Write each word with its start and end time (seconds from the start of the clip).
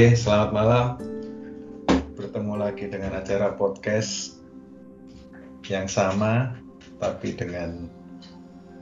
Selamat 0.00 0.50
malam. 0.56 0.86
Bertemu 2.16 2.56
lagi 2.56 2.88
dengan 2.88 3.20
acara 3.20 3.52
podcast 3.52 4.40
yang 5.68 5.92
sama, 5.92 6.56
tapi 6.96 7.36
dengan 7.36 7.84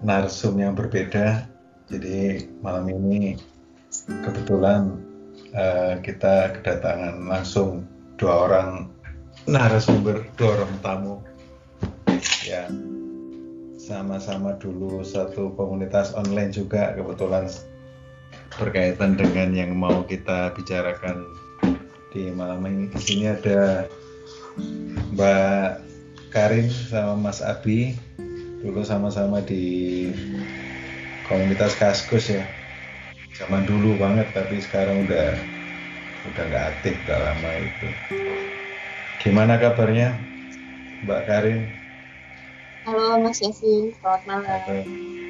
narsum 0.06 0.54
yang 0.62 0.78
berbeda. 0.78 1.50
Jadi 1.90 2.46
malam 2.62 2.86
ini 2.86 3.34
kebetulan 4.06 4.94
uh, 5.58 5.98
kita 6.06 6.54
kedatangan 6.62 7.26
langsung 7.26 7.82
dua 8.14 8.46
orang 8.46 8.86
narasumber, 9.50 10.22
dua 10.38 10.62
orang 10.62 10.74
tamu 10.86 11.16
yang 12.46 12.70
sama-sama 13.74 14.54
dulu 14.54 15.02
satu 15.02 15.50
komunitas 15.58 16.14
online 16.14 16.54
juga 16.54 16.94
kebetulan 16.94 17.50
berkaitan 18.58 19.14
dengan 19.14 19.54
yang 19.54 19.72
mau 19.78 20.02
kita 20.02 20.50
bicarakan 20.52 21.22
di 22.10 22.34
malam 22.34 22.66
ini. 22.66 22.90
Di 22.90 23.00
sini 23.00 23.24
ada 23.30 23.86
Mbak 25.14 25.68
Karin 26.34 26.66
sama 26.68 27.30
Mas 27.30 27.38
Abi, 27.38 27.94
dulu 28.60 28.82
sama-sama 28.82 29.38
di 29.40 30.10
komunitas 31.22 31.78
Kaskus 31.78 32.34
ya. 32.34 32.50
Zaman 33.38 33.62
dulu 33.62 33.94
banget, 33.94 34.34
tapi 34.34 34.58
sekarang 34.58 35.06
udah 35.06 35.38
udah 36.26 36.44
nggak 36.50 36.66
aktif, 36.74 36.98
udah 37.06 37.18
lama 37.30 37.50
itu. 37.62 37.88
Gimana 39.22 39.62
kabarnya, 39.62 40.18
Mbak 41.06 41.22
Karin? 41.30 41.62
Halo 42.82 43.22
Mas 43.22 43.38
Yasin, 43.38 43.94
selamat 44.02 44.22
malam. 44.26 44.60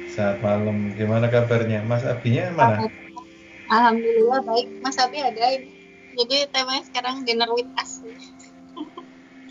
Selamat 0.09 0.39
malam. 0.41 0.77
Gimana 0.97 1.29
kabarnya? 1.29 1.85
Mas 1.85 2.01
Abinya 2.01 2.49
mana? 2.55 2.89
Alhamdulillah 3.69 4.41
baik. 4.49 4.67
Mas 4.81 4.97
Abi 4.97 5.21
ada 5.21 5.45
ini. 5.53 5.69
Jadi 6.17 6.49
temanya 6.49 6.83
sekarang 6.89 7.21
dinner 7.21 7.49
with 7.53 7.69
us. 7.77 8.01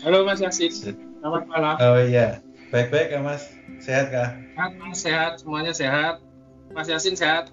Halo 0.03 0.27
Mas 0.27 0.43
Yasin. 0.43 0.71
Selamat 1.23 1.43
malam. 1.47 1.75
Oh 1.79 1.99
iya. 2.03 2.43
Baik-baik 2.67 3.15
ya 3.15 3.23
Mas. 3.23 3.47
Sehat 3.79 4.11
kah? 4.11 4.35
Sehat, 4.35 4.71
Mas. 4.75 4.97
Sehat. 4.99 5.31
Semuanya 5.39 5.71
sehat. 5.71 6.19
Mas 6.75 6.91
Yasin 6.91 7.15
sehat? 7.15 7.47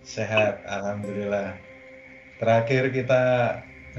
Sehat. 0.00 0.64
Alhamdulillah. 0.64 1.60
Terakhir 2.40 2.88
kita 2.96 3.22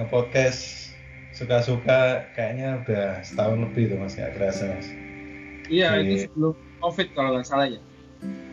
nge-podcast 0.02 0.89
suka-suka 1.38 2.25
kayaknya 2.33 2.81
udah 2.81 3.22
setahun 3.22 3.61
lebih 3.61 3.94
tuh 3.94 4.02
Mas. 4.02 4.17
Gak 4.17 4.33
kerasa 4.41 4.73
Mas. 4.73 4.89
Iya, 5.69 6.02
Di... 6.02 6.17
itu 6.17 6.33
sebelum 6.33 6.57
COVID 6.81 7.07
kalau 7.13 7.29
nggak 7.38 7.45
salah 7.45 7.69
ya. 7.69 7.81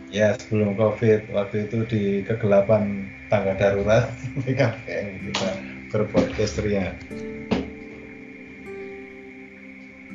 Ya 0.08 0.32
sebelum 0.40 0.72
COVID 0.72 1.36
waktu 1.36 1.68
itu 1.68 1.78
di 1.84 2.02
kegelapan 2.24 3.12
tangga 3.28 3.52
darurat 3.60 4.08
PKPM 4.44 5.28
kita 5.28 5.50
berpodcast 5.92 6.64
ria. 6.64 6.96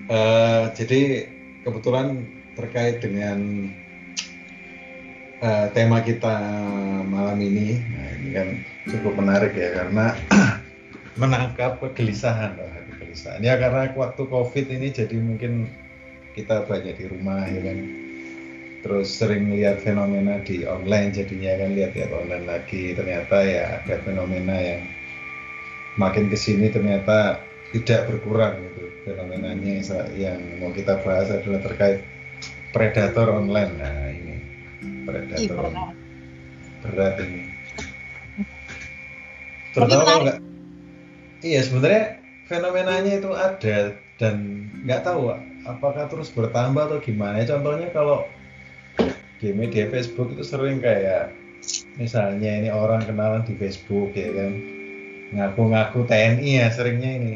Uh, 0.09 0.73
jadi 0.73 1.29
kebetulan 1.61 2.25
terkait 2.57 3.05
dengan 3.05 3.69
uh, 5.45 5.69
tema 5.77 6.01
kita 6.01 6.41
malam 7.05 7.37
ini, 7.37 7.77
nah 7.77 8.09
ini 8.17 8.29
kan 8.33 8.47
cukup 8.89 9.13
menarik 9.21 9.53
ya 9.53 9.77
karena 9.77 10.17
menangkap 11.21 11.77
kegelisahan, 11.77 12.57
kegelisahan. 12.97 13.45
Ya 13.45 13.61
karena 13.61 13.93
waktu 13.93 14.25
COVID 14.25 14.65
ini 14.73 14.89
jadi 14.89 15.21
mungkin 15.21 15.69
kita 16.33 16.65
banyak 16.65 16.97
di 16.97 17.05
rumah 17.13 17.45
ya 17.45 17.61
kan 17.61 18.02
terus 18.83 19.15
sering 19.15 19.47
lihat 19.47 19.79
fenomena 19.79 20.43
di 20.43 20.67
online 20.67 21.15
jadinya 21.15 21.55
kan 21.55 21.71
lihat-lihat 21.71 22.11
online 22.11 22.45
lagi. 22.45 22.91
Ternyata 22.91 23.35
ya 23.47 23.79
ada 23.79 23.95
fenomena 24.03 24.59
yang 24.59 24.83
makin 25.95 26.27
ke 26.27 26.35
sini 26.35 26.67
ternyata 26.67 27.47
tidak 27.71 28.11
berkurang 28.11 28.59
gitu 28.59 28.91
fenomenanya. 29.07 29.79
Yang 30.13 30.39
mau 30.59 30.75
kita 30.75 30.99
bahas 30.99 31.31
adalah 31.31 31.63
terkait 31.63 32.03
predator 32.75 33.31
online. 33.31 33.71
Nah 33.79 33.97
ini 34.11 34.35
predator 35.07 35.71
berat. 36.83 37.15
ini. 37.23 37.41
Terutama 39.71 40.11
nggak 40.27 40.37
iya 41.39 41.63
sebenarnya 41.63 42.19
fenomenanya 42.51 43.13
itu 43.15 43.31
ada 43.31 43.95
dan 44.19 44.67
nggak 44.83 45.07
tahu 45.07 45.31
apakah 45.63 46.11
terus 46.11 46.27
bertambah 46.35 46.91
atau 46.91 46.99
gimana. 46.99 47.39
Contohnya 47.47 47.87
kalau 47.95 48.27
di 49.43 49.51
media 49.51 49.91
Facebook 49.91 50.31
itu 50.31 50.43
sering 50.47 50.79
kayak 50.79 51.35
misalnya 51.99 52.63
ini 52.63 52.71
orang 52.71 53.03
kenalan 53.03 53.43
di 53.43 53.59
Facebook 53.59 54.15
ya 54.15 54.31
kan. 54.31 54.51
Ngaku-ngaku 55.35 56.07
TNI 56.07 56.63
ya 56.63 56.67
seringnya 56.71 57.11
ini. 57.19 57.35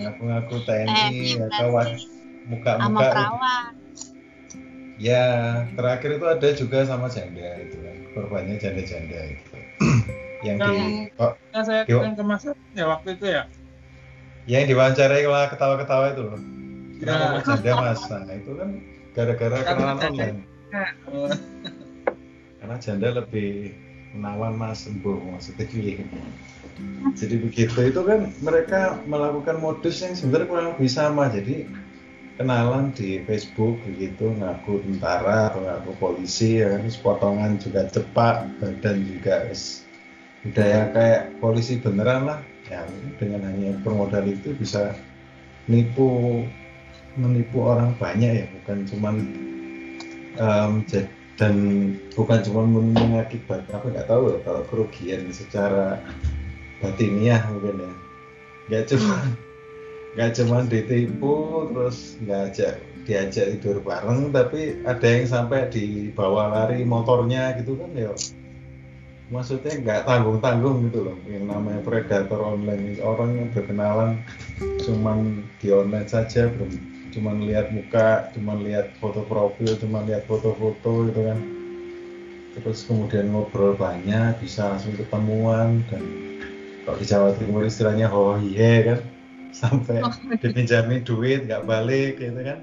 Ngaku-ngaku 0.00 0.64
TNI 0.64 1.36
eh, 1.36 1.44
atau 1.52 1.76
muka-muka 2.48 3.36
ya 5.02 5.22
terakhir 5.74 6.16
itu 6.16 6.26
ada 6.26 6.48
juga 6.56 6.78
sama 6.88 7.12
janda 7.12 7.60
itu 7.60 7.76
kan. 7.76 7.96
Korbannya 8.16 8.56
janda-janda 8.56 9.20
itu 9.28 9.52
yang 10.46 10.56
di 10.56 11.08
oh, 11.20 11.32
yang 11.52 11.64
saya 11.64 11.82
di, 11.84 11.92
ke 11.92 12.24
Mas 12.24 12.48
ya 12.72 12.84
waktu 12.88 13.08
itu 13.20 13.26
ya? 13.28 13.44
Yang 14.48 14.72
diwawancarai 14.72 15.20
kalau 15.20 15.48
ketawa-ketawa 15.52 16.06
itu 16.16 16.22
loh. 16.24 16.40
Ya. 17.02 17.42
janda 17.44 17.72
mas? 17.82 18.00
Nah 18.08 18.30
itu 18.30 18.50
kan 18.54 18.78
gara-gara 19.12 19.58
kenalan 19.66 19.98
online 20.00 20.51
karena 22.58 22.76
janda 22.80 23.08
lebih 23.20 23.76
menawan 24.12 24.56
mas 24.56 24.84
sembuh 24.84 25.36
maksudnya 25.36 25.64
gitu. 25.68 26.04
jadi 27.16 27.34
begitu 27.40 27.78
itu 27.80 28.00
kan 28.04 28.28
mereka 28.44 29.00
melakukan 29.08 29.60
modus 29.60 30.04
yang 30.04 30.12
sebenarnya 30.12 30.48
kurang 30.48 30.68
lebih 30.76 30.90
sama 30.92 31.32
jadi 31.32 31.64
kenalan 32.40 32.90
di 32.96 33.20
Facebook 33.22 33.78
begitu 33.84 34.32
ngaku 34.32 34.80
tentara 34.82 35.52
atau 35.52 35.62
ngaku 35.62 35.92
polisi 36.00 36.58
ya 36.58 36.74
kan. 36.74 36.88
Potongan 36.88 37.52
juga 37.60 37.86
cepat 37.86 38.48
badan 38.58 38.96
juga 39.04 39.46
udah 40.42 40.66
ya 40.66 40.82
kayak 40.90 41.22
polisi 41.38 41.78
beneran 41.78 42.26
lah. 42.26 42.40
Ya 42.66 42.88
dengan 43.20 43.44
hanya 43.46 43.76
permodal 43.84 44.26
itu 44.26 44.56
bisa 44.56 44.96
nipu 45.68 46.42
menipu 47.14 47.62
orang 47.62 47.92
banyak 48.00 48.32
ya. 48.42 48.46
Bukan 48.58 48.88
cuman 48.88 49.14
um, 50.38 50.84
dan 51.40 51.54
bukan 52.14 52.38
cuma 52.44 52.62
mengakibat 52.68 53.66
apa 53.72 53.86
nggak 53.88 54.08
tahu 54.08 54.36
ya 54.36 54.38
kalau 54.44 54.62
kerugian 54.68 55.32
secara 55.32 55.98
batiniah 56.78 57.40
mungkin 57.50 57.82
ya. 57.82 57.92
Nggak 58.68 58.84
cuma 58.94 59.16
nggak 60.14 60.32
cuma 60.38 60.56
ditipu 60.68 61.34
terus 61.72 62.20
nggak 62.20 62.40
ajak 62.52 62.74
diajak 63.02 63.46
tidur 63.58 63.82
bareng 63.82 64.30
tapi 64.30 64.78
ada 64.86 65.02
yang 65.02 65.26
sampai 65.26 65.66
dibawa 65.72 66.52
lari 66.52 66.84
motornya 66.84 67.56
gitu 67.58 67.74
kan 67.80 67.90
ya. 67.96 68.12
Maksudnya 69.32 69.80
nggak 69.80 70.04
tanggung 70.04 70.38
tanggung 70.44 70.92
gitu 70.92 71.08
loh. 71.08 71.16
Yang 71.24 71.44
namanya 71.48 71.80
predator 71.80 72.40
online 72.44 73.00
orang 73.00 73.30
yang 73.40 73.48
berkenalan 73.56 74.20
cuman 74.84 75.48
di 75.58 75.72
online 75.72 76.06
saja 76.06 76.52
belum 76.52 76.91
cuman 77.12 77.44
lihat 77.44 77.68
muka, 77.70 78.32
cuman 78.32 78.64
lihat 78.64 78.96
foto 78.96 79.22
profil, 79.28 79.76
cuman 79.76 80.08
lihat 80.08 80.24
foto-foto 80.24 81.12
gitu 81.12 81.20
kan. 81.28 81.38
Terus 82.56 82.84
kemudian 82.88 83.32
ngobrol 83.32 83.76
banyak, 83.76 84.40
bisa 84.40 84.72
langsung 84.72 84.96
ketemuan 84.96 85.84
dan 85.88 86.02
kalau 86.82 86.96
di 86.98 87.06
Jawa 87.06 87.30
Timur 87.36 87.62
istilahnya 87.68 88.08
oh 88.08 88.40
iya 88.40 88.96
kan. 88.96 89.00
Sampai 89.62 90.00
oh, 90.00 90.12
dipinjamin 90.40 91.04
duit 91.04 91.44
nggak 91.44 91.68
balik 91.68 92.16
gitu 92.18 92.40
kan. 92.40 92.58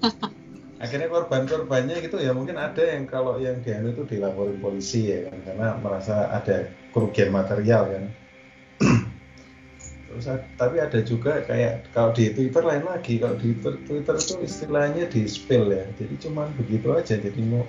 Akhirnya 0.82 1.12
korban-korbannya 1.12 2.00
gitu 2.00 2.16
ya 2.16 2.32
mungkin 2.32 2.56
ada 2.56 2.80
yang 2.80 3.04
kalau 3.04 3.36
yang 3.36 3.60
dia 3.60 3.84
itu 3.84 4.00
dilaporin 4.08 4.56
polisi 4.64 5.12
ya 5.12 5.28
kan. 5.28 5.38
Karena 5.44 5.68
merasa 5.76 6.32
ada 6.32 6.72
kerugian 6.96 7.28
material 7.28 7.84
kan 7.92 8.04
Terus 10.10 10.26
tapi 10.58 10.82
ada 10.82 11.00
juga 11.06 11.38
kayak 11.46 11.94
kalau 11.94 12.10
di 12.10 12.34
Twitter 12.34 12.66
lain 12.66 12.82
lagi, 12.82 13.22
kalau 13.22 13.38
di 13.38 13.54
Twitter, 13.54 13.78
Twitter 13.86 14.16
itu 14.18 14.34
istilahnya 14.42 15.06
di 15.06 15.22
spill 15.30 15.70
ya. 15.70 15.86
Jadi 15.94 16.14
cuma 16.26 16.50
begitu 16.58 16.90
aja. 16.90 17.14
Jadi 17.14 17.40
mau 17.46 17.62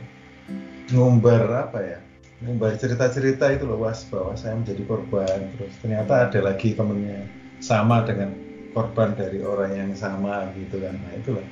ngumbar 0.89 1.69
apa 1.69 1.79
ya? 1.85 1.99
Ngumbar 2.41 2.81
cerita-cerita 2.81 3.53
itu 3.53 3.69
loh 3.69 3.85
was 3.85 4.01
bahwa 4.09 4.33
saya 4.33 4.57
menjadi 4.57 4.81
korban. 4.89 5.53
Terus 5.53 5.73
ternyata 5.85 6.25
ada 6.25 6.39
lagi 6.41 6.73
temennya 6.73 7.29
sama 7.61 8.01
dengan 8.09 8.33
korban 8.73 9.13
dari 9.13 9.45
orang 9.45 9.77
yang 9.77 9.91
sama 9.93 10.49
gitu 10.57 10.81
kan. 10.81 10.97
Nah 10.97 11.13
itulah 11.13 11.45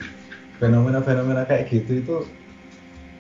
fenomena-fenomena 0.58 1.46
kayak 1.46 1.70
gitu 1.70 2.02
itu 2.02 2.16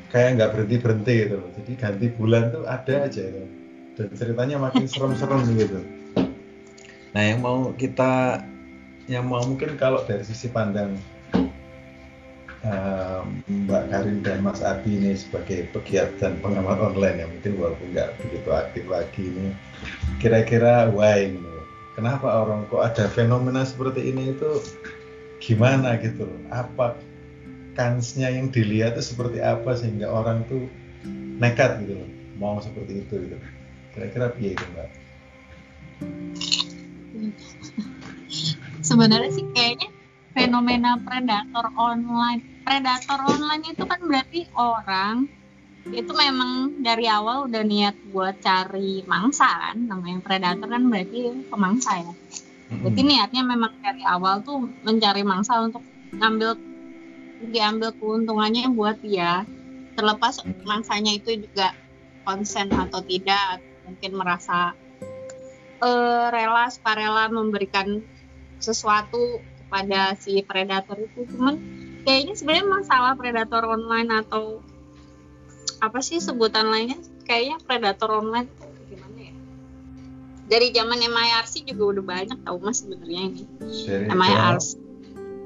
kayak 0.09 0.41
nggak 0.41 0.49
berhenti 0.57 0.75
berhenti 0.81 1.13
gitu 1.21 1.35
loh. 1.37 1.49
Jadi 1.53 1.71
ganti 1.77 2.07
bulan 2.17 2.49
tuh 2.49 2.65
ada 2.65 3.05
aja 3.05 3.21
itu. 3.21 3.43
Dan 3.93 4.09
ceritanya 4.17 4.57
makin 4.57 4.89
serem-serem 4.89 5.45
gitu. 5.53 5.98
Nah, 7.09 7.23
yang 7.25 7.41
mau 7.41 7.73
kita 7.73 8.43
yang 9.09 9.25
mau 9.25 9.41
mungkin 9.41 9.73
kalau 9.73 10.05
dari 10.05 10.21
sisi 10.21 10.45
pandang 10.53 10.93
uh, 12.61 13.25
Mbak 13.49 13.83
Karin 13.89 14.21
dan 14.21 14.45
Mas 14.45 14.61
Abi 14.61 15.01
ini 15.01 15.17
sebagai 15.17 15.65
pegiat 15.73 16.21
dan 16.21 16.37
pengamat 16.45 16.77
online 16.77 17.25
ya 17.25 17.27
mungkin 17.27 17.53
walaupun 17.57 17.87
nggak 17.97 18.09
begitu 18.21 18.49
aktif 18.53 18.83
lagi 18.85 19.23
ini 19.25 19.49
kira-kira 20.21 20.93
why 20.93 21.33
ini? 21.33 21.41
Kenapa 21.97 22.31
orang 22.31 22.63
kok 22.71 22.85
ada 22.85 23.11
fenomena 23.11 23.65
seperti 23.65 24.13
ini 24.13 24.31
itu 24.37 24.61
gimana 25.41 25.97
gitu? 25.99 26.29
Apa 26.53 26.95
kansnya 27.73 28.29
yang 28.29 28.53
dilihat 28.53 28.95
itu 28.95 29.15
seperti 29.15 29.41
apa 29.41 29.73
sehingga 29.75 30.07
orang 30.07 30.45
tuh 30.47 30.69
nekat 31.41 31.81
gitu 31.83 31.97
mau 32.37 32.61
seperti 32.61 33.03
itu 33.03 33.15
gitu. 33.25 33.37
Kira-kira 33.97 34.31
piye 34.37 34.53
itu 34.53 34.63
mbak 34.77 34.87
sebenarnya 38.99 39.31
sih 39.31 39.47
kayaknya 39.55 39.87
fenomena 40.35 40.99
predator 40.99 41.71
online 41.79 42.43
predator 42.67 43.15
online 43.31 43.63
itu 43.71 43.87
kan 43.87 43.95
berarti 44.03 44.43
orang 44.59 45.23
itu 45.95 46.11
memang 46.11 46.83
dari 46.83 47.07
awal 47.07 47.47
udah 47.47 47.63
niat 47.63 47.95
buat 48.11 48.43
cari 48.43 49.07
mangsa 49.07 49.47
kan 49.47 49.87
namanya 49.87 50.19
predator 50.19 50.67
kan 50.67 50.83
berarti 50.91 51.47
pemangsa 51.47 51.91
ya. 51.95 52.13
Jadi 52.83 53.01
niatnya 53.07 53.41
memang 53.47 53.79
dari 53.79 54.03
awal 54.03 54.43
tuh 54.43 54.67
mencari 54.83 55.23
mangsa 55.23 55.63
untuk 55.63 55.79
ngambil 56.11 56.59
diambil 57.55 57.95
keuntungannya 57.95 58.67
buat 58.75 58.99
dia. 58.99 59.47
Terlepas 59.95 60.43
mangsanya 60.67 61.15
itu 61.15 61.39
juga 61.39 61.71
konsen 62.27 62.67
atau 62.67 62.99
tidak 63.07 63.63
mungkin 63.87 64.11
merasa 64.19 64.75
uh, 65.79 66.27
rela 66.35 66.67
sukarela 66.67 67.31
memberikan 67.31 68.03
sesuatu 68.59 69.39
kepada 69.65 70.15
si 70.19 70.39
predator 70.43 70.97
itu. 70.99 71.25
Cuman 71.35 71.55
kayaknya 72.03 72.33
sebenarnya 72.35 72.67
masalah 72.67 73.13
predator 73.15 73.63
online 73.67 74.09
atau 74.23 74.63
apa 75.79 75.99
sih 76.03 76.19
sebutan 76.19 76.67
lainnya? 76.67 76.99
Kayaknya 77.23 77.57
predator 77.63 78.09
online 78.19 78.49
gimana 78.89 79.19
ya? 79.31 79.33
Dari 80.49 80.67
zaman 80.73 80.99
MIRC 80.99 81.69
juga 81.69 81.83
udah 81.97 82.03
banyak 82.03 82.39
tau 82.41 82.57
mas 82.59 82.81
sebenarnya 82.81 83.21
ini. 83.29 83.43
MIRC 84.09 84.67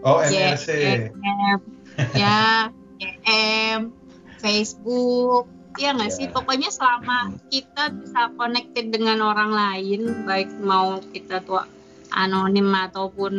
oh 0.03 0.19
MIRC 0.23 0.67
ya 2.21 2.71
GM 2.99 3.91
Facebook. 4.39 5.45
Ya 5.73 5.89
nggak 5.89 6.13
sih? 6.13 6.29
Pokoknya 6.29 6.69
selama 6.69 7.33
kita 7.49 7.89
bisa 7.97 8.29
connected 8.37 8.93
dengan 8.93 9.25
orang 9.25 9.49
lain 9.49 10.21
baik 10.29 10.53
mau 10.61 11.01
kita 11.01 11.41
tuh 11.41 11.65
anonim 12.13 12.69
ataupun 12.69 13.33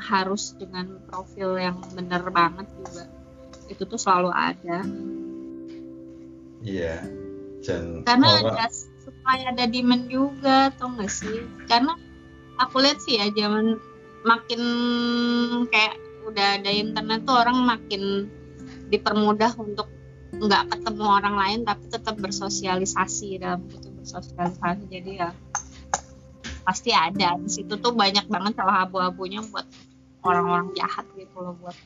harus 0.00 0.56
dengan 0.56 0.96
profil 1.10 1.60
yang 1.60 1.76
bener 1.92 2.24
banget 2.32 2.66
juga 2.72 3.04
itu 3.70 3.82
tuh 3.86 4.00
selalu 4.00 4.30
ada. 4.32 4.82
Iya 6.60 7.04
dan 7.60 8.02
karena 8.08 8.26
orang... 8.40 8.56
ada 8.56 8.66
supaya 9.00 9.42
ada 9.52 9.64
demand 9.68 10.08
juga 10.08 10.72
atau 10.72 10.88
enggak 10.96 11.12
sih? 11.12 11.44
Karena 11.68 11.92
aku 12.60 12.80
lihat 12.80 12.98
sih 13.04 13.20
ya 13.20 13.28
zaman 13.32 13.76
makin 14.24 14.62
kayak 15.68 15.96
udah 16.28 16.60
ada 16.60 16.70
internet 16.72 17.24
tuh 17.24 17.36
orang 17.36 17.58
makin 17.64 18.28
dipermudah 18.92 19.56
untuk 19.56 19.88
nggak 20.30 20.72
ketemu 20.72 21.04
orang 21.04 21.34
lain 21.36 21.60
tapi 21.66 21.84
tetap 21.90 22.16
bersosialisasi 22.20 23.40
dalam 23.40 23.64
itu 23.68 23.88
bersosialisasi. 24.00 24.84
Jadi 24.88 25.10
ya 25.20 25.30
pasti 26.62 26.90
ada. 26.94 27.36
Di 27.40 27.50
situ 27.50 27.74
tuh 27.80 27.92
banyak 27.92 28.26
banget 28.30 28.52
celah 28.56 28.86
abu-abunya 28.88 29.40
buat 29.48 29.66
orang-orang 30.24 30.72
jahat 30.76 31.06
gitu 31.16 31.36
loh 31.40 31.56
buat 31.58 31.76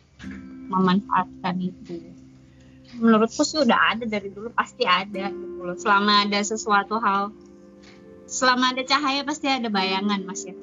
memanfaatkan 0.71 1.57
itu. 1.63 2.15
Menurutku 2.95 3.43
sih 3.43 3.59
udah 3.63 3.97
ada 3.97 4.05
dari 4.07 4.31
dulu 4.31 4.51
pasti 4.55 4.87
ada 4.87 5.31
gitu 5.31 5.61
loh. 5.63 5.77
Selama 5.79 6.27
ada 6.27 6.39
sesuatu 6.43 6.99
hal 7.03 7.35
selama 8.25 8.73
ada 8.73 8.83
cahaya 8.83 9.23
pasti 9.23 9.47
ada 9.53 9.69
bayangan 9.69 10.25
mas 10.25 10.49
ya. 10.49 10.55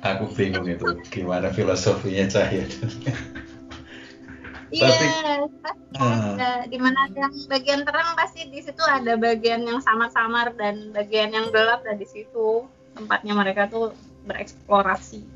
Aku 0.00 0.32
bingung 0.32 0.64
itu 0.64 0.86
gimana 1.12 1.52
filosofinya 1.52 2.24
cahaya 2.28 2.64
Iya, 4.70 4.86
pasti. 4.86 5.06
uh, 5.98 6.30
ada. 6.38 6.50
Di 6.70 6.78
mana 6.78 7.10
ada 7.10 7.26
bagian 7.50 7.82
terang 7.82 8.14
pasti 8.14 8.46
di 8.46 8.62
situ 8.62 8.82
ada 8.86 9.18
bagian 9.18 9.66
yang 9.66 9.82
samar-samar 9.82 10.54
dan 10.54 10.94
bagian 10.94 11.34
yang 11.34 11.50
gelap 11.50 11.82
dan 11.82 11.98
di 11.98 12.06
situ 12.06 12.66
tempatnya 12.94 13.34
mereka 13.34 13.66
tuh 13.66 13.90
bereksplorasi. 14.30 15.26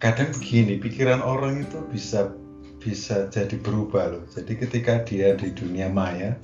Kadang 0.00 0.32
begini 0.32 0.80
pikiran 0.80 1.20
orang 1.24 1.64
itu 1.64 1.80
bisa 1.88 2.32
bisa 2.80 3.28
jadi 3.28 3.56
berubah 3.60 4.16
loh. 4.16 4.24
Jadi 4.32 4.52
ketika 4.56 5.04
dia 5.04 5.36
di 5.36 5.52
dunia 5.52 5.92
maya 5.92 6.36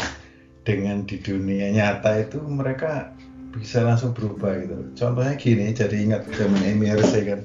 dengan 0.64 1.04
di 1.08 1.16
dunia 1.20 1.72
nyata 1.72 2.20
itu 2.20 2.40
mereka 2.44 3.12
bisa 3.52 3.84
langsung 3.84 4.12
berubah 4.16 4.60
gitu. 4.60 4.76
Contohnya 4.96 5.34
gini 5.36 5.72
jadi 5.72 5.96
ingat 5.96 6.28
zaman 6.32 6.60
MRC 6.80 7.12
kan 7.28 7.40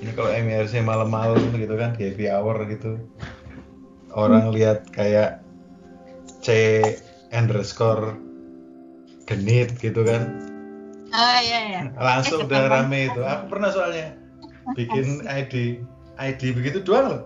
ini 0.00 0.10
kalau 0.16 0.32
MRC 0.32 0.80
malam-malam 0.80 1.52
gitu 1.52 1.76
kan 1.76 1.92
happy 1.92 2.24
hour 2.32 2.56
gitu. 2.72 2.96
Orang 4.16 4.50
hmm. 4.50 4.56
lihat 4.56 4.88
kayak 4.96 5.44
C 6.40 6.80
underscore 7.36 8.16
genit 9.28 9.76
gitu 9.78 10.00
kan. 10.02 10.48
Oh 11.12 11.38
iya 11.44 11.60
iya. 11.68 11.80
Langsung 12.00 12.48
udah 12.48 12.72
rame 12.72 13.12
itu. 13.12 13.20
Aku 13.20 13.52
pernah 13.52 13.70
soalnya 13.70 14.16
bikin 14.72 15.20
ID 15.40 15.84
ID 16.16 16.40
begitu 16.56 16.80
doang 16.80 17.06
loh. 17.12 17.22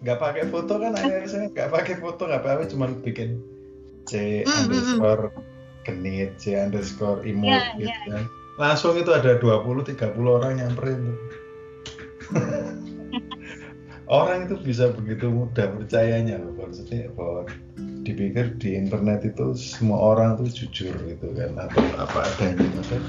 Nggak 0.00 0.18
pakai 0.20 0.44
foto 0.48 0.80
kan 0.80 0.96
akhirnya 0.96 1.52
nggak 1.52 1.70
pakai 1.72 1.94
foto 2.00 2.24
nggak 2.24 2.40
apa-apa 2.40 2.64
cuman 2.72 3.04
bikin 3.04 3.36
C 4.08 4.42
underscore 4.48 5.28
genit 5.84 6.40
C 6.40 6.56
underscore 6.56 7.20
imut 7.28 7.52
yeah, 7.52 7.76
gitu 7.76 7.92
yeah. 7.92 8.24
kan. 8.24 8.24
Langsung 8.56 8.96
itu 8.96 9.12
ada 9.12 9.36
20-30 9.36 10.16
orang 10.24 10.56
nyamperin 10.56 11.12
tuh 11.12 11.16
orang 14.06 14.46
itu 14.46 14.56
bisa 14.62 14.94
begitu 14.94 15.30
mudah 15.30 15.66
percayanya 15.74 16.38
loh 16.38 16.54
maksudnya 16.54 17.10
bahwa 17.14 17.46
dipikir 18.06 18.54
di 18.62 18.78
internet 18.78 19.26
itu 19.26 19.58
semua 19.58 20.14
orang 20.14 20.38
tuh 20.38 20.46
jujur 20.46 20.94
gitu 20.94 21.26
kan 21.34 21.58
atau 21.58 21.82
apa 21.98 22.22
adanya. 22.22 22.62
Maksudnya 22.78 23.02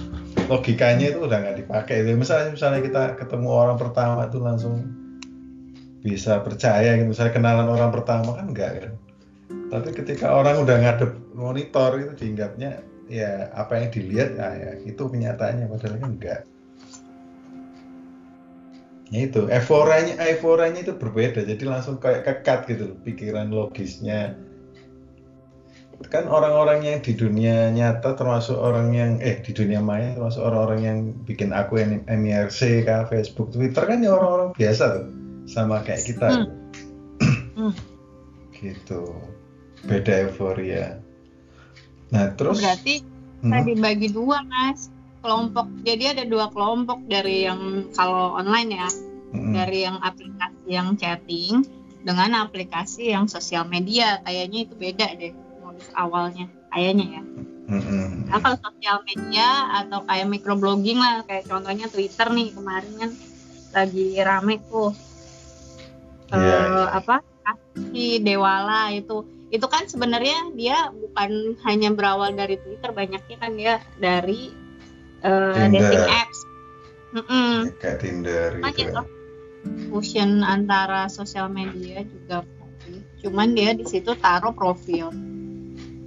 logikanya 0.49 1.05
itu 1.13 1.19
udah 1.21 1.37
nggak 1.37 1.57
dipakai. 1.61 2.01
Misalnya 2.17 2.57
misalnya 2.57 2.81
kita 2.81 3.03
ketemu 3.21 3.49
orang 3.53 3.77
pertama 3.77 4.25
itu 4.25 4.41
langsung 4.41 4.81
bisa 6.01 6.41
percaya 6.41 6.97
gitu. 6.97 7.13
Misalnya 7.13 7.33
kenalan 7.37 7.69
orang 7.69 7.93
pertama 7.93 8.33
kan 8.33 8.49
enggak 8.49 8.71
kan. 8.81 8.93
Tapi 9.69 9.89
ketika 9.93 10.33
orang 10.33 10.65
udah 10.65 10.75
ngadep 10.81 11.11
monitor 11.37 11.93
itu 12.01 12.13
diingatnya 12.17 12.81
ya 13.07 13.53
apa 13.53 13.77
yang 13.77 13.89
dilihat 13.93 14.35
ya, 14.35 14.49
ya 14.57 14.71
itu 14.83 14.99
kenyataannya 14.99 15.69
padahal 15.69 15.95
kan 16.01 16.11
enggak 16.17 16.41
itu 19.11 19.47
euforianya 19.47 20.19
euforianya 20.19 20.83
itu 20.83 20.93
berbeda. 20.95 21.47
Jadi 21.47 21.63
langsung 21.63 21.95
kayak 21.99 22.27
kekat 22.27 22.67
gitu 22.67 22.85
pikiran 23.07 23.47
logisnya. 23.47 24.35
Kan 26.11 26.29
orang-orang 26.29 26.85
yang 26.85 26.99
di 27.01 27.17
dunia 27.17 27.73
nyata 27.73 28.13
termasuk 28.13 28.53
orang 28.53 28.93
yang 28.93 29.11
eh 29.17 29.41
di 29.41 29.49
dunia 29.49 29.81
maya 29.81 30.13
termasuk 30.13 30.45
orang-orang 30.45 30.81
yang 30.83 30.97
bikin 31.25 31.49
aku 31.55 31.81
yang 31.81 32.05
MIRC 32.05 32.85
kah 32.85 33.09
Facebook 33.09 33.49
Twitter 33.49 33.81
kan 33.81 34.03
ya 34.03 34.13
orang-orang 34.13 34.51
biasa 34.53 34.83
tuh. 34.99 35.07
Sama 35.47 35.81
kayak 35.87 36.03
kita. 36.03 36.27
Hmm. 36.27 36.51
hmm. 37.55 37.73
gitu. 38.59 39.15
Beda 39.87 40.27
euforia. 40.27 40.99
Nah 42.11 42.35
terus 42.35 42.59
berarti 42.59 43.01
hmm. 43.01 43.49
kita 43.49 43.59
dibagi 43.71 44.07
dua 44.11 44.43
mas 44.43 44.91
kelompok 45.27 45.67
jadi 45.83 46.15
ada 46.15 46.23
dua 46.23 46.47
kelompok 46.55 47.03
dari 47.11 47.43
yang 47.43 47.91
kalau 47.91 48.39
online 48.39 48.79
ya 48.79 48.87
hmm. 49.35 49.51
dari 49.51 49.83
yang 49.83 49.99
aplikasi 49.99 50.63
yang 50.71 50.95
chatting 50.95 51.67
dengan 52.07 52.47
aplikasi 52.47 53.11
yang 53.11 53.27
sosial 53.27 53.67
media 53.67 54.23
kayaknya 54.23 54.63
itu 54.63 54.73
beda 54.79 55.07
deh 55.19 55.35
awalnya 55.99 56.47
kayaknya 56.71 57.19
ya 57.19 57.23
mm-hmm. 57.75 58.31
nah 58.31 58.39
kalau 58.39 58.57
sosial 58.63 59.03
media 59.03 59.47
atau 59.83 60.07
kayak 60.07 60.31
microblogging 60.31 60.99
lah 61.03 61.27
kayak 61.27 61.43
contohnya 61.51 61.91
Twitter 61.91 62.31
nih 62.31 62.55
kemarin 62.55 62.93
kan 62.95 63.11
lagi 63.75 64.07
rame 64.23 64.63
tuh 64.71 64.95
yeah, 66.31 66.39
uh, 66.39 66.47
yeah. 66.47 66.87
apa 66.95 67.15
si 67.91 68.23
Dewala 68.23 68.95
itu 68.95 69.27
itu 69.47 69.63
kan 69.67 69.87
sebenarnya 69.87 70.51
dia 70.59 70.91
bukan 70.91 71.55
hanya 71.63 71.91
berawal 71.95 72.35
dari 72.35 72.59
Twitter 72.59 72.91
banyaknya 72.91 73.37
kan 73.39 73.51
dia 73.55 73.79
dari 73.95 74.51
uh, 75.23 75.67
dating 75.69 76.05
apps 76.05 76.39
mm 77.13 77.23
-mm. 77.23 77.55
kayak 77.79 77.97
Tinder 78.03 78.49
gitu 78.75 78.93
ya. 78.93 79.03
fusion 79.89 80.43
antara 80.45 81.07
sosial 81.07 81.47
media 81.49 82.03
juga 82.05 82.43
cuman 83.21 83.57
dia 83.57 83.73
di 83.73 83.83
situ 83.83 84.13
taruh 84.21 84.53
profil 84.53 85.11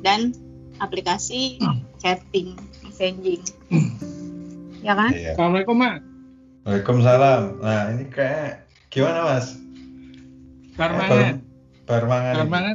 dan 0.01 0.33
aplikasi 0.81 1.61
hmm. 1.61 1.85
chatting 2.01 2.57
messaging 2.81 3.43
hmm. 3.69 3.91
ya 4.81 4.97
kan 4.97 5.13
iya. 5.13 5.37
assalamualaikum 5.37 5.77
mak 5.77 6.01
Waalaikumsalam 6.65 7.61
nah 7.61 7.93
ini 7.93 8.09
kayak 8.09 8.71
Gimana 8.91 9.23
mas? 9.23 9.55
Barmangan. 10.75 11.15
Eh, 11.15 11.35
barmangan. 11.87 12.35
Barmangan 12.43 12.75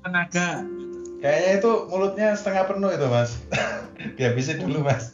tenaga. 0.00 0.64
Kayaknya 1.20 1.50
itu 1.60 1.72
mulutnya 1.92 2.28
setengah 2.32 2.64
penuh 2.64 2.88
itu 2.96 3.06
mas. 3.12 3.36
Dihabisin 4.16 4.64
dulu 4.64 4.80
mas. 4.80 5.12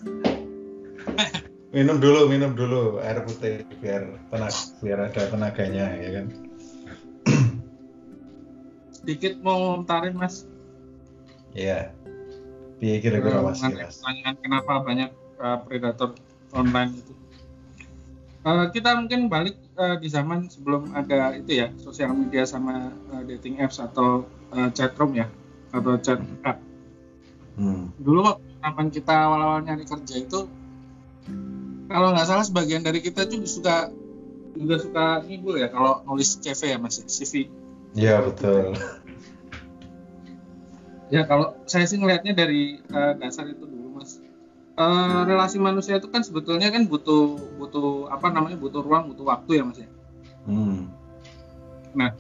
Minum 1.76 1.96
dulu, 2.00 2.30
minum 2.30 2.52
dulu 2.56 3.02
air 3.04 3.20
putih 3.26 3.66
biar 3.82 4.08
tenag, 4.32 4.54
biar 4.80 4.98
ada 5.10 5.22
tenaganya 5.28 5.86
ya 5.98 6.10
kan. 6.20 6.26
Sedikit 8.94 9.38
mau 9.44 9.56
ngomentarin 9.60 10.16
mas. 10.16 10.48
Iya. 11.52 11.92
Piye 12.80 13.00
kira-kira 13.00 13.44
mas? 13.44 13.60
Pertanyaan 13.60 14.36
kenapa 14.40 14.72
banyak 14.84 15.10
uh, 15.40 15.58
predator 15.64 16.16
online 16.56 16.96
itu? 16.96 17.12
Uh, 18.46 18.70
kita 18.70 18.94
mungkin 18.94 19.26
balik 19.26 19.58
uh, 19.74 19.98
di 19.98 20.06
zaman 20.06 20.46
sebelum 20.46 20.94
ada 20.94 21.34
itu 21.34 21.66
ya 21.66 21.74
sosial 21.82 22.14
media 22.14 22.46
sama 22.46 22.94
uh, 23.10 23.22
dating 23.26 23.58
apps 23.58 23.82
atau 23.82 24.22
uh, 24.54 24.70
chat 24.70 24.94
room 25.02 25.18
ya 25.18 25.26
atau 25.74 25.98
chat 25.98 26.22
app. 26.46 26.62
Hmm. 27.58 27.90
Dulu 27.98 28.22
waktu 28.22 29.02
kita 29.02 29.14
awal-awal 29.14 29.66
nyari 29.66 29.82
kerja 29.82 30.14
itu 30.22 30.46
kalau 31.86 32.08
nggak 32.12 32.26
salah 32.26 32.44
sebagian 32.44 32.82
dari 32.82 32.98
kita 32.98 33.26
juga 33.30 33.46
suka 33.46 33.76
juga 34.56 34.76
suka 34.80 35.04
ngibul 35.28 35.60
ya 35.60 35.68
kalau 35.68 36.02
nulis 36.08 36.40
CV 36.40 36.74
ya 36.74 36.78
mas 36.80 36.98
CV. 37.04 37.46
Iya 37.96 38.20
betul. 38.24 38.74
ya 41.14 41.22
kalau 41.22 41.54
saya 41.70 41.86
sih 41.86 42.02
ngelihatnya 42.02 42.34
dari 42.34 42.82
uh, 42.90 43.14
dasar 43.14 43.46
itu 43.46 43.62
dulu 43.62 43.86
uh, 44.76 45.22
relasi 45.24 45.56
manusia 45.58 45.96
itu 45.96 46.08
kan 46.12 46.22
sebetulnya 46.22 46.68
kan 46.68 46.84
butuh 46.86 47.36
butuh 47.56 48.12
apa 48.12 48.30
namanya 48.30 48.60
butuh 48.60 48.84
ruang 48.84 49.10
butuh 49.12 49.24
waktu 49.26 49.50
ya 49.60 49.62
mas 49.64 49.78
ya. 49.80 49.88
Hmm. 50.46 50.92
Nah 51.96 52.10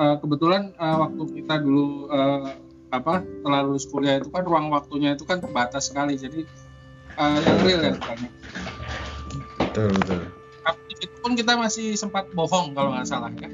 uh, 0.00 0.16
kebetulan 0.18 0.72
uh, 0.80 0.96
waktu 1.06 1.22
kita 1.42 1.60
dulu 1.60 2.08
uh, 2.08 2.56
apa 2.90 3.22
setelah 3.22 3.60
lulus 3.62 3.86
kuliah 3.86 4.18
itu 4.18 4.32
kan 4.34 4.42
ruang 4.42 4.66
waktunya 4.74 5.14
itu 5.14 5.22
kan 5.22 5.38
terbatas 5.38 5.92
sekali 5.92 6.18
jadi 6.18 6.42
uh, 7.20 7.38
yang 7.44 7.58
real 7.60 7.80
ya 7.84 7.92
banyak. 8.00 8.32
Betul 9.60 9.88
betul. 10.00 10.20
Tapi 10.64 10.80
itu 10.96 11.16
pun 11.20 11.32
kita 11.36 11.52
masih 11.60 11.94
sempat 12.00 12.32
bohong 12.32 12.72
kalau 12.72 12.96
nggak 12.96 13.04
salah 13.04 13.28
ya. 13.36 13.52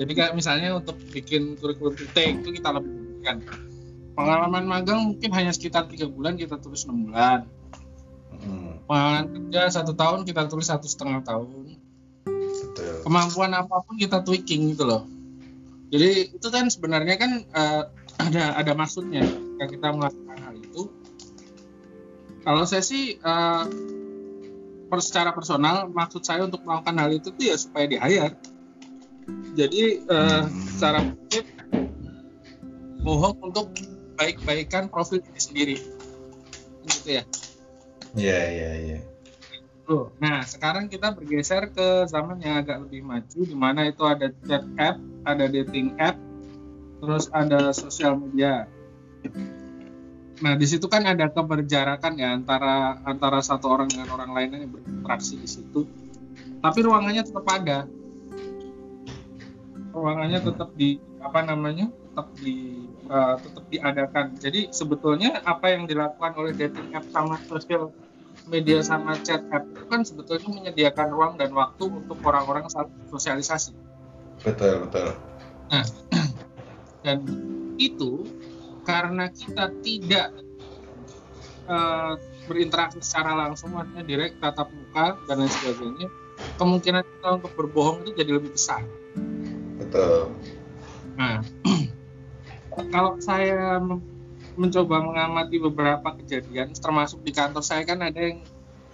Jadi 0.00 0.12
kayak 0.16 0.32
misalnya 0.32 0.72
untuk 0.72 0.96
bikin 1.12 1.60
kurikulum 1.60 1.92
kita 1.92 2.40
itu 2.40 2.48
kita 2.56 2.72
lebih 2.72 3.20
kan 3.22 3.44
pengalaman 4.16 4.64
magang 4.64 5.00
mungkin 5.12 5.30
hanya 5.36 5.52
sekitar 5.52 5.86
tiga 5.86 6.08
bulan 6.08 6.34
kita 6.34 6.58
tulis 6.58 6.88
enam 6.88 7.12
bulan 7.12 7.46
Hmm. 8.42 8.82
Pengalaman 8.90 9.26
kerja 9.30 9.70
satu 9.70 9.94
tahun 9.94 10.26
kita 10.26 10.50
tulis 10.50 10.66
satu 10.66 10.86
setengah 10.90 11.22
tahun. 11.22 11.78
Betul. 12.26 12.94
Kemampuan 13.06 13.52
apa 13.54 13.84
pun 13.86 13.94
kita 13.94 14.24
tweaking 14.26 14.74
gitu 14.74 14.88
loh. 14.88 15.06
Jadi 15.92 16.34
itu 16.34 16.48
kan 16.50 16.66
sebenarnya 16.72 17.16
kan 17.20 17.30
uh, 17.52 17.82
ada 18.26 18.58
ada 18.58 18.72
maksudnya 18.74 19.22
ketika 19.22 19.66
kita 19.78 19.88
melakukan. 19.94 20.31
Kalau 22.42 22.62
saya 22.66 22.82
sih 22.82 23.18
uh, 23.22 23.64
secara 25.00 25.32
personal 25.32 25.88
maksud 25.88 26.20
saya 26.26 26.44
untuk 26.44 26.60
melakukan 26.66 26.98
hal 27.00 27.10
itu 27.14 27.32
tuh 27.32 27.44
ya 27.46 27.56
supaya 27.56 27.88
di 27.88 27.96
hire. 27.96 28.36
Jadi 29.54 30.02
uh, 30.10 30.44
secara 30.74 31.06
positif 31.06 31.44
bohong 33.02 33.38
untuk 33.40 33.70
baik-baikan 34.18 34.90
profil 34.90 35.22
diri 35.22 35.40
sendiri. 35.40 35.76
Gitu 36.86 37.08
ya. 37.18 37.24
Iya, 38.12 38.40
iya, 38.52 38.70
iya. 38.78 38.98
Nah, 40.22 40.40
sekarang 40.46 40.88
kita 40.88 41.12
bergeser 41.12 41.68
ke 41.68 42.08
zaman 42.08 42.40
yang 42.40 42.64
agak 42.64 42.80
lebih 42.86 43.04
maju 43.04 43.40
di 43.44 43.56
mana 43.56 43.90
itu 43.92 44.02
ada 44.08 44.32
chat 44.48 44.64
app, 44.80 44.96
ada 45.28 45.44
dating 45.50 45.92
app, 46.00 46.16
terus 47.02 47.28
ada 47.34 47.74
sosial 47.76 48.16
media. 48.16 48.64
Nah, 50.42 50.58
di 50.58 50.66
situ 50.66 50.90
kan 50.90 51.06
ada 51.06 51.30
keberjarakan 51.30 52.12
ya 52.18 52.34
antara 52.34 52.98
antara 53.06 53.38
satu 53.38 53.70
orang 53.70 53.86
dengan 53.86 54.10
orang 54.10 54.34
lainnya 54.34 54.66
yang 54.66 54.74
berinteraksi 54.74 55.38
di 55.38 55.46
situ. 55.46 55.86
Tapi 56.58 56.78
ruangannya 56.82 57.22
tetap 57.22 57.46
ada. 57.46 57.86
Ruangannya 59.94 60.40
tetap 60.42 60.74
di 60.74 60.98
apa 61.22 61.40
namanya? 61.46 61.86
tetap 62.12 62.28
di 62.44 62.84
uh, 63.08 63.40
tetap 63.40 63.64
diadakan. 63.72 64.36
Jadi 64.36 64.68
sebetulnya 64.68 65.40
apa 65.48 65.72
yang 65.72 65.88
dilakukan 65.88 66.36
oleh 66.36 66.52
dating 66.52 66.92
app 66.92 67.08
sama 67.08 67.40
sosial 67.48 67.88
media 68.44 68.84
sama 68.84 69.16
chat 69.24 69.40
app 69.48 69.64
itu 69.72 69.84
kan 69.88 70.04
sebetulnya 70.04 70.44
menyediakan 70.52 71.08
ruang 71.08 71.32
dan 71.40 71.56
waktu 71.56 71.88
untuk 71.88 72.20
orang-orang 72.20 72.68
saling 72.68 72.92
sosialisasi. 73.08 73.72
Betul 74.44 74.84
betul. 74.84 75.16
Nah 75.72 75.84
dan 77.08 77.24
itu 77.80 78.28
karena 78.82 79.30
kita 79.30 79.70
tidak 79.82 80.34
uh, 81.70 82.18
berinteraksi 82.46 82.98
secara 82.98 83.34
langsung 83.34 83.74
artinya 83.78 84.02
direct 84.02 84.42
tatap 84.42 84.68
muka 84.74 85.18
dan 85.30 85.42
lain 85.42 85.52
sebagainya 85.52 86.08
kemungkinan 86.58 87.02
kita 87.06 87.28
untuk 87.38 87.52
berbohong 87.54 88.02
itu 88.02 88.10
jadi 88.18 88.30
lebih 88.34 88.50
besar. 88.54 88.82
Betul. 89.78 90.34
Nah 91.14 91.40
kalau 92.94 93.20
saya 93.22 93.78
mencoba 94.58 95.00
mengamati 95.00 95.56
beberapa 95.62 96.12
kejadian 96.20 96.76
termasuk 96.76 97.24
di 97.24 97.32
kantor 97.32 97.64
saya 97.64 97.88
kan 97.88 98.04
ada 98.04 98.20
yang 98.20 98.44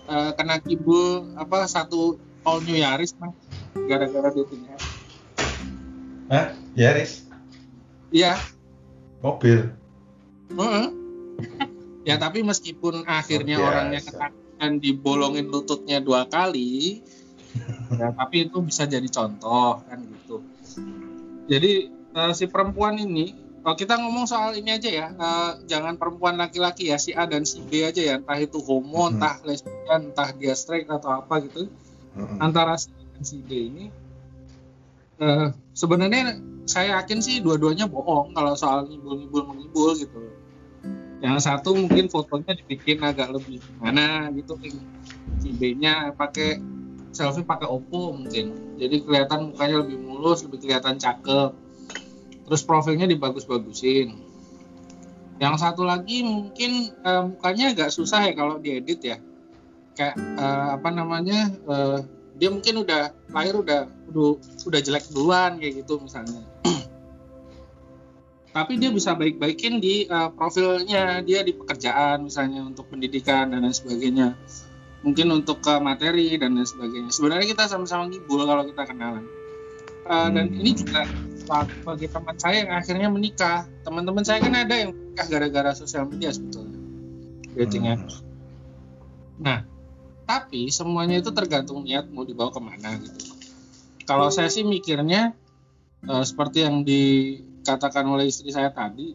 uh, 0.06 0.30
kena 0.38 0.62
kibul 0.62 1.26
apa 1.34 1.66
satu 1.66 2.14
all 2.46 2.62
new 2.62 2.78
Yaris 2.78 3.14
mas 3.18 3.34
gara-gara 3.90 4.30
datingnya 4.30 4.78
Hah? 6.28 6.52
Yaris? 6.76 7.24
Iya. 8.12 8.36
Mobil? 9.24 9.64
Uh 10.52 10.60
-uh. 10.60 10.86
ya 12.08 12.16
tapi 12.16 12.40
meskipun 12.40 13.04
akhirnya 13.04 13.60
oh, 13.60 13.68
orangnya 13.68 14.00
kena 14.00 14.28
dan 14.58 14.82
dibolongin 14.82 15.46
lututnya 15.46 16.02
dua 16.02 16.26
kali 16.26 17.04
ya 18.00 18.10
tapi 18.16 18.50
itu 18.50 18.58
bisa 18.64 18.88
jadi 18.90 19.06
contoh 19.06 19.84
kan 19.86 20.02
gitu 20.02 20.42
jadi 21.46 21.92
uh, 22.16 22.32
si 22.34 22.50
perempuan 22.50 22.98
ini 22.98 23.48
kalau 23.68 23.76
kita 23.76 24.00
ngomong 24.00 24.24
soal 24.24 24.56
ini 24.56 24.80
aja 24.80 24.88
ya, 24.88 25.06
uh, 25.12 25.60
jangan 25.68 25.98
perempuan 26.00 26.40
laki-laki 26.40 26.88
ya, 26.88 26.96
si 26.96 27.12
A 27.12 27.28
dan 27.28 27.44
si 27.44 27.60
B 27.60 27.84
aja 27.84 28.00
ya, 28.00 28.14
entah 28.16 28.38
itu 28.40 28.62
homo, 28.64 29.10
mm-hmm. 29.10 29.20
entah 29.20 29.34
lesbian, 29.44 30.00
entah 30.08 30.28
dia 30.32 30.54
straight 30.56 30.88
atau 30.88 31.20
apa 31.20 31.42
gitu. 31.44 31.68
Mm-hmm. 32.16 32.38
Antara 32.38 32.80
si 32.80 32.88
A 32.94 33.02
dan 33.12 33.22
si 33.26 33.42
B 33.44 33.68
ini, 33.68 33.84
uh, 35.20 35.52
sebenarnya 35.76 36.40
saya 36.64 36.96
yakin 37.02 37.18
sih 37.20 37.44
dua-duanya 37.44 37.90
bohong 37.90 38.32
kalau 38.32 38.56
soal 38.56 38.88
ngibul-ngibul 38.88 39.42
mengibul 39.50 39.92
gitu. 40.00 40.16
Yang 41.18 41.50
satu 41.50 41.74
mungkin 41.74 42.06
fotonya 42.06 42.54
dibikin 42.54 43.02
agak 43.02 43.34
lebih 43.34 43.58
mana 43.82 44.30
gitu, 44.30 44.54
si 45.42 45.50
B-nya 45.50 46.14
pakai 46.14 46.62
selfie 47.10 47.42
pakai 47.42 47.66
Oppo 47.66 48.14
mungkin, 48.14 48.78
jadi 48.78 49.02
kelihatan 49.02 49.50
mukanya 49.50 49.82
lebih 49.82 49.98
mulus, 49.98 50.46
lebih 50.46 50.62
kelihatan 50.62 50.94
cakep. 51.02 51.50
Terus 52.46 52.62
profilnya 52.62 53.10
dibagus-bagusin. 53.10 54.14
Yang 55.42 55.54
satu 55.58 55.82
lagi 55.82 56.22
mungkin 56.22 56.94
uh, 57.02 57.26
mukanya 57.34 57.74
agak 57.74 57.90
susah 57.90 58.26
ya 58.26 58.32
kalau 58.38 58.62
diedit 58.62 59.02
ya. 59.02 59.18
Kayak 59.98 60.14
uh, 60.38 60.78
apa 60.78 60.88
namanya 60.94 61.50
uh, 61.66 61.98
dia 62.38 62.54
mungkin 62.54 62.86
udah 62.86 63.10
lahir 63.34 63.58
udah 63.58 63.90
udah 64.14 64.38
udah 64.38 64.80
jelek 64.80 65.10
duluan 65.10 65.58
kayak 65.58 65.82
gitu 65.82 65.98
misalnya 65.98 66.46
tapi 68.58 68.74
dia 68.74 68.90
bisa 68.90 69.14
baik-baikin 69.14 69.78
di 69.78 70.10
uh, 70.10 70.34
profilnya 70.34 71.22
dia 71.22 71.46
di 71.46 71.54
pekerjaan 71.54 72.26
misalnya 72.26 72.66
untuk 72.66 72.90
pendidikan 72.90 73.54
dan 73.54 73.62
lain 73.62 73.70
sebagainya. 73.70 74.34
Mungkin 75.06 75.30
untuk 75.30 75.62
ke 75.62 75.78
materi 75.78 76.34
dan 76.34 76.58
lain 76.58 76.66
sebagainya. 76.66 77.14
Sebenarnya 77.14 77.46
kita 77.46 77.70
sama-sama 77.70 78.10
ngibul 78.10 78.42
kalau 78.42 78.66
kita 78.66 78.82
kenalan. 78.82 79.22
Uh, 80.10 80.26
dan 80.34 80.50
ini 80.50 80.74
juga 80.74 81.06
bagi 81.86 82.10
teman 82.10 82.34
saya 82.34 82.66
yang 82.66 82.70
akhirnya 82.74 83.06
menikah. 83.06 83.62
Teman-teman 83.86 84.26
saya 84.26 84.42
kan 84.42 84.50
ada 84.58 84.74
yang 84.74 84.90
menikah 84.90 85.26
gara-gara 85.30 85.70
sosial 85.78 86.10
media 86.10 86.34
sebetulnya. 86.34 86.74
Dating 87.54 87.86
hmm. 87.86 88.06
nah 89.38 89.62
tapi 90.26 90.66
semuanya 90.68 91.22
itu 91.22 91.30
tergantung 91.30 91.86
niat 91.86 92.10
mau 92.10 92.26
dibawa 92.26 92.50
ke 92.50 92.58
mana 92.58 92.98
gitu. 92.98 93.38
Kalau 94.02 94.34
saya 94.34 94.50
sih 94.50 94.66
mikirnya 94.66 95.30
uh, 96.10 96.26
seperti 96.26 96.66
yang 96.66 96.82
dikatakan 97.68 98.08
oleh 98.08 98.32
istri 98.32 98.48
saya 98.48 98.72
tadi 98.72 99.12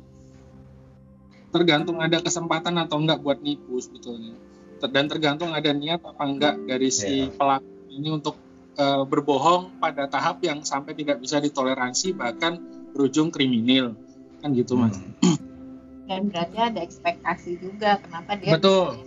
tergantung 1.49 1.97
ada 1.97 2.21
kesempatan 2.21 2.77
atau 2.77 3.01
enggak 3.01 3.17
buat 3.25 3.41
nipu 3.41 3.81
sebetulnya. 3.81 4.37
Dan 4.77 5.09
tergantung 5.09 5.57
ada 5.57 5.73
niat 5.73 6.05
apa 6.05 6.21
enggak 6.21 6.61
dari 6.69 6.93
si 6.93 7.25
yeah. 7.25 7.33
pelaku 7.33 7.73
ini 7.89 8.13
untuk 8.13 8.37
uh, 8.77 9.01
berbohong 9.09 9.81
pada 9.81 10.05
tahap 10.05 10.45
yang 10.45 10.61
sampai 10.61 10.93
tidak 10.93 11.17
bisa 11.17 11.41
ditoleransi 11.41 12.13
bahkan 12.13 12.61
berujung 12.93 13.33
kriminal. 13.33 13.97
Kan 14.45 14.53
gitu 14.53 14.77
mas. 14.77 15.01
Hmm. 15.01 15.37
dan 16.09 16.29
berarti 16.29 16.57
ada 16.61 16.79
ekspektasi 16.83 17.57
juga 17.57 17.97
kenapa 18.05 18.37
dia 18.37 18.53
betul. 18.53 19.01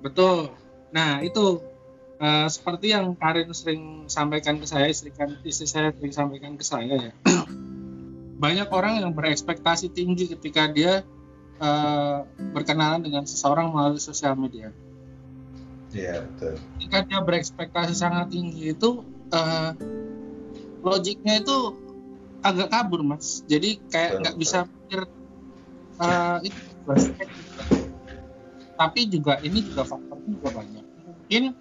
betul. 0.00 0.38
Nah 0.94 1.20
itu 1.20 1.60
uh, 2.16 2.48
seperti 2.48 2.96
yang 2.96 3.12
Karin 3.16 3.50
sering 3.52 4.08
sampaikan 4.08 4.56
ke 4.56 4.64
saya 4.68 4.88
istri 4.88 5.12
kan 5.12 5.36
istri 5.42 5.68
saya 5.68 5.92
sering 5.96 6.12
sampaikan 6.14 6.54
ke 6.54 6.64
saya 6.64 7.10
ya 7.10 7.12
banyak 8.40 8.68
orang 8.72 9.04
yang 9.04 9.12
berekspektasi 9.12 9.92
tinggi 9.92 10.32
ketika 10.32 10.64
dia 10.72 11.04
uh, 11.60 12.24
berkenalan 12.56 13.04
dengan 13.04 13.28
seseorang 13.28 13.68
melalui 13.68 14.00
sosial 14.00 14.32
media 14.32 14.72
Iya 15.90 16.22
betul. 16.22 16.54
Ketika 16.78 16.98
dia 17.02 17.18
berekspektasi 17.18 17.94
sangat 17.98 18.30
tinggi 18.30 18.70
itu 18.70 19.02
uh, 19.34 19.74
logiknya 20.86 21.42
itu 21.42 21.74
agak 22.46 22.70
kabur 22.70 23.02
mas. 23.02 23.42
Jadi 23.50 23.82
kayak 23.90 24.22
nggak 24.22 24.36
bisa 24.38 24.70
pikir 24.70 25.02
uh, 25.98 26.38
itu 26.46 26.58
tapi 28.80 29.00
juga 29.12 29.36
ini 29.44 29.60
juga 29.60 29.82
faktornya 29.84 30.30
juga 30.40 30.50
banyak. 30.62 30.84
Mungkin 31.30 31.54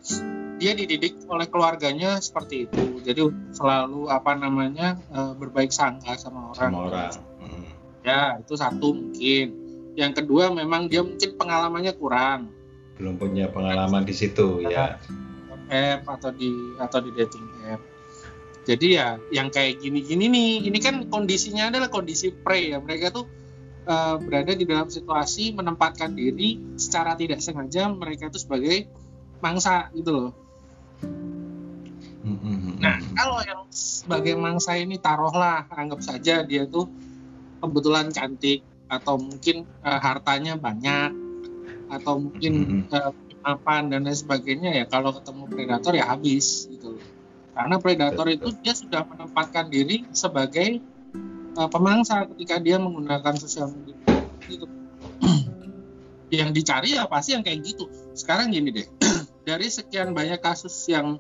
dia 0.58 0.74
dididik 0.74 1.22
oleh 1.30 1.46
keluarganya 1.46 2.18
seperti 2.18 2.66
itu. 2.66 3.06
Jadi 3.06 3.22
selalu 3.54 4.10
apa 4.10 4.34
namanya 4.34 4.98
uh, 5.14 5.38
berbaik 5.38 5.70
sangka 5.70 6.18
sama 6.18 6.58
orang. 6.58 6.58
Sama 6.58 6.80
orang. 6.90 7.14
Hmm. 7.38 7.70
Ya 8.02 8.42
itu 8.42 8.58
satu 8.58 8.98
mungkin. 8.98 9.48
Yang 9.94 10.26
kedua 10.26 10.50
memang 10.50 10.90
dia 10.90 11.06
mungkin 11.06 11.38
pengalamannya 11.38 11.94
kurang 11.94 12.50
belum 13.00 13.16
punya 13.16 13.48
pengalaman 13.48 14.04
di 14.04 14.12
situ 14.12 14.60
ya 14.68 15.00
app 15.72 16.04
atau 16.04 16.36
di 16.36 16.52
atau 16.76 17.00
di 17.00 17.16
dating 17.16 17.48
app 17.72 17.82
jadi 18.68 18.88
ya 18.92 19.08
yang 19.32 19.48
kayak 19.48 19.80
gini-gini 19.80 20.28
nih 20.28 20.52
ini 20.68 20.80
kan 20.84 21.08
kondisinya 21.08 21.72
adalah 21.72 21.88
kondisi 21.88 22.36
pre 22.36 22.76
ya 22.76 22.84
mereka 22.84 23.16
tuh 23.16 23.26
uh, 23.88 24.20
berada 24.20 24.52
di 24.52 24.68
dalam 24.68 24.92
situasi 24.92 25.56
menempatkan 25.56 26.12
diri 26.12 26.60
secara 26.76 27.16
tidak 27.16 27.40
sengaja 27.40 27.88
mereka 27.88 28.28
itu 28.28 28.44
sebagai 28.44 28.92
mangsa 29.40 29.90
gitu 29.96 30.12
loh. 30.12 30.32
Nah 32.80 33.00
kalau 33.16 33.40
yang 33.44 33.62
sebagai 33.72 34.36
mangsa 34.36 34.76
ini 34.76 35.00
taruhlah 35.00 35.66
anggap 35.72 36.04
saja 36.04 36.44
dia 36.44 36.68
tuh 36.68 36.88
kebetulan 37.60 38.12
cantik 38.12 38.64
atau 38.90 39.20
mungkin 39.20 39.68
uh, 39.84 40.00
hartanya 40.00 40.56
banyak 40.56 41.12
atau 41.90 42.22
mungkin 42.22 42.86
uh, 42.92 43.12
apa 43.40 43.88
dan 43.88 44.04
lain 44.04 44.18
sebagainya 44.18 44.84
ya 44.84 44.86
kalau 44.86 45.16
ketemu 45.16 45.44
predator 45.48 45.94
ya 45.96 46.06
habis 46.12 46.68
gitu 46.68 47.00
karena 47.56 47.76
predator 47.76 48.26
Betul. 48.28 48.36
itu 48.36 48.48
dia 48.64 48.74
sudah 48.76 49.02
menempatkan 49.04 49.68
diri 49.68 50.08
sebagai 50.16 50.80
uh, 51.60 51.68
pemangsa 51.68 52.24
ketika 52.32 52.56
dia 52.64 52.80
menggunakan 52.80 53.36
sosial 53.36 53.68
media. 53.76 54.00
Gitu. 54.48 54.64
Yang 56.40 56.50
dicari 56.62 56.90
ya 56.96 57.10
pasti 57.10 57.34
yang 57.34 57.42
kayak 57.42 57.66
gitu. 57.66 57.90
Sekarang 58.14 58.54
gini 58.54 58.70
deh 58.70 58.99
dari 59.50 59.66
sekian 59.66 60.14
banyak 60.14 60.38
kasus 60.38 60.86
yang 60.86 61.18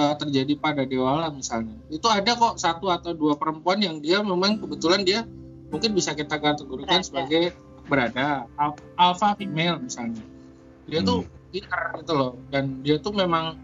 uh, 0.00 0.14
terjadi 0.16 0.56
pada 0.56 0.88
Dewala 0.88 1.28
misalnya 1.28 1.76
itu 1.92 2.08
ada 2.08 2.32
kok 2.32 2.56
satu 2.56 2.88
atau 2.88 3.12
dua 3.12 3.36
perempuan 3.36 3.76
yang 3.84 4.00
dia 4.00 4.24
memang 4.24 4.56
kebetulan 4.56 5.04
dia 5.04 5.28
mungkin 5.68 5.92
bisa 5.92 6.16
kita 6.16 6.40
kategorikan 6.40 7.04
sebagai 7.04 7.52
berada 7.88 8.48
alpha 8.96 9.36
female 9.36 9.80
misalnya. 9.80 10.24
Dia 10.88 11.04
hmm. 11.04 11.08
tuh 11.08 11.18
pintar 11.52 11.96
gitu 12.00 12.12
loh 12.16 12.32
dan 12.48 12.80
dia 12.80 12.96
tuh 13.00 13.12
memang 13.12 13.56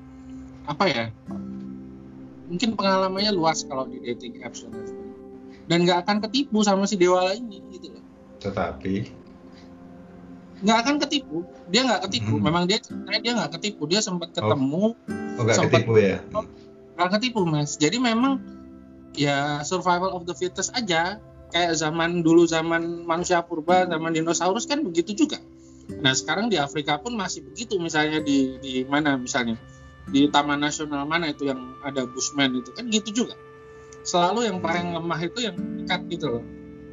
apa 0.65 0.85
ya 0.89 1.05
mungkin 2.49 2.77
pengalamannya 2.77 3.33
luas 3.33 3.65
kalau 3.65 3.89
di 3.89 4.01
dating 4.01 4.41
apps 4.45 4.65
dan 4.65 4.85
dan 5.65 5.79
nggak 5.89 6.05
akan 6.05 6.25
ketipu 6.29 6.61
sama 6.61 6.85
si 6.85 7.01
Dewala 7.01 7.33
ini 7.33 7.61
gitu 7.73 7.93
loh. 7.93 8.05
Tetapi 8.41 9.24
nggak 10.65 10.79
akan 10.81 10.95
ketipu 11.05 11.45
dia 11.69 11.85
nggak 11.85 12.09
ketipu 12.09 12.41
hmm. 12.41 12.45
memang 12.45 12.65
dia 12.65 12.81
dia 13.21 13.33
nggak 13.37 13.61
ketipu 13.61 13.85
dia 13.85 14.01
sempat 14.01 14.33
oh. 14.33 14.35
ketemu 14.41 14.85
oh, 15.37 15.41
oh 15.45 15.53
sempat 15.53 15.85
ketipu 15.85 15.93
ya 16.01 16.19
nggak 16.97 17.11
ketipu 17.21 17.41
mas 17.45 17.77
jadi 17.77 18.01
memang 18.01 18.41
ya 19.15 19.63
survival 19.63 20.17
of 20.17 20.25
the 20.25 20.35
fittest 20.35 20.75
aja 20.75 21.21
kayak 21.55 21.79
zaman 21.79 22.27
dulu 22.27 22.51
zaman 22.51 23.07
manusia 23.07 23.39
purba, 23.47 23.87
zaman 23.87 24.11
dinosaurus 24.11 24.67
kan 24.67 24.83
begitu 24.83 25.15
juga. 25.15 25.39
Nah 26.03 26.11
sekarang 26.11 26.51
di 26.51 26.59
Afrika 26.59 26.99
pun 26.99 27.15
masih 27.15 27.47
begitu, 27.47 27.79
misalnya 27.79 28.19
di 28.19 28.59
di 28.59 28.83
mana 28.83 29.15
misalnya 29.15 29.55
di 30.11 30.27
Taman 30.27 30.59
Nasional 30.59 31.07
mana 31.07 31.31
itu 31.31 31.47
yang 31.47 31.79
ada 31.87 32.05
bushman 32.11 32.59
itu 32.59 32.75
kan 32.75 32.91
gitu 32.91 33.25
juga. 33.25 33.39
Selalu 34.03 34.51
yang 34.51 34.59
paling 34.59 34.93
lemah 34.99 35.21
itu 35.23 35.47
yang 35.47 35.57
dekat 35.81 36.03
gitu 36.11 36.27
loh. 36.29 36.45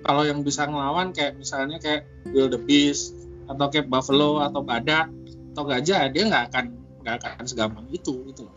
Kalau 0.05 0.23
yang 0.23 0.45
bisa 0.45 0.69
ngelawan 0.69 1.09
kayak 1.11 1.41
misalnya 1.41 1.81
kayak 1.81 2.05
wildebeest 2.29 3.17
atau 3.49 3.65
kayak 3.69 3.87
buffalo 3.89 4.41
atau 4.43 4.61
badak 4.61 5.09
atau 5.51 5.63
gajah 5.67 6.07
dia 6.09 6.23
nggak 6.27 6.43
akan 6.51 6.65
nggak 7.01 7.15
akan 7.21 7.45
segampang 7.45 7.87
itu 7.89 8.13
gitu 8.29 8.45
loh. 8.47 8.55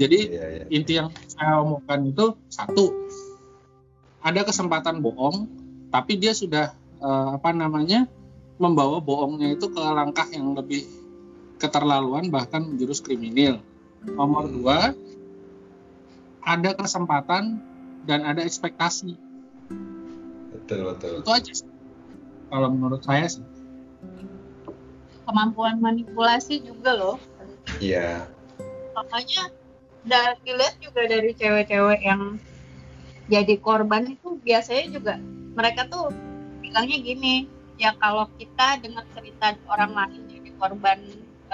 Jadi 0.00 0.18
yeah, 0.32 0.48
yeah. 0.64 0.76
inti 0.76 0.92
yang 0.96 1.12
saya 1.28 1.60
omongkan 1.60 2.08
itu 2.08 2.32
satu 2.48 2.90
ada 4.22 4.40
kesempatan 4.46 5.02
bohong 5.02 5.50
tapi 5.92 6.16
dia 6.16 6.32
sudah 6.32 6.72
uh, 7.02 7.36
apa 7.36 7.52
namanya 7.52 8.08
membawa 8.56 9.02
bohongnya 9.02 9.58
itu 9.58 9.68
ke 9.68 9.82
langkah 9.82 10.24
yang 10.30 10.54
lebih 10.54 10.86
keterlaluan 11.58 12.30
bahkan 12.30 12.62
menjurus 12.62 13.02
kriminal 13.02 13.58
nomor 14.06 14.46
dua 14.46 14.94
ada 16.42 16.70
kesempatan 16.74 17.58
dan 18.06 18.26
ada 18.26 18.42
ekspektasi 18.42 19.14
betul 20.50 20.80
betul 20.90 21.22
itu 21.22 21.30
aja 21.30 21.52
sih. 21.54 21.70
kalau 22.50 22.70
menurut 22.70 23.02
saya 23.02 23.26
sih 23.30 23.44
kemampuan 25.26 25.78
manipulasi 25.78 26.60
juga 26.62 26.92
loh. 26.92 27.16
Iya. 27.78 28.26
Makanya 28.92 29.48
dari 30.02 30.36
dilihat 30.42 30.76
juga 30.82 31.06
dari 31.06 31.30
cewek-cewek 31.32 32.00
yang 32.02 32.36
jadi 33.30 33.54
korban 33.62 34.12
itu 34.12 34.36
biasanya 34.42 34.84
juga 34.90 35.14
mereka 35.54 35.86
tuh 35.86 36.10
bilangnya 36.58 36.98
gini 36.98 37.34
ya 37.78 37.94
kalau 37.96 38.26
kita 38.34 38.82
dengar 38.82 39.06
cerita 39.14 39.54
orang 39.70 39.94
lain 39.94 40.20
jadi 40.26 40.50
korban 40.58 40.98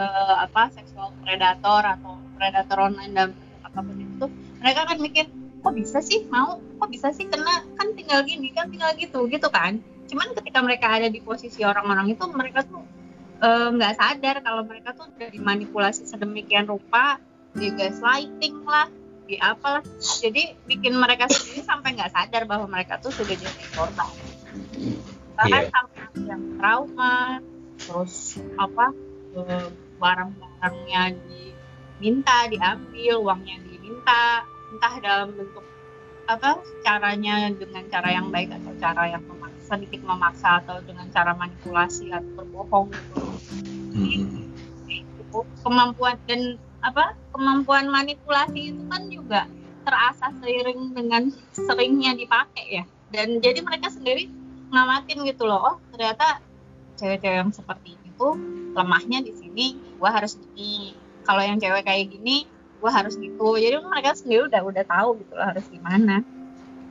uh, 0.01 0.49
apa 0.49 0.73
seksual 0.73 1.13
predator 1.21 1.85
atau 1.85 2.17
predator 2.41 2.89
online 2.89 3.13
dan 3.13 3.29
apa 3.63 3.85
pun 3.85 4.01
itu 4.01 4.27
mereka 4.59 4.89
kan 4.89 4.99
mikir 4.99 5.29
kok 5.59 5.75
bisa 5.75 5.99
sih? 6.01 6.25
Mau? 6.33 6.63
Kok 6.81 6.89
bisa 6.89 7.13
sih 7.13 7.29
kena? 7.29 7.67
Kan 7.77 7.93
tinggal 7.99 8.25
gini 8.25 8.55
kan 8.55 8.73
tinggal 8.73 8.95
gitu. 8.97 9.27
Gitu 9.29 9.47
kan 9.51 9.83
cuman 10.09 10.33
ketika 10.41 10.59
mereka 10.65 10.87
ada 10.89 11.09
di 11.13 11.21
posisi 11.21 11.61
orang-orang 11.63 12.17
itu 12.17 12.25
mereka 12.33 12.65
tuh 12.65 12.83
eh, 13.45 13.69
nggak 13.77 13.93
uh, 13.95 13.97
sadar 13.97 14.37
kalau 14.41 14.63
mereka 14.65 14.97
tuh 14.97 15.07
udah 15.13 15.29
dimanipulasi 15.29 16.09
sedemikian 16.09 16.65
rupa 16.65 17.21
di 17.53 17.69
gaslighting 17.77 18.65
lah 18.65 18.89
di 19.29 19.37
apa 19.37 19.85
jadi 20.25 20.57
bikin 20.65 20.97
mereka 20.97 21.29
sendiri 21.29 21.61
sampai 21.61 21.93
nggak 22.01 22.13
sadar 22.17 22.49
bahwa 22.49 22.65
mereka 22.65 22.97
tuh 22.97 23.13
sudah 23.13 23.37
jadi 23.37 23.65
korban 23.77 24.09
bahkan 25.37 25.69
yeah. 25.69 25.71
sampai 25.71 26.03
yang 26.25 26.43
trauma 26.57 27.17
terus 27.79 28.41
apa 28.57 28.87
eh, 29.37 29.69
barang-barangnya 30.01 31.03
diminta 31.29 32.49
diambil 32.49 33.15
uangnya 33.21 33.57
diminta 33.69 34.49
entah 34.73 34.95
dalam 35.05 35.29
bentuk 35.37 35.65
apa 36.29 36.61
caranya 36.85 37.49
dengan 37.53 37.85
cara 37.89 38.09
yang 38.13 38.29
baik 38.29 38.53
atau 38.53 38.73
cara 38.77 39.09
yang 39.09 39.25
sedikit 39.69 40.01
memaksa 40.01 40.65
atau 40.65 40.81
dengan 40.81 41.05
cara 41.13 41.37
manipulasi 41.37 42.09
atau 42.09 42.33
berbohong 42.41 42.89
gitu. 42.89 44.41
Itu 44.89 45.41
kemampuan 45.61 46.17
dan 46.25 46.57
apa 46.81 47.13
kemampuan 47.37 47.93
manipulasi 47.93 48.73
itu 48.73 48.83
kan 48.89 49.03
juga 49.13 49.41
terasa 49.85 50.33
seiring 50.41 50.97
dengan 50.97 51.29
seringnya 51.53 52.17
dipakai 52.17 52.67
ya. 52.81 52.85
Dan 53.13 53.45
jadi 53.45 53.61
mereka 53.61 53.93
sendiri 53.93 54.33
ngamatin 54.73 55.25
gitu 55.25 55.49
loh 55.49 55.61
oh 55.65 55.77
ternyata 55.93 56.41
cewek-cewek 57.01 57.41
yang 57.41 57.53
seperti 57.53 57.97
itu 58.05 58.29
lemahnya 58.77 59.25
di 59.25 59.33
sini 59.37 59.67
gua 60.01 60.17
harus 60.17 60.41
gini. 60.41 60.97
Kalau 61.29 61.45
yang 61.45 61.61
cewek 61.61 61.85
kayak 61.85 62.09
gini 62.09 62.49
gua 62.81 62.95
harus 62.95 63.21
gitu. 63.21 63.61
Jadi 63.61 63.77
mereka 63.85 64.17
sendiri 64.17 64.49
udah 64.49 64.63
udah 64.65 64.85
tahu 64.89 65.21
gitu 65.21 65.33
loh 65.37 65.47
harus 65.53 65.67
gimana. 65.69 66.25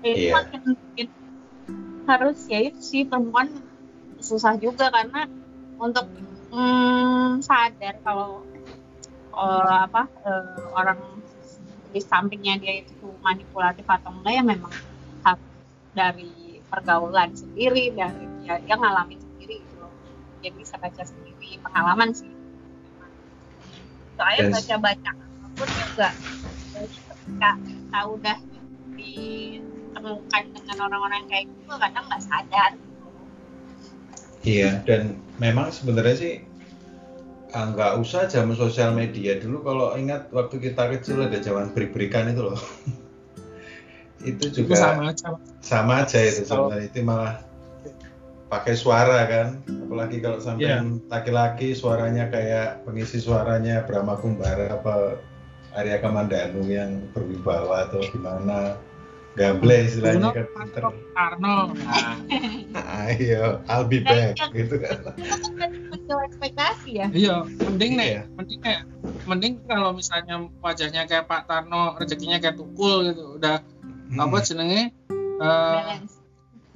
Itu 0.06 0.30
yeah. 0.30 0.34
makin, 0.38 0.62
makin 0.78 1.08
harus 2.08 2.40
ya 2.48 2.64
itu 2.64 2.80
sih 2.80 3.04
perempuan 3.04 3.52
susah 4.24 4.56
juga 4.58 4.90
karena 4.90 5.28
untuk 5.78 6.08
hmm, 6.50 7.44
sadar 7.44 8.00
kalau 8.02 8.42
uh, 9.36 9.86
apa 9.86 10.10
uh, 10.26 10.72
orang 10.74 10.98
di 11.92 12.00
sampingnya 12.02 12.60
dia 12.60 12.84
itu 12.84 13.08
manipulatif 13.22 13.86
atau 13.86 14.12
enggak 14.12 14.34
ya 14.40 14.44
memang 14.44 14.74
hak 15.24 15.40
dari 15.94 16.60
pergaulan 16.68 17.32
sendiri 17.36 17.92
dari 17.96 18.26
dia, 18.44 18.60
dia 18.64 18.76
ngalamin 18.76 19.20
sendiri 19.20 19.64
gitu 19.64 19.76
loh 19.80 19.92
dia 20.40 20.52
bisa 20.56 20.76
baca 20.80 21.04
sendiri 21.04 21.60
pengalaman 21.64 22.12
sih 22.16 22.32
soalnya 24.18 24.42
yes. 24.50 24.54
baca-baca 24.58 25.12
apa 25.14 25.48
pun 25.56 25.70
juga 25.70 26.10
ketika 26.74 27.52
kita 27.62 28.00
udah 28.10 28.38
ditemukan 30.00 30.44
dengan 30.54 30.78
orang-orang 30.86 31.24
kayak 31.28 31.46
gitu 31.48 31.74
kadang 31.76 32.06
nggak 32.06 32.24
sadar 32.24 32.72
Iya, 34.42 34.80
dan 34.88 35.20
memang 35.38 35.70
sebenarnya 35.70 36.16
sih 36.16 36.34
Ah, 37.48 37.72
nggak 37.72 38.04
usah 38.04 38.28
zaman 38.28 38.60
sosial 38.60 38.92
media 38.92 39.40
dulu 39.40 39.64
kalau 39.64 39.96
ingat 39.96 40.28
waktu 40.36 40.60
kita 40.60 40.92
kecil 40.92 41.24
ada 41.24 41.40
zaman 41.40 41.72
beri-berikan 41.72 42.28
itu 42.28 42.44
loh. 42.44 42.60
itu 44.30 44.52
juga 44.52 44.76
Itu 44.76 44.84
sama 44.84 45.04
aja. 45.16 45.28
sama 45.64 45.94
aja 46.04 46.20
itu 46.28 46.44
sebenarnya 46.44 46.92
itu 46.92 47.00
malah 47.08 47.40
pakai 48.48 48.76
suara 48.76 49.24
kan 49.32 49.48
apalagi 49.64 50.20
kalau 50.20 50.44
sampai 50.44 50.76
Iya. 50.76 50.80
laki-laki 51.08 51.72
suaranya 51.72 52.28
kayak 52.28 52.84
pengisi 52.84 53.24
suaranya 53.24 53.88
Brahma 53.88 54.20
Kumbara 54.20 54.76
apa 54.76 55.16
Arya 55.72 56.04
Kamandanu 56.04 56.68
yang 56.68 57.00
berwibawa 57.16 57.88
atau 57.88 58.04
gimana 58.12 58.76
gamble 59.38 59.78
istilahnya 59.86 60.34
kan 60.34 60.46
pinter 60.50 60.84
Arnold. 61.14 61.78
Nah, 61.78 62.18
ayo 63.06 63.62
I'll 63.70 63.86
be 63.86 64.02
back 64.02 64.34
gitu 64.52 64.82
kan 64.82 64.98
itu 65.14 65.52
kan 65.54 65.70
ekspektasi 66.26 66.90
ya 66.98 67.08
iya, 67.14 67.36
mending 67.46 67.94
nih, 67.96 68.08
Iya. 68.18 68.22
mending 68.34 68.60
kayak 68.66 68.84
mending 69.30 69.54
kalau 69.70 69.94
misalnya 69.94 70.36
wajahnya 70.60 71.06
kayak 71.06 71.30
Pak 71.30 71.46
Tarno, 71.46 71.94
rezekinya 71.96 72.42
kayak 72.42 72.58
Tukul 72.58 73.14
gitu, 73.14 73.38
udah 73.38 73.62
apa 74.18 74.38
jenenge? 74.42 74.90
eh, 75.12 75.38
balance 75.38 76.14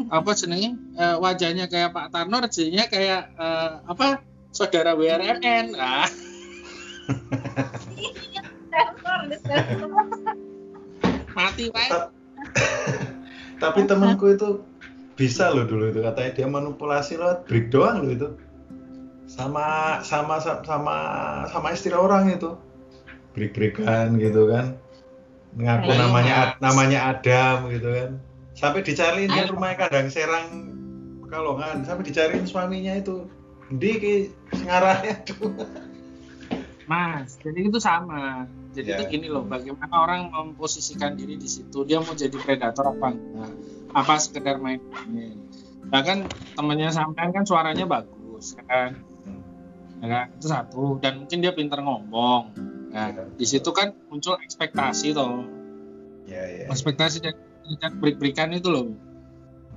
apa 0.10 0.32
jenenge? 0.34 0.70
Eh, 0.98 1.16
wajahnya 1.18 1.66
kayak 1.66 1.90
Pak 1.94 2.14
Tarno, 2.14 2.38
rezekinya 2.42 2.86
kayak 2.86 3.22
eh, 3.36 3.72
apa? 3.86 4.22
Saudara 4.52 4.94
WRMN. 4.94 5.74
Ah, 5.80 6.10
sensor. 8.68 9.20
mati 11.32 11.66
wae. 11.72 11.90
Ta- 12.54 13.62
tapi 13.70 13.86
temanku 13.86 14.32
itu 14.34 14.66
bisa 15.16 15.54
loh 15.54 15.70
dulu 15.70 15.94
itu 15.94 16.00
katanya 16.02 16.32
dia 16.34 16.48
manipulasi 16.50 17.20
lewat 17.20 17.46
break 17.46 17.70
doang 17.70 18.02
loh 18.02 18.12
itu. 18.12 18.30
Sama 19.30 20.00
sama 20.04 20.42
sama 20.42 20.98
sama 21.48 21.68
istri 21.72 21.94
orang 21.96 22.34
itu. 22.34 22.58
Break 23.32 23.56
breakan 23.56 24.20
gitu 24.20 24.52
kan. 24.52 24.76
Ngaku 25.56 25.90
Ayo, 25.92 26.00
namanya 26.08 26.36
namanya 26.60 27.00
Adam 27.16 27.72
gitu 27.72 27.90
kan. 27.92 28.12
Sampai 28.56 28.84
dicariin 28.84 29.32
dia 29.32 29.48
rumahnya 29.48 29.88
kadang 29.88 30.08
serang 30.12 30.48
Pekalongan. 31.24 31.88
Sampai 31.88 32.04
dicariin 32.12 32.44
suaminya 32.44 32.92
itu. 33.00 33.24
Di 33.72 34.28
ngarahnya 34.52 35.24
tuh 35.24 35.56
Mas, 36.92 37.40
jadi 37.40 37.72
itu 37.72 37.80
sama. 37.80 38.52
Jadi 38.72 38.88
Ya. 38.88 38.96
itu 38.96 39.04
gini 39.10 39.28
loh, 39.28 39.44
bagaimana 39.44 39.92
orang 39.94 40.22
memposisikan 40.32 41.14
diri 41.14 41.36
di 41.36 41.46
situ. 41.46 41.84
Dia 41.84 42.00
mau 42.00 42.12
jadi 42.12 42.32
predator 42.34 42.88
apa 42.90 43.12
enggak? 43.12 43.52
Apa 43.92 44.14
sekedar 44.16 44.56
main-main? 44.58 45.36
Bahkan 45.84 46.18
temannya 46.56 46.88
sampean 46.88 47.36
kan 47.36 47.44
suaranya 47.44 47.84
bagus, 47.84 48.56
kan? 48.64 48.96
Ya 50.00 50.08
kan? 50.08 50.26
Itu 50.34 50.48
satu. 50.48 50.84
Dan 50.98 51.22
mungkin 51.22 51.44
dia 51.44 51.52
pintar 51.52 51.84
ngomong. 51.84 52.56
Nah, 52.90 53.08
Ya. 53.12 53.24
di 53.28 53.44
situ 53.44 53.72
kan 53.72 53.92
muncul 54.08 54.36
ekspektasi 54.38 55.12
toh. 55.12 55.44
ya 56.24 56.44
ya 56.44 56.66
Ekspektasi 56.68 57.20
dan 57.20 57.36
dan 57.78 58.00
break-breakan 58.00 58.56
itu 58.56 58.68
loh. 58.68 58.88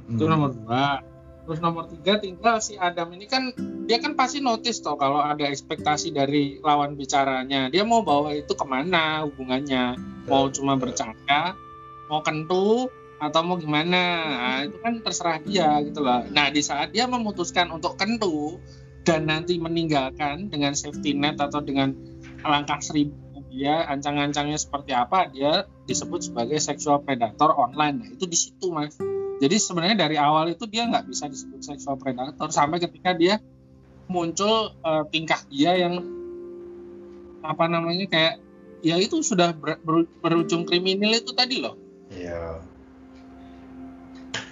Itu 0.06 0.22
Hmm. 0.22 0.30
nomor 0.30 0.50
dua. 0.52 1.02
Terus 1.44 1.60
nomor 1.60 1.88
tiga 1.92 2.16
tinggal 2.16 2.56
si 2.64 2.80
Adam 2.80 3.12
ini 3.12 3.28
kan 3.28 3.52
dia 3.84 4.00
kan 4.00 4.16
pasti 4.16 4.40
notice 4.40 4.80
toh 4.80 4.96
kalau 4.96 5.20
ada 5.20 5.44
ekspektasi 5.44 6.16
dari 6.16 6.58
lawan 6.64 6.96
bicaranya. 6.96 7.68
Dia 7.68 7.84
mau 7.84 8.00
bawa 8.00 8.32
itu 8.32 8.56
ke 8.56 8.64
mana 8.64 9.28
hubungannya? 9.28 10.00
Mau 10.24 10.48
cuma 10.48 10.80
bercanda, 10.80 11.52
mau 12.08 12.24
kentu, 12.24 12.88
atau 13.20 13.40
mau 13.44 13.60
gimana? 13.60 14.02
Nah, 14.24 14.58
itu 14.64 14.76
kan 14.80 15.04
terserah 15.04 15.38
dia 15.44 15.84
gitu 15.84 16.00
loh. 16.00 16.24
Nah 16.32 16.48
di 16.48 16.64
saat 16.64 16.96
dia 16.96 17.04
memutuskan 17.04 17.68
untuk 17.68 18.00
kentu 18.00 18.56
dan 19.04 19.28
nanti 19.28 19.60
meninggalkan 19.60 20.48
dengan 20.48 20.72
safety 20.72 21.12
net 21.12 21.36
atau 21.36 21.60
dengan 21.60 21.92
langkah 22.40 22.80
seribu 22.80 23.24
dia 23.54 23.86
ancang-ancangnya 23.86 24.58
seperti 24.58 24.90
apa 24.90 25.30
dia 25.30 25.70
disebut 25.86 26.26
sebagai 26.26 26.58
sexual 26.58 26.98
predator 27.06 27.54
online 27.54 28.02
nah 28.02 28.08
itu 28.10 28.26
di 28.26 28.34
situ 28.34 28.74
mas 28.74 28.98
jadi 29.42 29.56
sebenarnya 29.58 29.96
dari 30.06 30.16
awal 30.18 30.50
itu 30.52 30.64
dia 30.66 30.86
nggak 30.86 31.10
bisa 31.10 31.26
disebut 31.26 31.60
sexual 31.62 31.98
predator 31.98 32.48
sampai 32.50 32.78
ketika 32.78 33.14
dia 33.14 33.42
muncul 34.06 34.70
eh, 34.84 35.04
tingkah 35.10 35.40
dia 35.48 35.74
yang 35.74 35.98
apa 37.44 37.64
namanya 37.68 38.08
kayak 38.08 38.34
ya 38.80 38.96
itu 39.00 39.20
sudah 39.20 39.52
ber- 39.56 39.80
ber- 39.80 40.08
berujung 40.20 40.64
kriminal 40.64 41.12
itu 41.12 41.32
tadi 41.32 41.60
loh 41.60 41.76
Iya. 42.12 42.60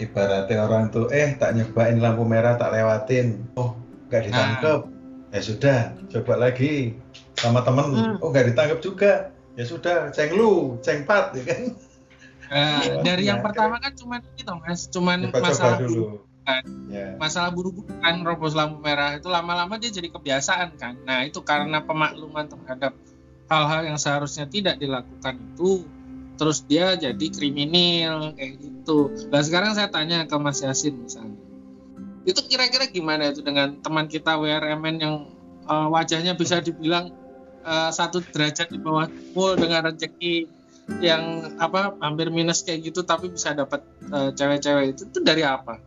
Ibaratnya 0.01 0.67
orang 0.67 0.91
tuh, 0.91 1.07
eh 1.13 1.37
tak 1.37 1.55
nyobain 1.55 2.01
lampu 2.01 2.25
merah 2.27 2.59
tak 2.59 2.75
lewatin, 2.75 3.45
oh 3.55 3.77
nggak 4.09 4.25
ditangkep, 4.27 4.81
ya 5.31 5.41
sudah, 5.45 5.79
coba 6.11 6.35
lagi 6.49 6.97
sama 7.39 7.63
temen, 7.63 7.93
Hmm. 7.93 8.17
oh 8.19 8.33
nggak 8.33 8.51
ditangkep 8.51 8.79
juga, 8.83 9.31
ya 9.55 9.63
sudah, 9.63 10.11
ceng 10.11 10.35
lu, 10.35 10.81
ceng 10.83 11.05
pat, 11.07 11.37
ya 11.39 11.45
kan? 11.45 11.77
Iya, 12.51 13.01
dari 13.07 13.25
yang 13.31 13.41
iya. 13.41 13.47
pertama 13.47 13.79
kan 13.79 13.93
cuman 13.95 14.21
itu 14.35 14.53
mas 14.59 14.81
cuman 14.91 15.19
masalah 15.33 15.79
dulu. 15.79 16.21
kan. 16.43 16.65
Ya. 16.91 17.15
masalah 17.23 17.55
buru-buru 17.55 17.87
kan 18.03 18.27
robos 18.27 18.59
lampu 18.59 18.83
merah 18.83 19.15
itu 19.15 19.31
lama-lama 19.31 19.79
dia 19.79 19.95
jadi 19.95 20.11
kebiasaan 20.11 20.75
kan 20.75 20.99
nah 21.07 21.23
itu 21.23 21.39
karena 21.41 21.79
pemakluman 21.87 22.51
terhadap 22.51 22.99
hal-hal 23.47 23.87
yang 23.87 23.99
seharusnya 24.01 24.51
tidak 24.51 24.77
dilakukan 24.83 25.39
itu 25.39 25.87
terus 26.35 26.67
dia 26.67 26.99
jadi 26.99 27.27
kriminal 27.31 28.35
kayak 28.35 28.59
gitu 28.59 29.15
nah 29.31 29.39
sekarang 29.39 29.79
saya 29.79 29.87
tanya 29.87 30.27
ke 30.27 30.35
Mas 30.35 30.67
Yasin 30.67 30.99
misalnya 30.99 31.39
itu 32.27 32.41
kira-kira 32.47 32.91
gimana 32.91 33.31
itu 33.31 33.43
dengan 33.43 33.79
teman 33.83 34.11
kita 34.11 34.35
WRMN 34.35 34.97
yang 34.99 35.15
eh, 35.71 35.89
wajahnya 35.95 36.35
bisa 36.35 36.59
dibilang 36.59 37.15
eh, 37.63 37.91
satu 37.95 38.19
derajat 38.35 38.71
di 38.71 38.83
bawah 38.83 39.07
full 39.31 39.55
dengan 39.55 39.95
rezeki 39.95 40.62
yang 40.99 41.23
apa 41.57 41.95
hampir 41.99 42.29
minus 42.29 42.63
kayak 42.63 42.91
gitu 42.91 43.03
tapi 43.03 43.31
bisa 43.31 43.55
dapat 43.55 43.81
eh, 44.05 44.31
cewek-cewek 44.35 44.85
itu 44.93 45.03
itu 45.07 45.19
dari 45.23 45.43
apa? 45.43 45.79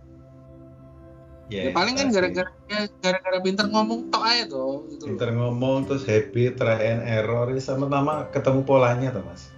Ya, 1.45 1.69
paling 1.69 1.93
kan 1.93 2.10
gara-gara 2.10 2.49
gara-gara 2.97 3.38
pinter 3.38 3.69
ngomong 3.69 4.10
tok 4.10 4.23
aja 4.25 4.49
tuh 4.49 4.89
gitu. 4.89 5.05
Pinter 5.05 5.29
ngomong, 5.29 5.86
terus 5.86 6.01
happy, 6.01 6.49
try 6.58 6.81
and 6.89 7.05
error, 7.05 7.45
ya 7.53 7.62
sama-sama 7.62 8.25
ketemu 8.34 8.65
polanya 8.65 9.13
tuh 9.13 9.21
mas. 9.21 9.53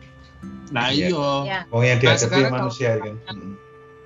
Nah 0.67 0.91
Iya. 0.91 1.07
iya. 1.07 1.31
Ya. 1.47 1.59
Wong 1.71 1.87
yang 1.87 1.95
Nah, 1.95 2.11
dihadapi 2.11 2.27
sekarang 2.27 2.51
manusia 2.51 2.89
kalau- 2.99 3.23
kan. 3.23 3.37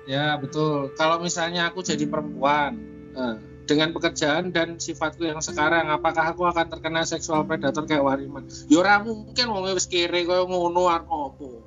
Ya 0.06 0.26
betul. 0.38 0.94
Kalau 0.94 1.18
misalnya 1.18 1.74
aku 1.74 1.82
jadi 1.82 2.06
perempuan 2.06 2.78
eh, 3.12 3.34
dengan 3.66 3.94
pekerjaan 3.94 4.50
dan 4.50 4.76
sifatku 4.78 5.22
yang 5.22 5.38
sekarang, 5.38 5.86
apakah 5.88 6.34
aku 6.34 6.46
akan 6.46 6.66
terkena 6.66 7.06
seksual 7.06 7.46
predator 7.46 7.86
kayak 7.86 8.02
Wariman? 8.02 8.46
Ya 8.66 8.82
ora 8.82 8.98
mungkin 9.02 9.46
wong 9.48 9.70
wis 9.72 9.86
kere 9.86 10.26
koyo 10.26 10.50
ngono 10.50 10.90
arep 10.90 11.08
opo. 11.08 11.62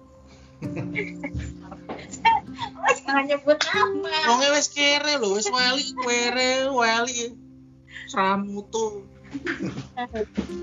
Jangan 3.05 3.23
nyebut 3.29 3.59
nama 3.61 4.15
Wong 4.33 4.41
wis 4.55 4.67
kere 4.71 5.13
lho, 5.21 5.35
wis 5.37 5.47
weli 5.47 5.85
kere, 5.93 6.51
weli. 6.71 7.37
Seramutu. 8.11 9.07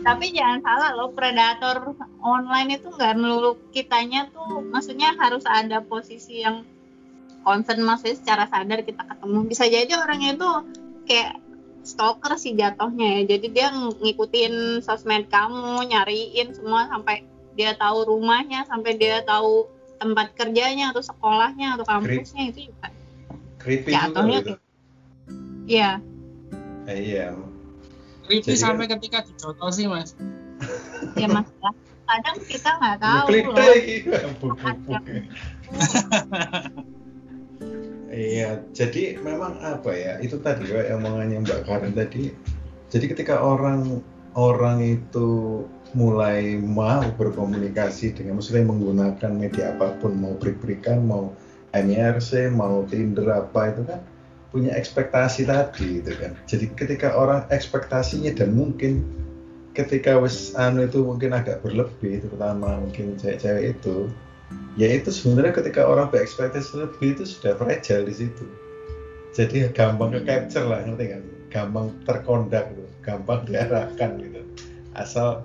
tapi 0.01 0.33
jangan 0.33 0.64
salah 0.64 0.97
loh 0.97 1.12
predator 1.12 1.92
online 2.25 2.81
itu 2.81 2.88
nggak 2.88 3.21
melulu 3.21 3.61
kitanya 3.68 4.33
tuh 4.33 4.64
maksudnya 4.64 5.12
harus 5.21 5.45
ada 5.45 5.85
posisi 5.85 6.40
yang 6.40 6.64
concern 7.45 7.85
maksudnya 7.85 8.16
secara 8.16 8.45
sadar 8.49 8.81
kita 8.87 9.03
ketemu 9.05 9.38
bisa 9.45 9.64
jadi 9.68 9.92
orangnya 9.99 10.40
itu 10.40 10.51
kayak 11.02 11.38
stalker 11.82 12.34
sih 12.36 12.54
jatuhnya 12.54 13.20
ya 13.20 13.34
jadi 13.34 13.46
dia 13.48 13.66
ng- 13.70 13.98
ngikutin 13.98 14.54
sosmed 14.80 15.26
kamu 15.26 15.82
nyariin 15.84 16.54
semua 16.54 16.86
sampai 16.86 17.26
dia 17.52 17.74
tahu 17.74 18.06
rumahnya 18.06 18.62
sampai 18.64 18.94
dia 18.94 19.20
tahu 19.22 19.66
tempat 19.98 20.30
kerjanya 20.32 20.90
atau 20.90 21.02
sekolahnya 21.02 21.74
atau 21.74 21.84
kampusnya 21.84 22.50
itu 22.50 22.70
juga 22.70 22.88
Creepy 23.58 23.90
juga 23.90 23.98
jatuhnya 24.08 24.38
gitu. 24.40 24.48
kayak 24.48 24.62
ya 25.66 25.90
Eh, 26.82 26.98
iya. 26.98 27.30
Creepy 28.22 28.42
Jadi 28.44 28.58
kan- 28.58 28.74
sampai 28.74 28.86
ketika 28.88 29.18
dijotos 29.22 29.72
sih 29.72 29.86
mas. 29.86 30.18
ya 31.20 31.26
masalah 31.26 31.70
kadang 32.02 32.36
kita 32.42 32.70
nggak 32.74 32.96
tahu 32.98 33.26
Klik 33.30 33.46
loh 33.46 33.54
deh, 33.54 33.78
bubuk-bubuk. 34.42 35.02
Iya, 38.12 38.61
jadi 38.77 39.16
memang 39.25 39.57
apa 39.64 39.88
ya? 39.96 40.20
Itu 40.20 40.37
tadi 40.44 40.68
ya 40.68 41.01
omongannya 41.01 41.48
Mbak 41.48 41.61
Karen 41.64 41.96
tadi. 41.96 42.29
Jadi 42.92 43.05
ketika 43.09 43.40
orang 43.40 44.05
orang 44.37 44.85
itu 44.85 45.64
mulai 45.92 46.57
mau 46.57 47.05
berkomunikasi 47.20 48.16
dengan 48.16 48.40
maksudnya 48.40 48.64
menggunakan 48.64 49.33
media 49.33 49.77
apa 49.77 49.96
pun 50.01 50.16
mau 50.16 50.33
break-breakan 50.40 51.05
mau 51.05 51.37
MRC 51.77 52.48
mau 52.53 52.85
Tinder 52.88 53.29
apa 53.29 53.77
itu 53.77 53.85
kan 53.85 54.01
punya 54.48 54.72
ekspektasi 54.72 55.48
tadi 55.48 56.01
itu 56.01 56.12
kan 56.16 56.33
jadi 56.48 56.64
ketika 56.72 57.12
orang 57.12 57.44
ekspektasinya 57.53 58.33
dan 58.33 58.57
mungkin 58.57 59.05
ketika 59.77 60.16
wes 60.20 60.53
anu 60.57 60.85
itu 60.88 61.01
mungkin 61.05 61.33
agak 61.33 61.61
berlebih 61.64 62.25
terutama 62.25 62.81
mungkin 62.81 63.16
cewek-cewek 63.16 63.77
itu 63.77 64.09
ya 64.72 64.88
itu 64.88 65.12
sebenarnya 65.12 65.52
ketika 65.52 65.84
orang 65.84 66.08
berekspektasi 66.08 66.80
lebih 66.80 67.16
itu 67.16 67.24
sudah 67.28 67.56
fragile 67.60 68.08
di 68.08 68.14
situ. 68.14 68.44
Jadi 69.32 69.68
gampang 69.72 70.12
ke 70.12 70.20
capture 70.28 70.68
lah 70.68 70.84
ngerti 70.84 71.06
kan 71.08 71.22
gampang 71.52 71.86
terkondak 72.08 72.72
tuh 72.72 72.88
gampang 73.04 73.44
diarahkan 73.48 74.10
gitu. 74.20 74.40
Asal 74.96 75.44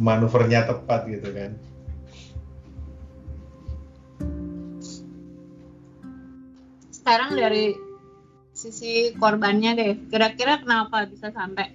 manuvernya 0.00 0.68
tepat 0.68 1.08
gitu 1.08 1.28
kan. 1.32 1.52
Sekarang 6.92 7.36
dari 7.36 7.72
sisi 8.52 9.16
korbannya 9.16 9.70
deh 9.76 9.92
kira-kira 10.12 10.60
kenapa 10.60 11.08
bisa 11.08 11.32
sampai 11.32 11.72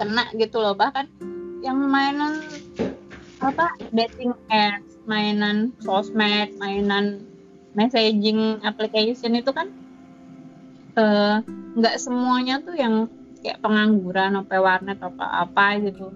kena 0.00 0.28
gitu 0.36 0.60
loh? 0.60 0.72
Bahkan 0.72 1.06
yang 1.60 1.80
mainan 1.84 2.40
apa 3.40 3.68
dating 3.92 4.32
apps 4.48 4.93
mainan 5.04 5.72
sosmed 5.80 6.56
mainan 6.56 7.24
messaging 7.74 8.62
application 8.62 9.36
itu 9.36 9.50
kan 9.50 9.68
eh, 10.96 11.36
nggak 11.78 11.96
uh, 11.96 12.00
semuanya 12.00 12.62
tuh 12.62 12.76
yang 12.78 13.10
kayak 13.44 13.60
pengangguran 13.60 14.40
apa 14.40 14.56
warnet 14.56 14.98
apa 15.02 15.26
apa 15.44 15.66
gitu 15.82 16.08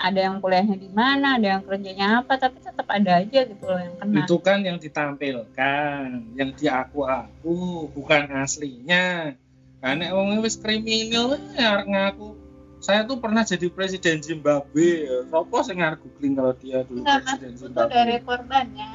ada 0.00 0.16
yang 0.16 0.40
kuliahnya 0.40 0.80
di 0.80 0.88
mana, 0.88 1.36
ada 1.36 1.60
yang 1.60 1.62
kerjanya 1.68 2.24
apa, 2.24 2.40
tapi 2.40 2.56
tetap 2.64 2.88
ada 2.88 3.20
aja 3.20 3.40
gitu 3.44 3.64
loh 3.68 3.76
yang 3.76 3.94
kena. 4.00 4.24
Itu 4.24 4.36
kan 4.40 4.64
yang 4.64 4.80
ditampilkan, 4.80 6.04
yang 6.40 6.50
diaku-aku, 6.56 7.92
bukan 7.92 8.32
aslinya. 8.40 9.36
Karena 9.84 10.12
orang 10.16 10.40
wis 10.40 10.56
kriminal 10.56 11.36
ya 11.52 11.84
ngaku. 11.84 12.39
Saya 12.80 13.04
tuh 13.04 13.20
pernah 13.20 13.44
jadi 13.44 13.68
presiden 13.68 14.24
Zimbabwe. 14.24 15.04
Sopo 15.28 15.60
sing 15.60 15.84
ngarep 15.84 16.00
googling 16.00 16.34
kalau 16.34 16.52
dia 16.56 16.80
dulu 16.88 17.04
Enggak, 17.04 17.18
presiden 17.28 17.52
Zimbabwe. 17.60 17.88
Itu 17.88 17.94
dari 17.94 18.16
korbannya. 18.24 18.90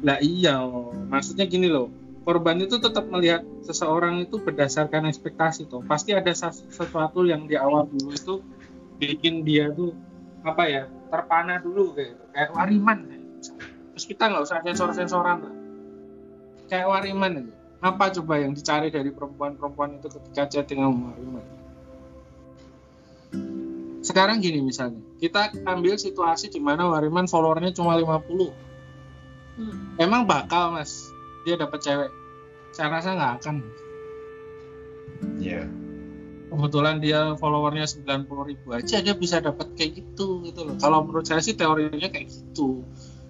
Lah 0.00 0.18
iya, 0.20 0.56
maksudnya 1.08 1.44
gini 1.48 1.68
loh. 1.72 1.88
Korban 2.20 2.60
itu 2.60 2.76
tetap 2.76 3.08
melihat 3.08 3.40
seseorang 3.64 4.20
itu 4.28 4.36
berdasarkan 4.38 5.08
ekspektasi 5.08 5.72
tuh. 5.72 5.80
Pasti 5.88 6.12
ada 6.12 6.30
sesuatu 6.36 7.24
yang 7.24 7.48
di 7.48 7.56
awal 7.56 7.88
dulu 7.88 8.12
itu 8.12 8.44
bikin 9.00 9.42
dia 9.48 9.72
tuh 9.72 9.96
apa 10.44 10.64
ya 10.68 10.82
terpana 11.08 11.60
dulu 11.60 11.96
kayak 11.96 12.16
kayak 12.32 12.50
wariman 12.52 12.98
kayak. 13.08 13.24
terus 13.96 14.04
kita 14.08 14.22
nggak 14.28 14.44
usah 14.44 14.58
sensor 14.64 14.90
sensoran 14.96 15.38
lah 15.44 15.54
kayak 16.68 16.86
wariman 16.88 17.32
itu 17.44 17.52
apa 17.80 18.12
coba 18.20 18.34
yang 18.44 18.52
dicari 18.52 18.92
dari 18.92 19.08
perempuan-perempuan 19.08 20.00
itu 20.00 20.08
ketika 20.12 20.44
chatting 20.48 20.84
sama 20.84 21.12
wariman 21.12 21.44
sekarang 24.10 24.42
gini 24.42 24.58
misalnya 24.60 24.98
kita 25.22 25.54
ambil 25.64 25.94
situasi 25.94 26.50
di 26.50 26.58
mana 26.58 26.90
wariman 26.90 27.30
followernya 27.30 27.70
cuma 27.70 27.94
50 27.94 28.50
hmm. 29.56 30.02
emang 30.02 30.26
bakal 30.26 30.74
mas? 30.74 31.06
Dia 31.48 31.56
dapat 31.56 31.80
cewek? 31.80 32.10
Saya 32.76 32.92
rasa 32.92 33.16
nggak 33.16 33.32
akan 33.40 33.56
Iya. 35.40 35.64
Yeah 35.64 35.80
kebetulan 36.50 36.98
dia 36.98 37.38
followernya 37.38 37.86
90 37.86 38.50
ribu 38.50 38.74
aja 38.74 38.98
dia 38.98 39.14
bisa 39.14 39.38
dapat 39.38 39.70
kayak 39.78 40.02
gitu 40.02 40.42
gitu 40.42 40.66
loh. 40.66 40.74
Kalau 40.82 41.06
menurut 41.06 41.24
saya 41.24 41.38
sih 41.38 41.54
teorinya 41.54 42.10
kayak 42.10 42.26
gitu. 42.26 42.82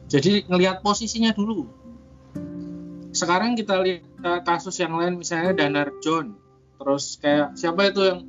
Jadi 0.09 0.49
ngelihat 0.49 0.81
posisinya 0.81 1.37
dulu. 1.37 1.69
Sekarang 3.13 3.55
kita 3.55 3.79
lihat 3.85 4.03
eh, 4.03 4.41
kasus 4.43 4.81
yang 4.81 4.97
lain 4.97 5.21
misalnya 5.21 5.53
Danar 5.53 5.93
John. 6.01 6.35
Terus 6.81 7.21
kayak 7.21 7.61
siapa 7.61 7.93
itu 7.93 8.01
yang 8.09 8.21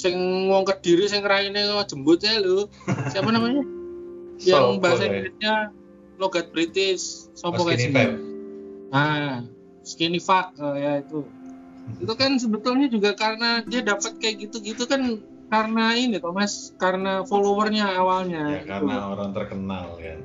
sing 0.00 0.48
wong 0.48 0.64
kediri 0.64 1.04
sing 1.04 1.20
raine 1.20 1.60
jembut 1.84 2.24
ya 2.24 2.40
lo 2.40 2.72
siapa 3.12 3.28
namanya? 3.28 3.60
Yang 4.40 4.80
bahasa 4.80 5.04
Inggrisnya 5.04 5.54
logat 6.16 6.48
British. 6.48 7.28
Sopo 7.36 7.68
kayak 7.68 7.80
sini? 7.84 8.04
Ah 8.88 9.44
skinny 9.84 10.20
fuck 10.20 10.56
oh, 10.60 10.72
ya 10.72 11.04
itu. 11.04 11.28
Itu 12.00 12.12
kan 12.16 12.40
sebetulnya 12.40 12.88
juga 12.88 13.12
karena 13.12 13.60
dia 13.68 13.84
dapat 13.84 14.16
kayak 14.16 14.48
gitu-gitu 14.48 14.88
kan 14.88 15.20
karena 15.50 15.98
ini 15.98 16.16
mas? 16.32 16.72
Karena 16.80 17.26
followernya 17.26 17.98
awalnya. 17.98 18.62
Ya, 18.62 18.78
karena 18.78 19.12
orang 19.12 19.30
terkenal 19.36 19.98
kan? 19.98 20.18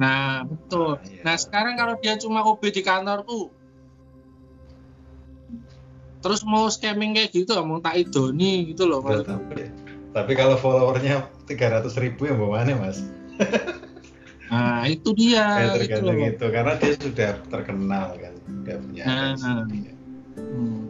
Nah 0.00 0.48
betul. 0.48 0.96
Nah, 0.96 1.04
iya. 1.06 1.22
nah 1.22 1.36
sekarang 1.36 1.74
kalau 1.76 1.94
dia 2.00 2.16
cuma 2.16 2.40
OB 2.42 2.62
di 2.72 2.82
kantor 2.82 3.22
tuh 3.28 3.52
terus 6.22 6.46
mau 6.46 6.70
scamming 6.70 7.18
kayak 7.18 7.34
gitu 7.34 7.58
mau 7.66 7.82
tak 7.82 7.98
idoni 7.98 8.70
gitu 8.70 8.86
loh 8.86 9.02
tapi, 9.02 9.68
tapi 10.14 10.32
kalau 10.38 10.56
followernya 10.56 11.26
300 11.48 11.88
ribu 11.98 12.28
yang 12.28 12.38
mana 12.38 12.76
mas? 12.76 13.02
Nah 14.52 14.84
itu 14.84 15.16
dia 15.16 15.44
ya, 15.64 15.72
tergantung 15.80 16.20
itu, 16.20 16.36
itu 16.36 16.46
karena 16.52 16.72
dia 16.76 16.92
sudah 17.00 17.30
terkenal 17.48 18.06
kan 18.20 18.34
udah 18.62 18.76
punya 18.78 19.04
nah, 19.08 19.32
nah. 19.40 19.64
Hmm. 20.36 20.86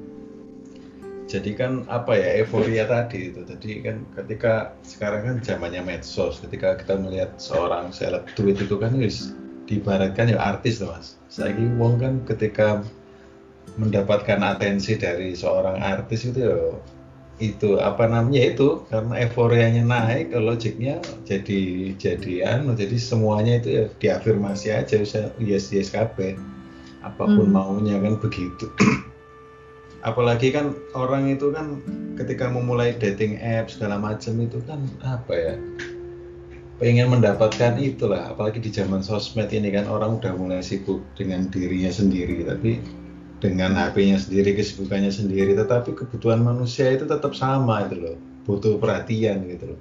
jadi 1.31 1.51
kan 1.57 1.73
apa 1.88 2.12
ya 2.18 2.45
euforia 2.45 2.85
tadi 2.85 3.33
itu. 3.33 3.40
Tadi 3.47 3.81
kan 3.81 4.05
ketika 4.18 4.77
sekarang 4.85 5.23
kan 5.25 5.37
zamannya 5.40 5.81
medsos 5.81 6.42
ketika 6.45 6.77
kita 6.77 6.99
melihat 7.01 7.33
seorang 7.40 7.95
seleb 7.95 8.27
tweet 8.37 8.61
itu 8.61 8.77
kan 8.77 8.92
wis 8.99 9.33
dibaratkan 9.71 10.35
ya 10.35 10.37
artis 10.42 10.83
tuh 10.83 10.92
mas. 10.92 11.16
Saya 11.33 11.57
wong 11.81 11.97
kan 12.03 12.21
ketika 12.29 12.85
mendapatkan 13.80 14.40
atensi 14.42 15.00
dari 15.00 15.32
seorang 15.32 15.80
artis 15.80 16.28
itu 16.28 16.40
ya 16.44 16.58
itu 17.40 17.80
apa 17.80 18.06
namanya 18.06 18.54
itu 18.54 18.87
karena 18.87 19.18
euforianya 19.26 19.82
naik 19.82 20.30
logiknya 20.30 21.02
jadi 21.26 21.90
jadian 21.98 22.70
jadi 22.76 22.96
semuanya 23.00 23.58
itu 23.58 23.68
ya 23.72 23.85
diafirmasi 23.98 24.70
aja 24.70 25.02
usah 25.02 25.32
yes 25.42 25.74
yes 25.74 25.90
KB 25.90 26.38
apa 27.02 27.24
pun 27.26 27.50
hmm. 27.50 27.54
maunya 27.54 27.96
kan 27.98 28.14
begitu. 28.18 28.70
Apalagi 30.08 30.50
kan 30.50 30.74
orang 30.98 31.30
itu 31.30 31.54
kan 31.54 31.78
ketika 32.18 32.50
memulai 32.50 32.94
dating 32.98 33.38
app 33.38 33.70
segala 33.70 33.98
macam 33.98 34.35
itu 34.42 34.58
kan 34.66 34.82
apa 35.02 35.35
ya 35.35 35.54
pengen 36.78 37.11
mendapatkan 37.11 37.78
itulah. 37.78 38.35
Apalagi 38.35 38.58
di 38.62 38.70
zaman 38.70 39.02
sosmed 39.02 39.50
ini 39.54 39.70
kan 39.70 39.87
orang 39.87 40.18
udah 40.18 40.35
mulai 40.35 40.62
sibuk 40.62 41.02
dengan 41.14 41.46
dirinya 41.50 41.90
sendiri 41.90 42.42
tapi 42.46 42.82
dengan 43.42 43.74
HP-nya 43.74 44.22
sendiri 44.22 44.55
kesibukannya 44.55 45.11
sendiri 45.11 45.59
tetapi 45.59 45.98
kebutuhan 45.98 46.46
manusia 46.46 46.94
itu 46.94 47.02
tetap 47.11 47.35
sama 47.35 47.90
itu 47.90 47.98
loh 47.98 48.16
butuh 48.46 48.78
perhatian 48.78 49.42
gitu 49.50 49.74
loh 49.74 49.81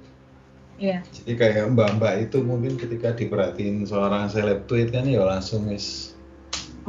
Iya. 0.82 0.98
Jadi 1.14 1.38
kayak 1.38 1.78
mbak-mbak 1.78 2.26
itu 2.26 2.42
mungkin 2.42 2.74
ketika 2.74 3.14
diperhatiin 3.14 3.86
seorang 3.86 4.26
seleb 4.26 4.66
tweet 4.66 4.90
kan 4.90 5.06
ya 5.06 5.22
langsung 5.22 5.70
wis 5.70 6.18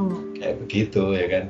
oh. 0.02 0.18
kayak 0.34 0.66
begitu 0.66 1.14
ya 1.14 1.30
kan 1.30 1.46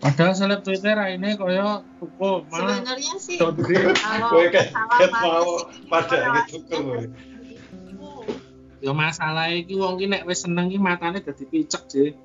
Padahal 0.00 0.32
seleb 0.32 0.64
Twitter 0.64 0.96
ini 1.12 1.36
koyo 1.36 1.84
tuku 2.00 2.48
malah. 2.48 2.80
Sebenarnya 2.80 3.14
sih 3.20 3.36
kalau 3.36 4.48
kan 4.56 5.10
mau 5.20 5.68
pada 5.92 6.48
tuku. 6.48 7.12
Ya 8.80 8.96
masalah 8.96 9.52
iki 9.52 9.76
wong 9.76 10.00
ki 10.00 10.08
nek 10.08 10.24
wis 10.24 10.48
seneng 10.48 10.72
ki 10.72 10.80
matane 10.80 11.20
dadi 11.20 11.44
picek, 11.44 11.84
sih. 11.92 12.16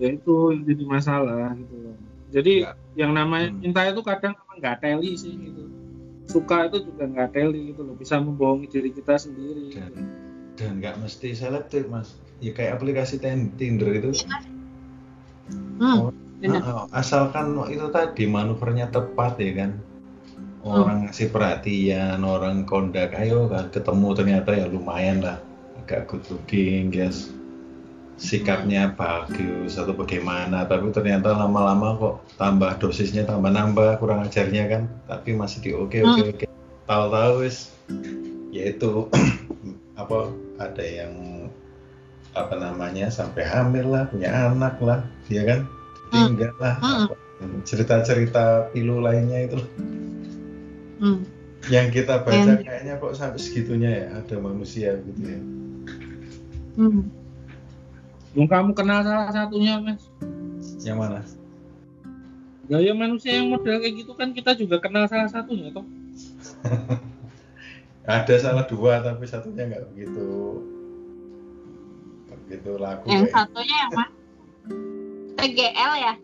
Ya 0.00 0.08
itu 0.16 0.34
yang 0.56 0.62
jadi 0.64 0.84
masalah 0.88 1.52
gitu. 1.54 1.76
Jadi 2.30 2.52
Enggak. 2.64 2.76
yang 2.96 3.12
namanya 3.12 3.48
hmm. 3.52 3.60
cinta 3.60 3.80
itu 3.92 4.00
kadang 4.00 4.32
memang 4.34 4.56
nggak 4.58 4.78
teli 4.80 5.12
sih 5.14 5.34
gitu. 5.36 5.64
Suka 6.30 6.70
itu 6.70 6.88
juga 6.88 7.04
nggak 7.04 7.30
teli 7.36 7.74
gitu 7.74 7.84
loh, 7.84 7.94
bisa 7.98 8.16
membohongi 8.16 8.66
diri 8.70 8.90
kita 8.96 9.20
sendiri. 9.20 9.76
Dan 9.76 9.92
dan 10.56 10.70
nggak 10.80 10.96
mesti 11.04 11.36
seleb 11.36 11.68
tuh 11.68 11.84
mas. 11.92 12.16
Ya 12.40 12.56
kayak 12.56 12.80
aplikasi 12.80 13.20
Tinder 13.20 13.92
itu. 13.92 14.10
Iya, 14.16 14.38
hmm. 15.52 16.08
Oh, 16.08 16.12
Nah, 16.40 16.88
asalkan 16.96 17.52
itu 17.68 17.84
tadi 17.92 18.24
manuvernya 18.24 18.88
tepat 18.88 19.36
ya 19.36 19.52
kan 19.60 19.76
orang 20.64 21.04
hmm. 21.04 21.04
ngasih 21.12 21.28
perhatian 21.28 22.20
orang 22.24 22.64
kondak 22.64 23.12
ayo 23.16 23.44
kan 23.48 23.68
ketemu 23.68 24.08
ternyata 24.16 24.50
ya 24.56 24.64
lumayan 24.68 25.20
lah 25.20 25.36
agak 25.84 26.08
good 26.08 26.24
looking 26.32 26.88
guys 26.88 27.28
sikapnya 28.20 28.92
hmm. 28.92 29.00
bagus 29.00 29.80
atau 29.80 29.96
bagaimana 29.96 30.68
tapi 30.68 30.92
ternyata 30.92 31.32
lama-lama 31.32 31.96
kok 31.96 32.14
tambah 32.36 32.76
dosisnya 32.76 33.24
tambah 33.24 33.48
nambah 33.48 33.96
kurang 33.96 34.28
ajarnya 34.28 34.68
kan 34.68 34.82
tapi 35.08 35.32
masih 35.32 35.58
di 35.64 35.70
oke 35.72 35.98
oke 36.04 36.20
hmm. 36.20 36.32
oke 36.36 36.46
tahu-tahu 36.84 37.48
wis 37.48 37.72
yaitu 38.52 39.08
apa 40.00 40.28
ada 40.60 40.84
yang 40.84 41.48
apa 42.36 42.54
namanya 42.60 43.08
sampai 43.08 43.42
hamil 43.42 43.88
lah 43.88 44.04
punya 44.12 44.52
anak 44.52 44.76
lah 44.84 45.00
ya 45.32 45.42
kan 45.48 45.64
tinggal 46.12 46.52
lah 46.60 46.76
hmm. 46.76 47.64
cerita-cerita 47.64 48.68
pilu 48.76 49.00
lainnya 49.00 49.48
itu 49.48 49.58
hmm. 51.00 51.24
yang 51.72 51.88
kita 51.88 52.20
baca 52.20 52.36
And... 52.36 52.60
kayaknya 52.68 53.00
kok 53.00 53.16
sampai 53.16 53.40
segitunya 53.40 53.90
ya 53.90 54.04
ada 54.20 54.36
manusia 54.36 55.00
gitu 55.08 55.20
ya 55.24 55.40
hmm. 56.76 57.19
Kamu 58.34 58.70
kenal 58.78 59.02
salah 59.02 59.30
satunya 59.34 59.82
mas. 59.82 60.06
Yang 60.86 60.98
mana? 60.98 61.20
Gaya 62.70 62.94
manusia 62.94 63.34
yang 63.34 63.50
model 63.50 63.82
kayak 63.82 63.94
gitu 63.98 64.12
kan 64.14 64.30
kita 64.30 64.54
juga 64.54 64.78
kenal 64.78 65.10
salah 65.10 65.26
satunya 65.26 65.74
toh. 65.74 65.82
Ada 68.06 68.34
salah 68.38 68.64
dua 68.70 69.02
tapi 69.02 69.26
satunya 69.26 69.66
nggak 69.66 69.90
begitu. 69.90 70.28
Begitu 72.30 72.70
laku 72.78 73.10
yang 73.10 73.26
kayak. 73.26 73.34
satunya 73.34 73.76
yang 73.86 73.92
mana? 73.98 74.12
TGL 75.40 75.92
ya? 75.98 76.14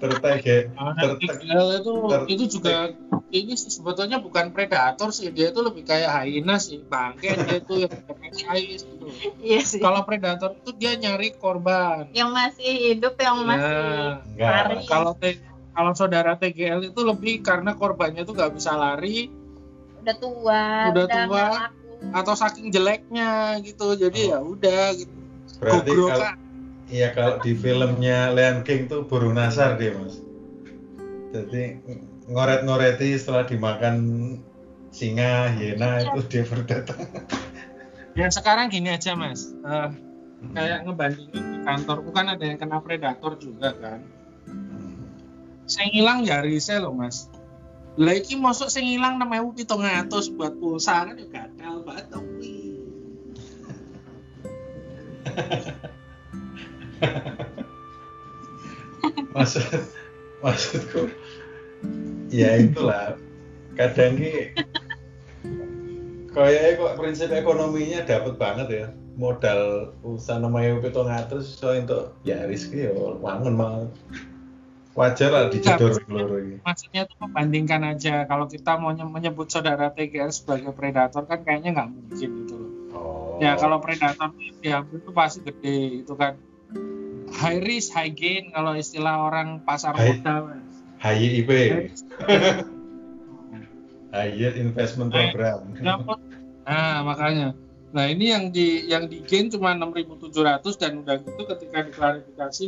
Tertege 0.00 0.56
ter, 0.98 1.10
TGL 1.20 1.68
itu 1.84 1.92
ter- 2.08 2.28
itu 2.32 2.44
juga 2.58 2.76
ini 3.32 3.52
sebetulnya 3.56 4.20
bukan 4.20 4.52
predator 4.52 5.12
sih 5.12 5.28
dia 5.28 5.52
itu 5.52 5.60
lebih 5.60 5.84
kayak 5.84 6.08
hyena 6.08 6.56
sih 6.56 6.80
bangke 6.88 7.36
dia 7.36 7.60
itu 7.60 7.74
yang. 7.84 7.92
Iya 9.38 9.60
sih. 9.62 9.78
Kalau 9.78 10.02
predator 10.02 10.54
itu 10.54 10.70
dia 10.74 10.94
nyari 10.94 11.34
korban. 11.34 12.08
Yang 12.12 12.30
masih 12.30 12.70
hidup, 12.92 13.14
yang 13.18 13.36
Ya, 13.38 13.46
masih 13.46 13.74
lari. 14.38 14.76
kalau 14.86 15.12
kalau 15.72 15.92
saudara 15.92 16.36
TGL 16.36 16.92
itu 16.92 17.00
lebih 17.00 17.40
karena 17.40 17.72
korbannya 17.72 18.22
tuh 18.22 18.34
nggak 18.34 18.52
bisa 18.54 18.72
lari. 18.72 19.28
Udah 20.02 20.16
tua, 20.18 20.64
Udah 20.90 21.04
nggak 21.06 21.28
tua. 21.28 21.66
atau 22.12 22.34
saking 22.34 22.68
jeleknya 22.68 23.56
gitu. 23.62 23.94
Jadi 23.94 24.28
ya 24.28 24.38
udah 24.38 24.84
gitu. 24.92 25.14
Berarti 25.62 25.90
kalau 25.94 26.28
iya 26.90 27.08
kalau 27.14 27.38
di 27.38 27.52
filmnya 27.54 28.34
Lion 28.34 28.66
King 28.66 28.90
tuh 28.90 29.06
burung 29.06 29.38
nasar 29.38 29.78
dia 29.78 29.94
mas. 29.94 30.18
Jadi 31.32 31.78
ngoret-ngoreti 32.26 33.16
setelah 33.16 33.46
dimakan 33.46 33.96
singa 34.92 35.48
hiena 35.56 36.04
itu 36.04 36.20
dia 36.28 36.42
baru 36.44 36.62
datang 36.68 37.00
ya 38.12 38.28
sekarang 38.28 38.68
gini 38.68 38.92
aja 38.92 39.16
mas. 39.16 39.52
Eh, 39.52 39.90
kayak 40.50 40.82
ngebandingin 40.84 41.44
di 41.54 41.58
kantor 41.62 42.02
bukan 42.02 42.34
ada 42.34 42.44
yang 42.44 42.58
kena 42.58 42.82
predator 42.82 43.38
juga 43.38 43.70
kan. 43.78 44.02
Saya 45.70 45.86
ngilang 45.94 46.26
ya 46.26 46.42
resell 46.42 46.82
loh 46.84 46.94
mas. 46.94 47.30
Lah 48.00 48.16
iki 48.16 48.40
saya 48.40 48.82
ngilang 48.82 49.20
namanya 49.20 49.44
pitung 49.52 49.84
atus 49.84 50.32
buat 50.32 50.56
pulsa 50.56 51.04
kan 51.06 51.20
ya 51.20 51.26
gagal 51.28 51.84
banget 51.84 52.06
dong 52.10 52.26
wih. 52.40 52.80
maksud 59.34 59.62
maksudku 60.42 61.08
ya 62.32 62.56
itulah. 62.58 63.14
Kadang 63.72 64.20
ki 64.20 64.52
kayaknya 66.32 66.70
kok 66.80 66.92
prinsip 66.96 67.28
ekonominya 67.30 68.00
dapat 68.04 68.34
banget 68.40 68.68
ya. 68.72 68.86
Modal 69.12 69.92
usaha 70.00 70.40
namanya 70.40 70.80
pitung 70.80 71.08
atus 71.08 71.60
so 71.60 71.68
untuk 71.68 72.16
ya 72.24 72.48
rizki 72.48 72.88
ya 72.88 72.96
wangen 72.96 73.60
banget 73.60 73.92
wajar 74.92 75.32
lah 75.32 75.44
keloro 75.48 76.36
ini 76.36 76.60
maksudnya 76.60 77.08
tuh 77.08 77.16
membandingkan 77.24 77.80
aja. 77.96 78.28
Kalau 78.28 78.44
kita 78.48 78.76
mau 78.76 78.92
nye- 78.92 79.08
menyebut 79.08 79.48
saudara 79.48 79.88
TGL 79.92 80.32
sebagai 80.32 80.72
predator 80.76 81.24
kan 81.24 81.40
kayaknya 81.44 81.76
nggak 81.76 81.88
mungkin 81.92 82.30
gitu 82.44 82.54
loh. 82.56 82.70
Oh. 82.92 83.40
ya 83.40 83.56
kalau 83.56 83.80
predator 83.80 84.32
diambil 84.60 85.00
tuh 85.00 85.14
pasti 85.16 85.40
gede 85.44 86.04
itu 86.04 86.12
kan. 86.16 86.36
High 87.32 87.64
risk 87.64 87.96
high 87.96 88.12
gain 88.12 88.52
kalau 88.52 88.76
istilah 88.76 89.32
orang 89.32 89.64
pasar 89.64 89.96
High- 89.96 90.20
modal. 90.20 90.40
Mas. 90.52 90.76
HYIP 94.12 94.20
High 94.20 94.28
risk. 94.28 94.32
High 94.32 94.32
Yield 94.36 94.56
Investment 94.60 95.10
Program 95.10 95.58
Dapat. 95.80 96.18
Nah, 96.62 96.96
makanya. 97.02 97.48
Nah, 97.92 98.04
ini 98.08 98.24
yang 98.32 98.44
di 98.48 98.88
yang 98.88 99.04
di 99.08 99.20
gain 99.24 99.52
cuma 99.52 99.76
6.700 99.76 100.80
dan 100.80 100.92
udah 101.04 101.16
gitu 101.20 101.42
ketika 101.44 101.78
diklarifikasi 101.84 102.62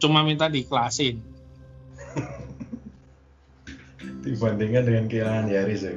cuma 0.00 0.24
minta 0.24 0.48
diiklasin. 0.48 1.20
dibandingkan 4.24 4.84
dengan 4.84 5.04
kehilangan 5.08 5.48
Yaris 5.48 5.84
ya 5.84 5.96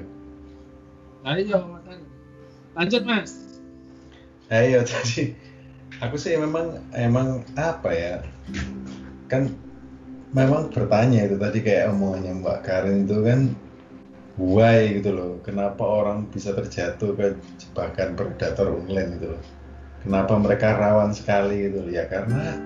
Nah, 1.24 1.40
iya 1.40 1.56
makanya. 1.56 2.08
Lanjut, 2.76 3.02
Mas. 3.08 3.32
ayo 4.54 4.84
jadi 4.84 5.34
aku 6.04 6.20
sih 6.20 6.36
memang 6.36 6.84
emang 6.92 7.48
apa 7.56 7.90
ya 7.96 8.16
kan 9.32 9.50
memang 10.36 10.68
bertanya 10.70 11.26
itu 11.26 11.40
tadi 11.40 11.64
kayak 11.64 11.96
omongannya 11.96 12.44
Mbak 12.44 12.60
Karin 12.62 13.08
itu 13.08 13.18
kan 13.24 13.40
why 14.38 14.98
gitu 15.00 15.14
loh. 15.14 15.32
Kenapa 15.46 15.84
orang 15.84 16.30
bisa 16.30 16.54
terjatuh 16.54 17.14
ke 17.14 17.38
jebakan 17.62 18.18
predator 18.18 18.74
online 18.74 19.20
gitu 19.20 19.28
loh? 19.38 19.44
Kenapa 20.04 20.34
mereka 20.36 20.76
rawan 20.76 21.14
sekali 21.14 21.70
gitu 21.70 21.86
loh? 21.86 21.92
Ya 21.94 22.06
karena 22.10 22.58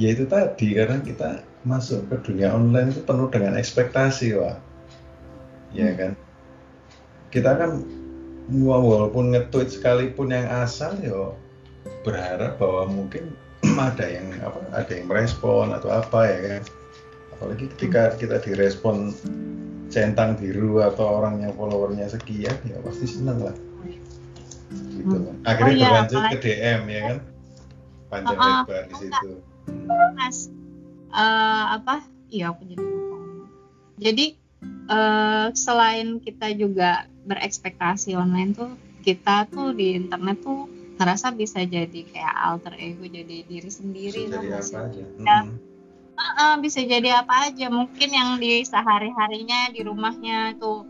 ya 0.00 0.08
itu 0.16 0.24
tadi 0.24 0.72
karena 0.72 0.98
kita 1.02 1.44
masuk 1.60 2.08
ke 2.08 2.16
dunia 2.32 2.56
online 2.56 2.88
itu 2.88 3.04
penuh 3.04 3.28
dengan 3.28 3.60
ekspektasi 3.60 4.38
wah 4.40 4.56
ya 5.76 5.92
kan? 5.94 6.12
Kita 7.30 7.54
kan 7.54 7.84
walaupun 8.50 9.30
nge-tweet 9.30 9.70
sekalipun 9.70 10.34
yang 10.34 10.50
asal 10.50 10.98
ya 10.98 11.30
berharap 12.02 12.58
bahwa 12.58 12.90
mungkin 12.90 13.30
ada 13.78 14.08
yang 14.08 14.32
apa 14.42 14.58
ada 14.74 14.90
yang 14.90 15.06
merespon 15.06 15.70
atau 15.70 15.92
apa 15.92 16.20
ya 16.26 16.38
kan? 16.56 16.62
Apalagi 17.36 17.70
ketika 17.76 18.18
kita 18.18 18.36
direspon 18.42 19.14
centang 19.90 20.38
biru 20.38 20.78
atau 20.80 21.18
orang 21.20 21.42
yang 21.42 21.52
followernya 21.58 22.06
sekian 22.06 22.54
ya 22.64 22.78
pasti 22.80 23.06
seneng 23.10 23.42
lah 23.42 23.56
gitu 24.70 25.16
kan 25.18 25.36
akhirnya 25.42 25.74
Oh 25.74 25.76
iya, 25.76 25.88
berlanjut 25.90 26.22
ke 26.30 26.38
DM 26.38 26.82
ya 26.86 27.00
kan 27.02 27.18
panjang 28.10 28.38
Oh, 28.38 28.46
oh, 28.46 28.56
lebar 28.64 28.82
di 28.86 28.94
situ 28.96 29.30
Mas, 30.14 30.50
eh, 31.10 31.64
apa? 31.80 32.04
Iya, 32.30 32.52
aku 32.52 32.62
jadi. 32.68 32.84
Jadi 34.00 34.26
eh, 34.90 35.46
selain 35.54 36.20
kita 36.20 36.52
juga 36.54 37.08
berekspektasi 37.24 38.14
online 38.18 38.52
tuh, 38.52 38.70
kita 39.06 39.48
tuh 39.48 39.72
di 39.72 39.96
internet 39.96 40.42
tuh 40.44 40.68
ngerasa 41.00 41.32
bisa 41.32 41.64
jadi 41.64 42.04
kayak 42.12 42.36
alter 42.36 42.76
ego, 42.76 43.08
jadi 43.08 43.46
diri 43.48 43.70
sendiri. 43.72 44.28
Bisa 44.28 44.36
jadi 44.36 44.48
apa 44.60 44.78
aja 44.84 45.00
Ya. 45.00 45.38
Mm-mm. 45.46 45.69
Heeh, 46.20 46.52
bisa 46.60 46.84
jadi 46.84 47.24
apa 47.24 47.48
aja. 47.48 47.72
Mungkin 47.72 48.08
yang 48.12 48.36
di 48.36 48.60
sehari-harinya 48.60 49.72
di 49.72 49.80
rumahnya 49.80 50.60
tuh 50.60 50.84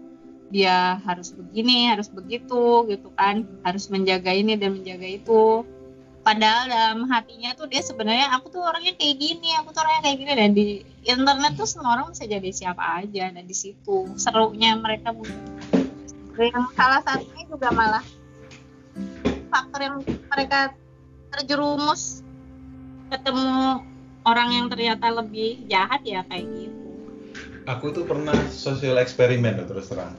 dia 0.50 0.98
harus 1.06 1.30
begini, 1.30 1.86
harus 1.86 2.10
begitu 2.10 2.90
gitu 2.90 3.08
kan, 3.14 3.46
harus 3.62 3.86
menjaga 3.86 4.34
ini 4.34 4.58
dan 4.58 4.74
menjaga 4.82 5.06
itu. 5.06 5.62
Padahal 6.20 6.68
dalam 6.68 7.08
hatinya 7.08 7.54
tuh 7.56 7.70
dia 7.70 7.80
sebenarnya 7.80 8.34
aku 8.36 8.52
tuh 8.52 8.60
orangnya 8.60 8.92
kayak 8.98 9.16
gini, 9.16 9.54
aku 9.56 9.72
tuh 9.72 9.80
orangnya 9.80 10.02
kayak 10.10 10.18
gini 10.18 10.32
dan 10.36 10.50
di 10.52 10.66
internet 11.06 11.52
tuh 11.56 11.64
semua 11.64 11.96
orang 11.96 12.12
bisa 12.12 12.28
jadi 12.28 12.50
siapa 12.52 12.82
aja 13.00 13.32
dan 13.32 13.44
di 13.46 13.56
situ 13.56 14.04
serunya 14.20 14.76
mereka 14.76 15.16
yang 16.36 16.68
salah 16.76 17.00
satunya 17.04 17.44
juga 17.48 17.68
malah 17.72 18.04
faktor 19.48 19.80
yang 19.80 19.96
mereka 20.28 20.76
terjerumus 21.32 22.20
ketemu 23.08 23.89
orang 24.22 24.48
yang 24.52 24.66
ternyata 24.68 25.06
lebih 25.10 25.64
jahat 25.66 26.00
ya 26.04 26.20
kayak 26.28 26.46
gitu. 26.48 26.76
aku 27.64 27.92
tuh 27.92 28.04
pernah 28.04 28.34
sosial 28.50 28.98
eksperimen 28.98 29.62
loh 29.62 29.66
terus 29.68 29.88
terang. 29.88 30.16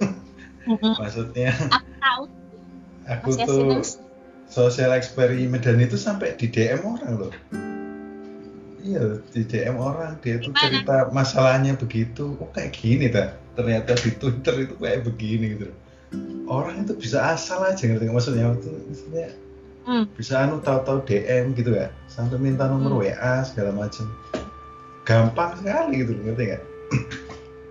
Maksudnya 1.00 1.52
Aku 1.68 1.90
tahu. 1.98 2.22
aku 3.04 3.28
Mas 3.34 3.44
tuh 3.44 3.68
sosial 4.48 4.92
eksperimen 4.94 5.60
dan 5.60 5.76
itu 5.76 5.96
sampai 5.96 6.36
di 6.40 6.48
DM 6.48 6.80
orang 6.84 7.12
loh 7.20 7.32
iya 8.80 9.16
di 9.32 9.42
DM 9.44 9.76
orang 9.76 10.20
dia 10.20 10.36
tuh 10.38 10.52
Gimana? 10.52 10.60
cerita 10.60 10.96
masalahnya 11.08 11.72
begitu. 11.72 12.36
Oh 12.36 12.48
kayak 12.52 12.76
gini 12.76 13.08
ta 13.08 13.32
ternyata 13.56 13.96
di 13.96 14.12
Twitter 14.12 14.68
itu 14.68 14.76
kayak 14.76 15.08
begini 15.08 15.56
gitu. 15.56 15.72
Orang 16.44 16.84
itu 16.84 16.92
bisa 16.92 17.32
asal 17.32 17.64
aja 17.64 17.80
ngerti 17.80 18.12
maksudnya 18.12 18.52
itu 18.52 18.68
maksudnya 18.84 19.32
Hmm. 19.84 20.08
bisa 20.16 20.40
anu 20.40 20.64
tahu-tahu 20.64 21.04
DM 21.04 21.52
gitu 21.52 21.76
ya. 21.76 21.92
Sampai 22.08 22.40
minta 22.40 22.64
nomor 22.64 22.96
Hmm. 22.96 23.00
WA 23.04 23.34
segala 23.44 23.70
macam. 23.76 24.08
Gampang 25.04 25.60
sekali 25.60 26.00
gitu 26.00 26.16
ngerti 26.16 26.42
nggak? 26.48 26.62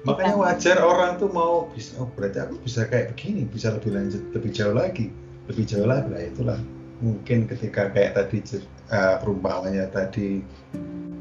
Makanya 0.03 0.35
wajar 0.35 0.77
orang 0.83 1.15
tuh 1.17 1.31
mau 1.31 1.71
bisa 1.71 1.95
oh 1.97 2.11
berarti 2.11 2.43
aku 2.43 2.59
bisa 2.61 2.85
kayak 2.85 3.15
begini 3.15 3.47
bisa 3.47 3.71
lebih 3.71 3.95
lanjut 3.95 4.21
lebih 4.35 4.51
jauh 4.53 4.75
lagi. 4.75 5.09
Lebih 5.49 5.63
jauh 5.65 5.87
lagi 5.87 6.07
lah 6.11 6.21
itulah. 6.21 6.59
Mungkin 7.01 7.49
ketika 7.49 7.89
kayak 7.89 8.13
tadi 8.19 8.61
eh, 8.93 9.15
perumpamannya 9.23 9.89
tadi 9.89 10.43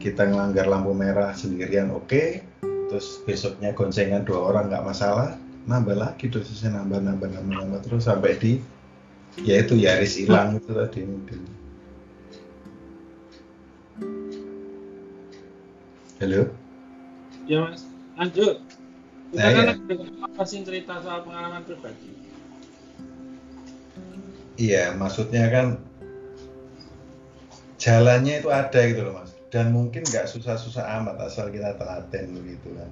kita 0.03 0.29
ngelanggar 0.29 0.67
lampu 0.67 0.93
merah 0.93 1.33
sendirian 1.33 1.95
oke. 1.95 2.43
Terus 2.93 3.25
besoknya 3.25 3.73
goncengan 3.73 4.27
dua 4.29 4.53
orang 4.53 4.69
nggak 4.69 4.85
masalah. 4.85 5.39
Nambah 5.65 5.97
lagi 5.97 6.27
dosisnya 6.27 6.75
nambah 6.75 7.01
nambah 7.07 7.29
nambah 7.39 7.55
nambah 7.55 7.81
terus 7.87 8.11
sampai 8.11 8.35
di 8.37 8.59
ya 9.41 9.65
itu 9.65 9.75
Yaris 9.81 10.21
hilang 10.21 10.61
itu 10.61 10.71
tadi 10.77 11.01
mungkin 11.09 11.41
halo 16.21 16.45
Ya, 17.43 17.59
Mas. 17.67 17.83
Lanjut. 18.15 18.63
Kita 19.35 19.43
Nah, 19.43 19.51
kan 19.51 19.65
iya. 19.67 19.75
lagi 19.75 20.05
ngomongin 20.07 20.63
cerita 20.63 20.95
soal 21.03 21.27
pengalaman 21.27 21.67
pribadi. 21.67 22.07
Iya, 24.61 24.95
maksudnya 24.95 25.51
kan 25.51 25.67
jalannya 27.83 28.45
itu 28.45 28.49
ada 28.53 28.79
gitu 28.87 29.03
loh 29.03 29.19
mas. 29.19 29.35
Dan 29.51 29.75
mungkin 29.75 30.07
nggak 30.07 30.31
susah-susah 30.31 30.85
amat 31.03 31.19
asal 31.27 31.51
kita 31.51 31.75
telaten 31.81 32.31
begitu 32.31 32.69
kan. 32.79 32.91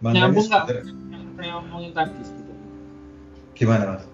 Makanya 0.00 0.32
Nyambung 0.32 0.46
nggak? 0.48 0.64
ngomongin 1.36 1.92
tadi 1.92 2.16
gitu. 2.24 2.52
Gimana 3.58 3.98
mas? 3.98 4.13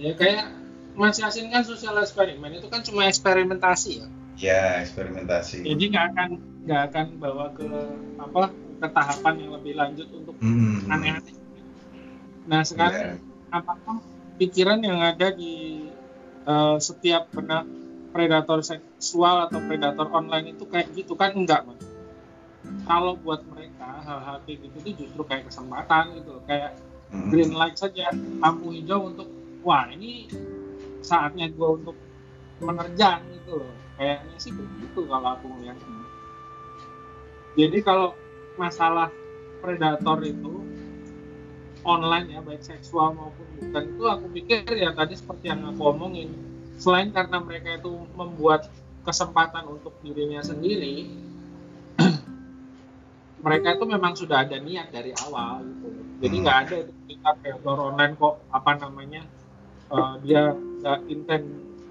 Ya 0.00 0.12
kayak 0.16 0.48
Mas 0.96 1.20
Yasin 1.20 1.52
kan 1.52 1.62
sosial 1.62 1.94
eksperimen 2.00 2.56
itu 2.56 2.66
kan 2.72 2.80
cuma 2.80 3.04
eksperimentasi 3.06 4.00
ya. 4.00 4.06
ya 4.40 4.62
eksperimentasi 4.80 5.60
jadi 5.60 5.84
nggak 5.92 6.06
akan 6.16 6.28
nggak 6.64 6.82
akan 6.88 7.06
bawa 7.20 7.52
ke 7.52 7.68
apa 8.16 8.48
ke 8.80 8.88
tahapan 8.88 9.34
yang 9.44 9.50
lebih 9.60 9.76
lanjut 9.76 10.08
untuk 10.16 10.34
Hmm. 10.40 10.88
aneh-aneh 10.88 11.36
nah 12.48 12.64
sekarang 12.64 13.20
Iya. 13.20 13.52
apakah 13.52 14.00
pikiran 14.40 14.80
yang 14.80 15.04
ada 15.04 15.28
di 15.30 15.52
eh, 16.40 16.76
setiap 16.80 17.28
benak 17.30 17.68
predator 18.10 18.64
seksual 18.64 19.46
atau 19.46 19.60
predator 19.68 20.08
online 20.10 20.56
itu 20.56 20.64
kayak 20.64 20.88
gitu 20.96 21.12
kan 21.14 21.36
enggak 21.36 21.68
mas 21.68 21.84
kalau 22.88 23.14
buat 23.20 23.44
mereka 23.44 24.00
hal-hal 24.02 24.40
kayak 24.48 24.64
gitu 24.64 24.76
itu 24.80 24.90
justru 25.04 25.22
kayak 25.28 25.52
kesempatan 25.52 26.16
gitu 26.16 26.40
kayak 26.48 26.74
Hmm. 27.10 27.26
green 27.28 27.50
light 27.52 27.74
saja 27.74 28.08
lampu 28.38 28.70
hijau 28.70 29.10
untuk 29.10 29.26
wah 29.64 29.84
ini 29.92 30.28
saatnya 31.00 31.48
gue 31.52 31.68
untuk 31.80 31.96
menerjang 32.60 33.24
gitu 33.32 33.64
loh 33.64 33.74
kayaknya 33.96 34.36
sih 34.36 34.52
begitu 34.52 35.00
kalau 35.08 35.28
aku 35.36 35.46
melihatnya 35.48 36.04
jadi 37.56 37.78
kalau 37.84 38.16
masalah 38.56 39.12
predator 39.60 40.20
itu 40.24 40.64
online 41.84 42.36
ya 42.36 42.40
baik 42.44 42.60
seksual 42.60 43.16
maupun 43.16 43.48
bukan 43.56 43.84
itu 43.88 44.04
aku 44.04 44.26
pikir 44.36 44.62
ya 44.76 44.92
tadi 44.92 45.16
seperti 45.16 45.48
yang 45.48 45.64
aku 45.64 45.82
omongin 45.92 46.28
selain 46.76 47.12
karena 47.12 47.40
mereka 47.40 47.80
itu 47.80 47.92
membuat 48.16 48.68
kesempatan 49.04 49.64
untuk 49.68 49.96
dirinya 50.04 50.44
sendiri 50.44 51.08
mereka 53.44 53.76
itu 53.76 53.84
memang 53.88 54.12
sudah 54.16 54.44
ada 54.44 54.60
niat 54.60 54.92
dari 54.92 55.16
awal 55.24 55.64
gitu 55.64 55.88
jadi 56.20 56.36
Hmm. 56.36 56.44
nggak 56.44 56.58
ada 56.68 56.74
itu 56.84 56.92
kita 57.08 57.30
predator 57.40 57.78
online 57.92 58.14
kok 58.20 58.34
apa 58.52 58.72
namanya 58.76 59.22
eh, 59.90 60.14
dia 60.24 60.54
nggak 60.54 60.98
inten 61.10 61.42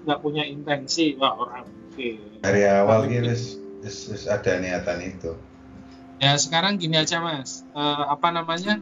nggak 0.04 0.18
punya 0.24 0.44
intensi 0.48 1.14
wah 1.20 1.36
orang. 1.36 1.66
Oke. 1.92 2.16
Dari 2.40 2.62
awal 2.64 3.06
gitu 3.08 3.60
ada 4.28 4.52
niatan 4.60 4.98
itu. 5.04 5.32
Ya 6.20 6.36
sekarang 6.36 6.76
gini 6.76 7.00
aja 7.00 7.20
mas. 7.20 7.64
Eh, 7.72 8.04
apa 8.08 8.28
namanya? 8.32 8.80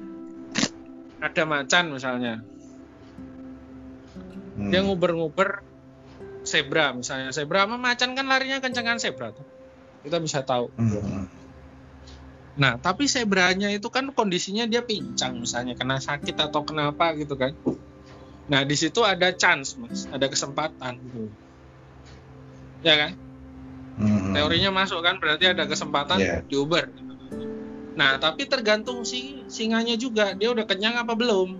Ada 1.19 1.43
macan 1.47 1.85
misalnya. 1.95 2.35
Hmm. 4.59 4.75
dia 4.75 4.83
nguber-nguber 4.83 5.63
zebra 6.43 6.91
misalnya. 6.91 7.31
Zebra 7.31 7.63
sama 7.63 7.79
macan 7.79 8.19
kan 8.19 8.27
larinya 8.27 8.59
kencengan 8.59 8.99
zebra 8.99 9.31
tuh. 9.31 9.47
Kita 10.03 10.19
bisa 10.19 10.43
tahu. 10.43 10.71
Hmm. 10.75 11.31
nah 12.59 12.75
tapi 12.75 13.07
zebranya 13.07 13.71
itu 13.71 13.87
kan 13.87 14.11
kondisinya 14.11 14.67
dia 14.67 14.83
pincang 14.83 15.39
misalnya. 15.39 15.79
Kena 15.79 16.03
sakit 16.03 16.35
atau 16.35 16.67
kenapa 16.67 17.15
gitu 17.15 17.39
kan 17.39 17.55
nah 18.49 18.65
di 18.65 18.75
situ 18.75 19.05
ada 19.05 19.29
chance 19.33 19.77
mas. 19.77 20.09
Ada 20.09 20.27
kesempatan. 20.27 20.97
Gitu 20.99 21.29
ya 22.81 22.95
kan? 22.95 23.13
Hmm. 23.99 24.31
teorinya 24.31 24.71
masuk 24.71 25.03
kan 25.03 25.19
berarti 25.19 25.51
ada 25.51 25.67
kesempatan 25.67 26.23
Iya. 26.23 26.47
diuber 26.47 26.87
nah 27.99 28.15
tapi 28.15 28.47
tergantung 28.47 29.03
si 29.03 29.43
singanya 29.51 29.99
juga. 29.99 30.31
Dia 30.39 30.55
udah 30.55 30.63
kenyang 30.63 31.03
apa 31.03 31.19
belum? 31.19 31.59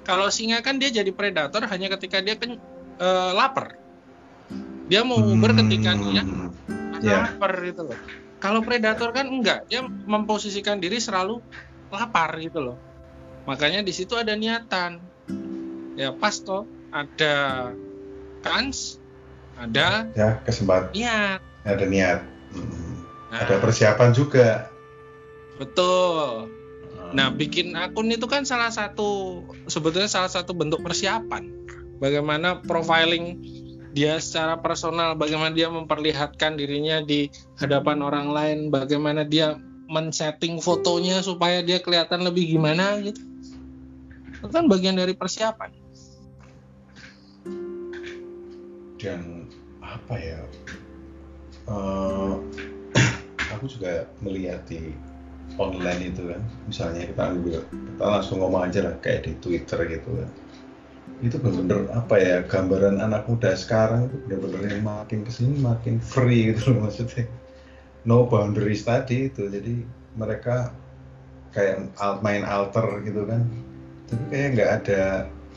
Kalau 0.00 0.32
singa 0.32 0.64
kan 0.64 0.80
dia 0.80 0.88
jadi 0.88 1.12
predator 1.12 1.68
hanya 1.68 1.92
ketika 1.92 2.24
dia 2.24 2.40
ken- 2.40 2.56
eh, 2.96 3.32
lapar. 3.36 3.76
Dia 4.88 5.04
mau 5.04 5.20
uber 5.20 5.52
ketika 5.52 5.92
dia 6.00 6.24
Hmm. 6.24 6.48
Iya. 7.04 7.28
lapar 7.28 7.60
gitu 7.60 7.84
loh. 7.84 7.98
Kalau 8.40 8.64
predator 8.64 9.12
kan 9.12 9.28
enggak. 9.28 9.68
Dia 9.68 9.84
memposisikan 9.84 10.80
diri 10.80 10.96
selalu 10.96 11.44
lapar 11.92 12.40
gitu 12.40 12.64
loh. 12.64 12.76
Makanya 13.44 13.84
di 13.84 13.92
situ 13.92 14.16
ada 14.16 14.32
niatan 14.32 14.96
ya 15.94 16.14
pas 16.14 16.34
toh 16.42 16.66
ada 16.90 17.70
kans 18.42 18.98
ada 19.58 20.10
ya 20.14 20.38
kesempatan 20.46 20.90
niat 20.94 21.40
ada 21.64 21.84
niat 21.86 22.20
Hmm. 22.54 23.02
Nah, 23.34 23.42
ada 23.42 23.58
persiapan 23.58 24.14
juga 24.14 24.70
betul 25.58 26.46
Hmm. 26.94 27.12
Nah, 27.14 27.28
bikin 27.30 27.76
akun 27.78 28.10
itu 28.10 28.26
kan 28.26 28.42
salah 28.42 28.72
satu 28.72 29.42
sebetulnya 29.70 30.10
salah 30.10 30.26
satu 30.26 30.56
bentuk 30.56 30.80
persiapan. 30.82 31.46
Bagaimana 32.02 32.58
profiling 32.64 33.38
dia 33.94 34.18
secara 34.18 34.58
personal, 34.58 35.14
bagaimana 35.14 35.54
dia 35.54 35.70
memperlihatkan 35.70 36.58
dirinya 36.58 37.04
di 37.06 37.30
hadapan 37.62 38.02
orang 38.02 38.28
lain, 38.34 38.58
bagaimana 38.72 39.22
dia 39.22 39.54
men-setting 39.86 40.58
fotonya 40.58 41.22
supaya 41.22 41.62
dia 41.62 41.78
kelihatan 41.78 42.26
lebih 42.26 42.58
gimana 42.58 42.98
gitu. 42.98 43.22
Itu 44.42 44.50
kan 44.50 44.66
bagian 44.66 44.98
dari 44.98 45.14
persiapan. 45.14 45.70
Dan 49.04 49.44
apa 49.84 50.16
ya 50.16 50.40
eh, 51.68 52.32
aku 53.52 53.64
juga 53.68 54.08
melihat 54.24 54.64
di 54.64 54.96
online 55.60 56.10
itu 56.10 56.22
kan. 56.26 56.42
Misalnya 56.66 57.02
kita 57.06 57.22
ambil 57.30 57.62
kita 57.62 58.04
langsung 58.04 58.42
ngomong 58.42 58.62
aja 58.66 58.80
lah 58.90 58.94
kayak 59.04 59.28
di 59.28 59.32
Twitter 59.38 59.78
gitu 59.86 60.08
kan. 60.18 60.30
Itu 61.22 61.36
bener-bener 61.38 61.92
apa 61.94 62.16
ya 62.18 62.36
gambaran 62.44 62.98
anak 62.98 63.28
muda 63.30 63.54
sekarang 63.54 64.10
itu 64.10 64.16
bener-bener 64.26 64.78
yang 64.78 64.82
makin 64.82 65.22
ke 65.22 65.30
sini 65.30 65.60
makin 65.62 66.02
free 66.02 66.52
gitu 66.52 66.74
loh 66.74 66.88
maksudnya. 66.88 67.28
No 68.04 68.26
boundaries 68.28 68.84
tadi 68.84 69.32
itu 69.32 69.48
jadi 69.48 69.84
mereka 70.18 70.74
kayak 71.54 71.94
main 72.20 72.42
alter 72.42 73.04
gitu 73.06 73.24
kan. 73.24 73.46
Tapi 74.10 74.24
kayak 74.28 74.48
nggak 74.58 74.70
ada 74.82 75.02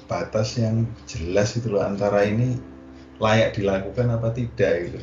batas 0.07 0.55
yang 0.55 0.87
jelas 1.09 1.59
itu 1.59 1.67
loh 1.67 1.83
antara 1.83 2.23
ini 2.23 2.55
layak 3.17 3.57
dilakukan 3.57 4.13
apa 4.13 4.29
tidak 4.33 4.89
gitu. 4.89 4.99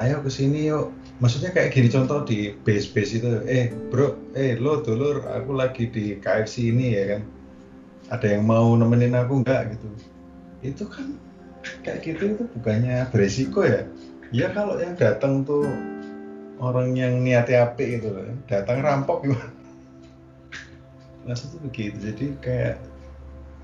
Ayo 0.00 0.20
ke 0.20 0.30
sini 0.30 0.68
yuk. 0.68 0.92
Maksudnya 1.22 1.54
kayak 1.54 1.70
gini 1.70 1.88
contoh 1.88 2.26
di 2.26 2.52
base 2.66 2.90
base 2.90 3.22
itu 3.22 3.38
eh 3.46 3.70
bro 3.70 4.18
eh 4.34 4.58
lo 4.58 4.82
dulur 4.82 5.22
aku 5.30 5.54
lagi 5.54 5.86
di 5.88 6.18
KFC 6.18 6.74
ini 6.74 6.86
ya 6.98 7.04
kan. 7.16 7.22
Ada 8.12 8.36
yang 8.36 8.44
mau 8.44 8.74
nemenin 8.74 9.14
aku 9.16 9.46
nggak? 9.46 9.78
Gitu. 9.78 9.88
Itu 10.74 10.84
kan 10.90 11.16
kayak 11.86 12.04
gitu 12.04 12.36
itu 12.36 12.44
bukannya 12.58 13.08
beresiko 13.14 13.64
ya? 13.64 13.86
Ya 14.34 14.50
kalau 14.50 14.76
yang 14.76 14.98
datang 14.98 15.46
tuh 15.46 15.64
orang 16.58 16.98
yang 16.98 17.22
niatnya 17.22 17.70
apik 17.70 17.98
gitu 18.00 18.14
loh 18.14 18.24
datang 18.46 18.82
rampok 18.82 19.26
gimana 19.26 19.50
maksudnya 21.26 21.58
begitu. 21.64 21.96
Jadi 22.10 22.26
kayak 22.42 22.76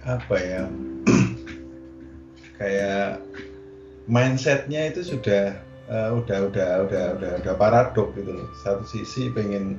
apa 0.06 0.36
ya? 0.40 0.62
Kayak 2.60 3.24
mindsetnya 4.10 4.90
itu 4.90 5.06
sudah 5.06 5.54
eh, 5.86 6.10
udah 6.10 6.50
udah 6.50 6.70
udah 6.90 7.04
udah 7.16 7.32
udah 7.40 7.54
paradok 7.54 8.10
gitu 8.18 8.34
loh. 8.34 8.50
Satu 8.58 8.82
sisi 8.82 9.30
pengen 9.30 9.78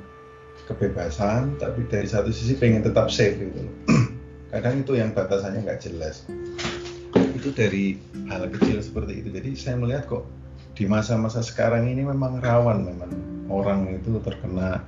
kebebasan 0.71 1.59
tapi 1.59 1.83
dari 1.91 2.07
satu 2.07 2.31
sisi 2.31 2.55
pengen 2.55 2.87
tetap 2.87 3.11
safe 3.11 3.35
gitu 3.35 3.67
loh. 3.67 3.75
Kadang 4.55 4.87
itu 4.87 4.95
yang 4.95 5.11
batasannya 5.11 5.67
nggak 5.67 5.83
jelas. 5.83 6.23
Itu 7.35 7.51
dari 7.51 7.99
hal 8.31 8.47
kecil 8.47 8.79
seperti 8.79 9.19
itu. 9.19 9.29
Jadi 9.35 9.49
saya 9.59 9.75
melihat 9.75 10.07
kok 10.07 10.23
di 10.71 10.87
masa-masa 10.87 11.43
sekarang 11.43 11.91
ini 11.91 12.07
memang 12.07 12.39
rawan 12.39 12.87
memang 12.87 13.11
orang 13.51 13.99
itu 13.99 14.15
terkena 14.23 14.79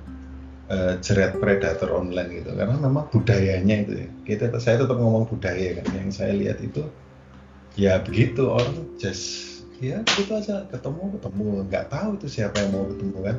eh, 0.72 0.96
jerat 1.04 1.36
predator 1.36 1.92
online 1.92 2.40
gitu. 2.40 2.56
Karena 2.56 2.80
memang 2.80 3.12
budayanya 3.12 3.76
itu 3.84 3.92
ya. 4.00 4.08
Kita 4.24 4.56
saya 4.56 4.80
tetap 4.80 4.96
ngomong 4.96 5.28
budaya 5.28 5.84
kan. 5.84 5.86
Yang 5.92 6.08
saya 6.16 6.32
lihat 6.32 6.64
itu 6.64 6.80
ya 7.74 8.00
begitu. 8.02 8.48
Orang 8.50 8.88
just 8.98 9.50
ya 9.78 10.00
begitu 10.02 10.32
aja. 10.34 10.66
Ketemu 10.70 11.18
ketemu. 11.18 11.44
Nggak 11.70 11.86
tahu 11.90 12.10
itu 12.18 12.26
siapa 12.30 12.56
yang 12.62 12.70
mau 12.74 12.86
ketemu 12.90 13.18
kan? 13.22 13.36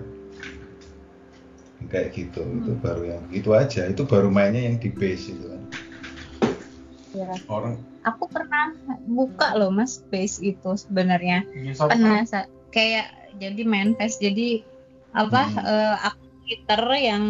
Kayak 1.92 2.08
gitu. 2.16 2.42
Itu 2.42 2.72
baru 2.80 3.04
yang 3.06 3.24
gitu 3.30 3.50
aja. 3.54 3.82
Itu 3.88 4.04
baru 4.08 4.32
mainnya 4.32 4.66
yang 4.68 4.78
di 4.80 4.90
base 4.92 5.32
itu 5.32 5.46
kan? 5.48 5.64
Ya. 7.16 7.32
orang 7.48 7.80
Aku 8.04 8.28
pernah 8.28 8.76
buka 9.08 9.56
loh 9.58 9.72
mas 9.72 10.04
base 10.12 10.38
itu 10.44 10.78
sebenarnya. 10.78 11.48
Pernah 11.80 12.22
sa- 12.28 12.52
kayak 12.70 13.08
jadi 13.40 13.64
main 13.64 13.96
face 13.96 14.20
jadi 14.20 14.62
apa 15.16 15.48
Hmm. 15.48 15.64
eh, 15.64 15.96
akun 16.06 16.30
Twitter 16.44 16.82
yang 17.00 17.24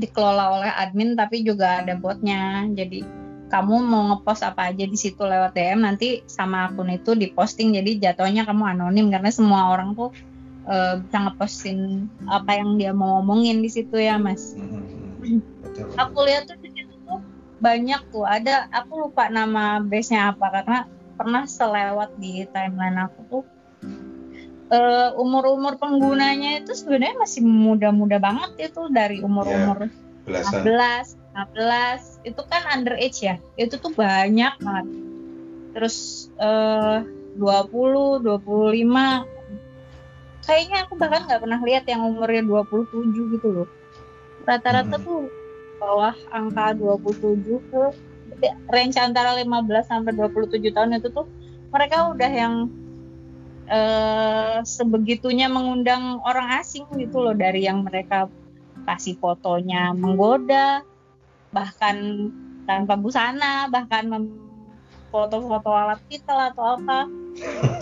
dikelola 0.00 0.58
oleh 0.58 0.70
admin 0.74 1.12
tapi 1.12 1.44
juga 1.44 1.84
ada 1.84 1.92
botnya. 1.94 2.66
Jadi 2.72 3.04
kamu 3.50 3.74
mau 3.82 4.02
ngepost 4.14 4.46
apa 4.46 4.70
aja 4.70 4.86
di 4.86 4.94
situ 4.94 5.26
lewat 5.26 5.58
DM 5.58 5.82
nanti 5.82 6.22
sama 6.30 6.70
akun 6.70 6.86
itu 6.94 7.18
diposting 7.18 7.74
jadi 7.74 8.10
jatuhnya 8.10 8.46
kamu 8.46 8.78
anonim 8.78 9.10
karena 9.10 9.34
semua 9.34 9.74
orang 9.74 9.98
tuh 9.98 10.14
eh, 10.70 11.02
bisa 11.02 11.18
ngepostin 11.18 12.06
apa 12.30 12.62
yang 12.62 12.78
dia 12.78 12.94
mau 12.94 13.18
ngomongin 13.18 13.58
di 13.58 13.66
situ 13.66 13.98
ya 13.98 14.16
mas. 14.22 14.54
Hmm, 14.54 15.42
betul, 15.66 15.90
betul. 15.90 15.98
aku 15.98 16.18
lihat 16.30 16.46
tuh 16.46 16.56
di 16.62 16.70
situ 16.70 16.94
tuh 17.02 17.18
banyak 17.58 18.00
tuh 18.14 18.24
ada 18.24 18.70
aku 18.70 19.10
lupa 19.10 19.26
nama 19.28 19.82
base-nya 19.82 20.30
apa 20.30 20.46
karena 20.54 20.78
pernah 21.18 21.44
selewat 21.44 22.16
di 22.16 22.46
timeline 22.54 22.96
aku 23.02 23.20
tuh 23.28 23.44
eh, 24.70 25.10
umur-umur 25.18 25.74
penggunanya 25.76 26.62
itu 26.62 26.72
sebenarnya 26.72 27.18
masih 27.18 27.42
muda-muda 27.42 28.22
banget 28.22 28.70
itu 28.70 28.86
dari 28.94 29.18
umur-umur 29.20 29.90
belasan 30.62 31.19
15, 31.48 32.20
16 32.24 32.28
itu 32.28 32.42
kan 32.46 32.62
underage 32.76 33.18
ya. 33.24 33.36
Itu 33.56 33.80
tuh 33.80 33.92
banyak 33.96 34.54
banget. 34.60 34.86
Terus 35.76 36.28
eh, 36.36 36.98
20, 37.38 38.26
25 38.26 39.40
kayaknya 40.44 40.78
aku 40.82 40.98
bahkan 40.98 41.24
nggak 41.30 41.40
pernah 41.46 41.60
lihat 41.62 41.84
yang 41.86 42.02
umurnya 42.04 42.42
27 42.42 43.34
gitu 43.38 43.48
loh. 43.48 43.68
Rata-rata 44.44 44.98
Hmm. 44.98 45.06
tuh 45.06 45.20
bawah 45.80 46.12
angka 46.28 46.76
27 46.76 47.40
ke 47.72 47.82
range 48.68 48.96
antara 49.00 49.32
15 49.36 49.88
sampai 49.88 50.12
27 50.12 50.72
tahun 50.76 51.00
itu 51.00 51.08
tuh 51.08 51.24
mereka 51.72 52.12
udah 52.12 52.30
yang 52.30 52.54
eh, 53.70 54.58
sebegitunya 54.66 55.46
mengundang 55.46 56.18
orang 56.26 56.58
asing 56.60 56.84
gitu 56.98 57.22
loh 57.22 57.32
dari 57.32 57.64
yang 57.64 57.86
mereka 57.86 58.26
kasih 58.84 59.16
fotonya 59.22 59.94
menggoda 59.94 60.82
bahkan 61.50 62.30
tanpa 62.64 62.94
busana 62.94 63.66
bahkan 63.66 64.06
foto-foto 65.10 65.70
alat 65.74 66.00
vital 66.06 66.38
atau 66.54 66.78
apa. 66.78 67.10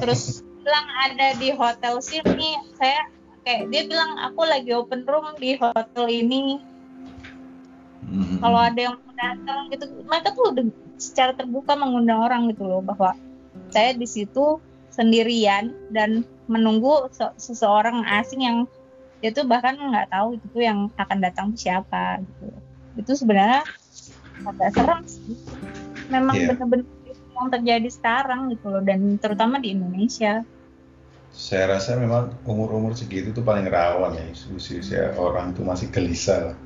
Terus 0.01 0.41
bilang 0.65 0.87
ada 1.05 1.29
di 1.37 1.49
hotel 1.53 2.01
sini 2.01 2.57
saya 2.77 3.09
kayak 3.45 3.73
dia 3.73 3.83
bilang 3.89 4.17
aku 4.21 4.45
lagi 4.45 4.73
open 4.77 5.05
room 5.09 5.37
di 5.37 5.57
hotel 5.57 6.05
ini. 6.09 6.61
Mhm. 8.09 8.41
kalau 8.41 8.57
ada 8.57 8.81
yang 8.89 8.97
mau 9.05 9.13
datang 9.13 9.69
gitu 9.69 9.85
mereka 10.09 10.33
tuh 10.33 10.45
udah 10.49 10.65
secara 10.97 11.37
terbuka 11.37 11.77
mengundang 11.77 12.25
orang 12.25 12.49
gitu 12.49 12.65
loh 12.65 12.81
bahwa 12.81 13.13
saya 13.69 13.93
di 13.93 14.09
situ 14.09 14.57
sendirian 14.89 15.77
dan 15.93 16.25
menunggu 16.49 17.13
se- 17.13 17.37
seseorang 17.37 18.01
asing 18.09 18.41
yang 18.41 18.59
dia 19.21 19.29
tuh 19.35 19.45
bahkan 19.45 19.77
nggak 19.77 20.09
tahu 20.09 20.41
itu 20.41 20.47
tuh 20.57 20.63
yang 20.65 20.89
akan 20.97 21.19
datang 21.21 21.53
siapa 21.53 22.25
gitu 22.25 22.49
itu 22.99 23.15
sebenarnya 23.15 23.63
agak 24.43 24.75
serem 24.75 25.01
sih 25.07 25.39
memang 26.11 26.35
bener-bener 26.35 26.87
itu 27.07 27.25
yang 27.39 27.49
terjadi 27.49 27.89
sekarang 27.89 28.41
gitu 28.53 28.67
loh 28.69 28.83
dan 28.83 29.17
terutama 29.23 29.63
di 29.63 29.73
Indonesia 29.73 30.43
Saya 31.29 31.77
rasa 31.77 31.95
memang 32.01 32.35
umur-umur 32.49 32.97
segitu 32.97 33.37
tuh 33.37 33.45
paling 33.45 33.69
rawan 33.69 34.17
ya, 34.17 34.27
usia 34.57 35.13
orang 35.15 35.53
tuh 35.53 35.61
masih 35.61 35.93
gelisah 35.93 36.51
lah. 36.51 36.57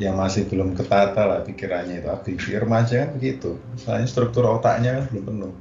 Yang 0.00 0.14
masih 0.16 0.42
belum 0.48 0.72
ketata 0.72 1.20
lah 1.28 1.44
pikirannya 1.44 2.00
itu. 2.00 2.08
Aktivis 2.08 2.48
remaja 2.48 3.06
kan 3.06 3.10
begitu. 3.12 3.60
Soalnya 3.76 4.08
struktur 4.08 4.48
otaknya 4.48 5.04
kan 5.04 5.04
belum 5.12 5.24
penuh. 5.28 5.52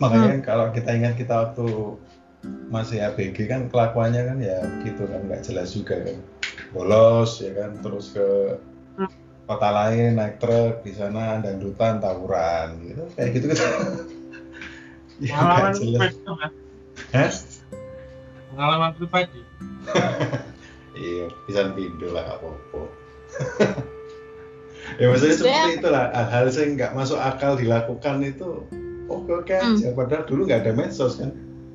Makanya 0.00 0.28
kan 0.34 0.40
kalau 0.40 0.66
kita 0.72 0.90
ingat 0.96 1.14
kita 1.20 1.52
waktu 1.52 1.68
masih 2.72 3.04
ABG 3.12 3.44
kan 3.44 3.68
kelakuannya 3.68 4.22
kan 4.24 4.38
ya 4.40 4.58
begitu 4.80 5.04
kan 5.04 5.20
nggak 5.28 5.44
jelas 5.44 5.76
juga 5.76 6.00
kan. 6.00 6.18
Bolos 6.72 7.44
ya 7.44 7.52
kan 7.54 7.76
terus 7.84 8.16
ke 8.16 8.56
Hmm. 8.58 8.67
Kota 9.48 9.68
lain 9.72 10.20
naik 10.20 10.36
truk 10.36 10.84
di 10.84 10.92
sana 10.92 11.40
dangdutan 11.40 11.98
tawuran 11.98 12.68
gitu 12.84 13.02
kayak 13.16 13.30
gitu 13.32 13.46
gitu. 13.48 13.64
ya 15.24 15.34
pengalaman 15.34 15.72
pribadi. 15.74 16.16
Hah? 17.16 17.30
pengalaman 18.52 18.92
pribadi 18.94 19.40
Iya, 20.98 21.30
bisa 21.46 21.70
pindah 21.78 22.10
lah 22.10 22.26
apa-apa. 22.34 22.80
ya 24.98 25.06
maksudnya 25.06 25.36
seperti 25.38 25.78
itulah 25.78 26.10
hal-hal 26.10 26.50
yang 26.50 26.70
nggak 26.74 26.90
masuk 26.90 27.22
akal 27.22 27.54
dilakukan 27.54 28.18
itu 28.26 28.66
oke 29.06 29.30
oke 29.30 29.54
Hmm. 29.54 29.78
aja. 29.78 29.94
Padahal 29.94 30.26
dulu 30.26 30.50
nggak 30.50 30.66
ada 30.66 30.72
medsos 30.74 31.22
kan. 31.22 31.30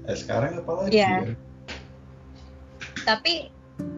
Eh, 0.05 0.17
sekarang 0.19 0.59
apa 0.59 0.71
lagi? 0.76 0.99
Iya. 0.99 1.07
ya? 1.24 1.36
tapi 3.03 3.47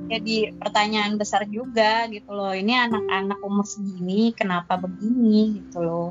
jadi 0.05 0.53
pertanyaan 0.55 1.17
besar 1.17 1.49
juga 1.49 2.05
gitu 2.13 2.29
loh. 2.29 2.53
Ini 2.53 2.89
anak-anak 2.89 3.39
umur 3.41 3.65
segini 3.65 4.31
kenapa 4.37 4.77
begini 4.77 5.59
gitu 5.61 5.81
loh. 5.81 6.09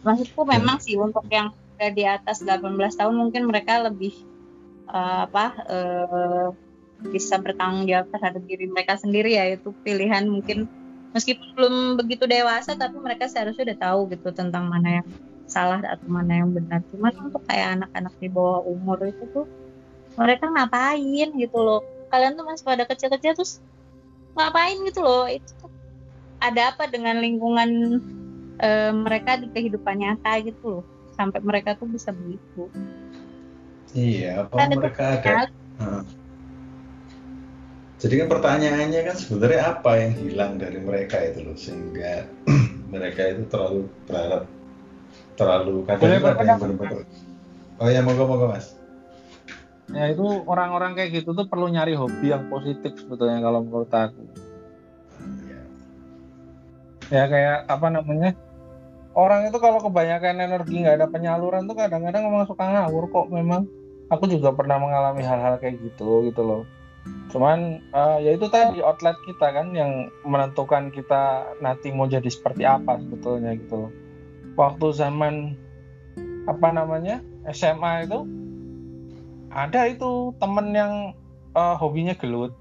Maksudku 0.00 0.48
memang 0.48 0.80
sih 0.80 0.96
untuk 0.96 1.28
yang 1.28 1.52
udah 1.52 1.90
di 1.92 2.04
atas 2.08 2.40
18 2.40 2.72
tahun 2.72 3.14
mungkin 3.16 3.52
mereka 3.52 3.84
lebih 3.84 4.16
eh, 4.88 5.18
apa 5.28 5.46
eh, 5.68 6.48
bisa 7.12 7.40
bertanggung 7.40 7.88
jawab 7.88 8.08
terhadap 8.12 8.42
diri 8.48 8.64
mereka 8.72 8.96
sendiri 8.96 9.36
ya. 9.36 9.44
Itu 9.52 9.76
pilihan 9.84 10.24
mungkin. 10.24 10.64
Meskipun 11.10 11.58
belum 11.58 11.74
begitu 11.98 12.24
dewasa 12.30 12.78
tapi 12.78 12.96
mereka 13.02 13.26
seharusnya 13.26 13.74
udah 13.74 13.78
tahu 13.82 14.00
gitu 14.14 14.30
tentang 14.30 14.70
mana 14.70 15.02
yang 15.02 15.08
salah 15.50 15.82
atau 15.82 16.06
mana 16.06 16.40
yang 16.40 16.54
benar. 16.54 16.80
Cuman 16.94 17.12
untuk 17.28 17.42
kayak 17.44 17.82
anak-anak 17.82 18.14
di 18.22 18.28
bawah 18.30 18.62
umur 18.62 19.02
itu 19.04 19.26
tuh 19.34 19.44
mereka 20.14 20.46
ngapain 20.48 21.28
gitu 21.34 21.58
loh 21.58 21.99
kalian 22.10 22.34
tuh 22.34 22.44
masih 22.44 22.64
pada 22.66 22.84
kecil-kecil 22.84 23.32
terus 23.38 23.62
ngapain 24.34 24.76
gitu 24.84 25.00
loh? 25.00 25.24
Itu 25.30 25.70
ada 26.42 26.74
apa 26.74 26.90
dengan 26.90 27.22
lingkungan 27.22 27.70
eh, 28.58 28.92
mereka 28.92 29.38
di 29.38 29.48
kehidupan 29.48 30.02
nyata 30.02 30.42
gitu 30.42 30.80
loh. 30.80 30.84
Sampai 31.14 31.40
mereka 31.40 31.78
tuh 31.78 31.86
bisa 31.86 32.10
begitu. 32.10 32.68
Iya, 33.94 34.46
apa 34.46 34.54
Kan 34.54 34.70
mereka 34.74 35.04
ada? 35.18 35.34
Heeh. 35.80 36.02
Jadi 38.00 38.14
kan 38.16 38.28
pertanyaannya 38.32 39.00
kan 39.12 39.16
sebenarnya 39.20 39.60
apa 39.76 39.90
yang 40.00 40.12
hilang 40.16 40.52
dari 40.56 40.80
mereka 40.80 41.20
itu 41.20 41.44
loh 41.44 41.56
sehingga 41.56 42.24
mereka 42.92 43.22
itu 43.28 43.44
terlalu 43.52 43.84
berharap 44.08 44.48
terlalu 45.36 45.74
kadang 45.84 46.00
Boleh 46.00 46.16
itu 46.16 46.26
ada 46.26 46.42
yang 46.44 46.60
berpendapat, 46.60 46.60
benar-benar 46.60 47.04
oh 47.80 47.88
ya 47.88 48.00
moga 48.04 48.24
moga 48.28 48.46
mas 48.56 48.66
ya 49.90 50.04
itu 50.10 50.22
orang-orang 50.46 50.94
kayak 50.94 51.22
gitu 51.22 51.34
tuh 51.34 51.46
perlu 51.50 51.66
nyari 51.66 51.98
hobi 51.98 52.30
yang 52.30 52.46
positif 52.46 52.94
sebetulnya 52.94 53.42
kalau 53.42 53.66
menurut 53.66 53.90
aku. 53.90 54.22
Ya. 55.46 55.62
ya 57.10 57.24
kayak 57.26 57.58
apa 57.66 57.86
namanya? 57.90 58.30
Orang 59.10 59.50
itu 59.50 59.58
kalau 59.58 59.82
kebanyakan 59.82 60.38
energi 60.38 60.86
nggak 60.86 61.02
ada 61.02 61.08
penyaluran 61.10 61.66
tuh 61.66 61.74
kadang-kadang 61.74 62.30
memang 62.30 62.46
suka 62.46 62.62
ngawur 62.62 63.10
kok 63.10 63.28
memang. 63.34 63.66
Aku 64.10 64.26
juga 64.26 64.50
pernah 64.50 64.78
mengalami 64.78 65.22
hal-hal 65.22 65.58
kayak 65.62 65.78
gitu 65.82 66.26
gitu 66.26 66.42
loh. 66.42 66.62
Cuman 67.30 67.78
eh, 67.78 68.18
ya 68.26 68.30
itu 68.34 68.46
tadi 68.50 68.82
outlet 68.82 69.14
kita 69.26 69.54
kan 69.54 69.70
yang 69.74 70.10
menentukan 70.26 70.90
kita 70.90 71.54
nanti 71.62 71.94
mau 71.94 72.10
jadi 72.10 72.26
seperti 72.26 72.66
apa 72.66 72.98
sebetulnya 72.98 73.54
gitu 73.54 73.86
loh. 73.86 73.92
Waktu 74.58 74.86
zaman 74.98 75.54
apa 76.50 76.68
namanya 76.74 77.22
SMA 77.54 78.10
itu 78.10 78.26
ada 79.50 79.90
itu 79.90 80.30
temen 80.38 80.66
yang 80.70 80.94
eh, 81.54 81.74
hobinya 81.76 82.14
gelut. 82.14 82.54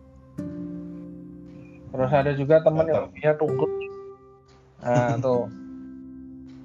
Terus 1.90 2.12
ada 2.14 2.32
juga 2.34 2.62
temen 2.62 2.86
yang 2.90 3.10
hobinya 3.10 3.34
tunggut 3.38 3.72
nah 4.80 5.20
tuh. 5.26 5.52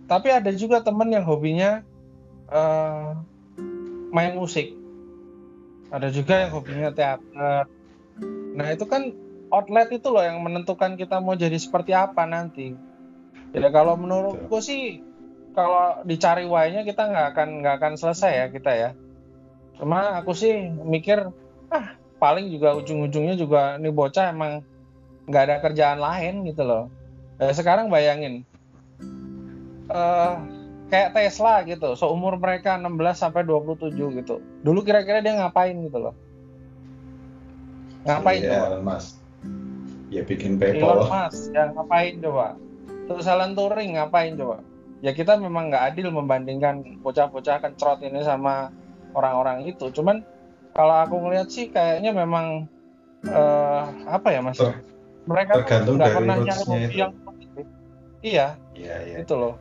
Tapi 0.04 0.28
ada 0.30 0.52
juga 0.54 0.80
temen 0.80 1.12
yang 1.12 1.24
hobinya 1.28 1.84
eh, 2.48 3.08
main 4.12 4.32
musik. 4.36 4.72
Ada 5.92 6.10
juga 6.10 6.48
yang 6.48 6.50
hobinya 6.56 6.90
teater. 6.90 7.68
Nah 8.54 8.66
itu 8.72 8.84
kan 8.88 9.12
outlet 9.52 9.92
itu 9.94 10.08
loh 10.10 10.24
yang 10.24 10.42
menentukan 10.42 10.98
kita 10.98 11.20
mau 11.20 11.36
jadi 11.36 11.54
seperti 11.60 11.92
apa 11.94 12.24
nanti. 12.26 12.74
Ya 13.54 13.70
kalau 13.70 13.94
menurutku 13.94 14.58
sih 14.58 14.98
kalau 15.54 16.02
dicari 16.02 16.42
why-nya 16.42 16.82
kita 16.82 17.06
nggak 17.06 17.26
akan 17.36 17.48
nggak 17.62 17.74
akan 17.78 17.92
selesai 17.94 18.32
ya 18.34 18.46
kita 18.50 18.72
ya 18.74 18.90
cuma 19.74 20.22
aku 20.22 20.32
sih 20.32 20.70
mikir 20.86 21.30
ah 21.74 21.86
paling 22.22 22.48
juga 22.48 22.78
ujung-ujungnya 22.78 23.34
juga 23.34 23.76
nih 23.76 23.90
bocah 23.90 24.30
emang 24.30 24.62
nggak 25.28 25.42
ada 25.50 25.56
kerjaan 25.64 26.00
lain 26.00 26.44
gitu 26.48 26.62
loh. 26.64 26.88
Eh, 27.42 27.50
sekarang 27.50 27.90
bayangin 27.90 28.46
eh 29.90 30.34
kayak 30.88 31.12
Tesla 31.12 31.60
gitu 31.66 31.92
seumur 31.98 32.38
mereka 32.38 32.78
16 32.78 32.94
sampai 33.18 33.42
27 33.44 33.92
gitu. 34.20 34.40
Dulu 34.62 34.80
kira-kira 34.86 35.20
dia 35.20 35.36
ngapain 35.36 35.74
gitu 35.84 35.98
loh? 35.98 36.14
Ngapain 38.04 38.40
Iya, 38.40 38.50
coba? 38.52 38.66
Elon 38.68 38.84
Musk 38.84 39.10
ya 40.14 40.22
bikin 40.22 40.56
Elon 40.56 40.60
PayPal 40.60 40.98
Musk 41.10 41.42
ya 41.52 41.62
ngapain 41.74 42.14
coba? 42.22 42.46
Terus 43.04 43.26
Alan 43.28 43.52
Turing 43.52 43.98
ngapain 43.98 44.32
coba? 44.38 44.64
Ya 45.04 45.12
kita 45.12 45.36
memang 45.36 45.68
nggak 45.68 45.92
adil 45.92 46.08
membandingkan 46.08 47.02
bocah-bocah 47.04 47.60
kencrot 47.60 48.00
ini 48.00 48.24
sama 48.24 48.72
orang-orang 49.14 49.64
itu. 49.70 49.88
Cuman 49.94 50.26
kalau 50.74 51.06
aku 51.06 51.16
ngeliat 51.22 51.48
sih 51.48 51.70
kayaknya 51.70 52.10
memang 52.10 52.66
eh, 53.24 53.82
apa 54.10 54.28
ya 54.34 54.42
mas? 54.42 54.58
Ter- 54.58 54.82
mereka 55.24 55.64
tergantung 55.64 55.96
nggak 55.96 56.10
dari 56.12 56.18
pernah 56.20 56.36
nyari 56.44 56.64
hobi 56.68 56.96
yang 57.00 57.12
positif. 57.24 57.64
Iya 58.24 58.46
iya 58.76 58.94
iya. 59.08 59.16
itu 59.24 59.34
loh. 59.34 59.54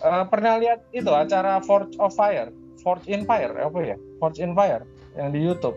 Eh, 0.00 0.24
pernah 0.32 0.56
lihat 0.56 0.80
itu 0.96 1.10
acara 1.12 1.60
Forge 1.60 1.92
of 2.00 2.16
Fire? 2.16 2.48
Forge 2.80 3.04
in 3.12 3.28
Fire 3.28 3.52
apa 3.52 3.78
ya? 3.84 3.96
Forge 4.16 4.40
in 4.40 4.56
Fire 4.56 4.88
yang 5.18 5.28
di 5.34 5.44
YouTube. 5.44 5.76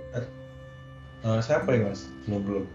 Oh, 1.23 1.39
siapa 1.39 1.71
ya 1.75 1.91
mas? 1.91 2.07
Belum 2.27 2.41
belum. 2.43 2.65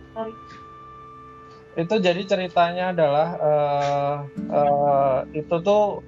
Itu 1.79 1.95
jadi 2.03 2.20
ceritanya 2.26 2.93
adalah 2.93 3.29
eh, 3.39 4.16
eh, 4.53 5.18
itu 5.41 5.57
tuh 5.64 6.03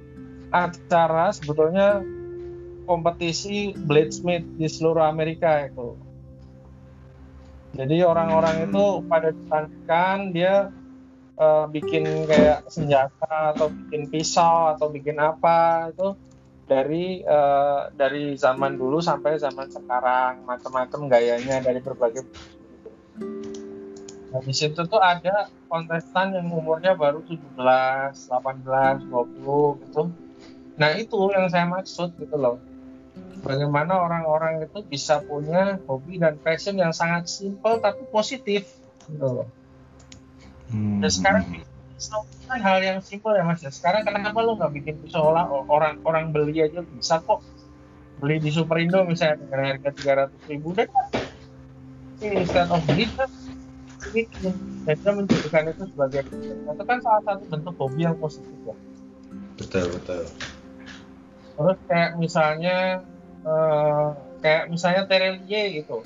acara 0.51 1.31
sebetulnya 1.31 2.03
kompetisi 2.91 3.71
bladesmith 3.79 4.43
di 4.59 4.67
seluruh 4.67 5.07
Amerika 5.07 5.63
itu. 5.63 5.95
Jadi 7.79 8.03
orang-orang 8.03 8.67
itu 8.67 9.07
pada 9.07 9.31
ditandingkan 9.31 10.35
dia 10.35 10.75
eh, 11.39 11.65
bikin 11.71 12.27
kayak 12.27 12.67
senjata 12.67 13.55
atau 13.55 13.71
bikin 13.71 14.11
pisau 14.11 14.75
atau 14.75 14.91
bikin 14.91 15.23
apa 15.23 15.95
itu 15.95 16.19
dari 16.71 17.19
uh, 17.27 17.91
dari 17.91 18.39
zaman 18.39 18.79
dulu 18.79 19.03
sampai 19.03 19.43
zaman 19.43 19.67
sekarang 19.67 20.47
macam-macam 20.47 21.11
gayanya 21.11 21.59
dari 21.59 21.83
berbagai 21.83 22.23
Nah, 24.31 24.39
di 24.47 24.55
situ 24.55 24.87
tuh 24.87 25.03
ada 25.03 25.51
kontestan 25.67 26.31
yang 26.39 26.55
umurnya 26.55 26.95
baru 26.95 27.19
17, 27.27 27.51
18, 28.31 29.11
20 29.11 29.83
gitu. 29.83 30.03
Nah, 30.79 30.91
itu 30.95 31.19
yang 31.35 31.51
saya 31.51 31.67
maksud 31.67 32.15
gitu 32.15 32.39
loh. 32.39 32.63
Bagaimana 33.41 33.97
orang-orang 33.97 34.65
itu 34.69 34.85
bisa 34.85 35.25
punya 35.25 35.81
hobi 35.89 36.21
dan 36.21 36.37
passion 36.41 36.77
yang 36.77 36.93
sangat 36.93 37.27
simple 37.27 37.81
tapi 37.81 38.05
positif 38.13 38.69
gitu 39.09 39.27
loh. 39.27 39.49
Hmm. 40.71 41.03
Dan 41.03 41.11
sekarang 41.11 41.45
kan 42.51 42.61
hal 42.61 42.79
yang 42.83 42.99
simpel 43.01 43.33
ya 43.37 43.45
mas 43.45 43.65
ya. 43.65 43.73
Sekarang 43.73 44.05
kenapa 44.05 44.39
lo 44.45 44.57
nggak 44.61 44.73
bikin 44.77 44.97
seolah 45.09 45.49
orang 45.69 45.99
orang 46.05 46.31
beli 46.31 46.61
aja 46.63 46.85
bisa 46.85 47.19
kok 47.25 47.41
beli 48.21 48.37
di 48.37 48.53
Superindo 48.53 49.01
misalnya 49.09 49.41
dengan 49.41 49.61
harga 49.75 49.91
tiga 49.97 50.13
ratus 50.25 50.41
ribu 50.47 50.77
dan 50.77 50.93
ini 52.21 52.45
instead 52.45 52.69
of 52.69 52.85
beli 52.85 53.09
kan 53.17 53.31
ini 54.13 54.23
kita 54.85 55.11
menjadikan 55.13 55.65
itu 55.73 55.85
sebagai 55.89 56.23
itu 56.29 56.83
kan 56.85 56.99
salah 57.01 57.23
satu 57.25 57.45
bentuk 57.49 57.75
hobi 57.81 58.05
yang 58.05 58.17
positif 58.21 58.53
ya 58.69 58.77
betul 59.57 59.85
betul 59.97 60.25
terus 61.57 61.79
kayak 61.89 62.11
misalnya 62.21 62.77
uh, 63.45 64.17
kayak 64.41 64.73
misalnya 64.73 65.05
Terelie 65.07 65.83
gitu 65.85 66.03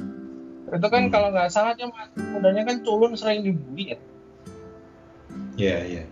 itu 0.64 0.87
kan 0.91 1.03
hmm. 1.07 1.12
kalau 1.12 1.28
nggak 1.30 1.53
salah 1.53 1.76
dia 1.76 1.87
mudanya 2.18 2.66
kan 2.66 2.82
culun 2.82 3.14
sering 3.14 3.45
dibully 3.47 3.95
ya 3.95 3.99
Iya, 5.55 5.70
yeah, 5.70 5.80
iya. 5.87 5.97
Yeah. 5.97 6.09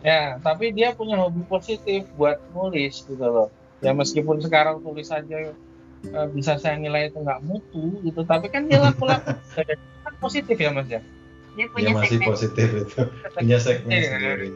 Ya, 0.00 0.22
tapi 0.40 0.72
dia 0.72 0.96
punya 0.96 1.20
hobi 1.20 1.44
positif 1.44 2.08
buat 2.16 2.40
nulis 2.56 3.04
gitu 3.04 3.20
loh. 3.20 3.52
Ya 3.84 3.92
meskipun 3.92 4.40
sekarang 4.40 4.80
tulis 4.80 5.12
aja 5.12 5.52
uh, 6.12 6.28
bisa 6.32 6.56
saya 6.56 6.80
nilai 6.80 7.12
itu 7.12 7.20
nggak 7.20 7.44
mutu 7.44 8.00
gitu, 8.04 8.24
tapi 8.24 8.48
kan 8.48 8.68
dia 8.68 8.80
laku-laku 8.80 9.36
kan 10.04 10.14
positif 10.20 10.56
ya 10.56 10.72
mas 10.72 10.88
ya. 10.88 11.04
Dia 11.56 11.66
punya 11.68 11.92
ya, 11.92 11.96
masih 12.00 12.16
segmen. 12.16 12.28
positif 12.32 12.68
itu, 12.72 13.00
punya 13.36 13.58
segmen 13.60 13.92
ya. 13.92 14.08
sendiri. 14.08 14.48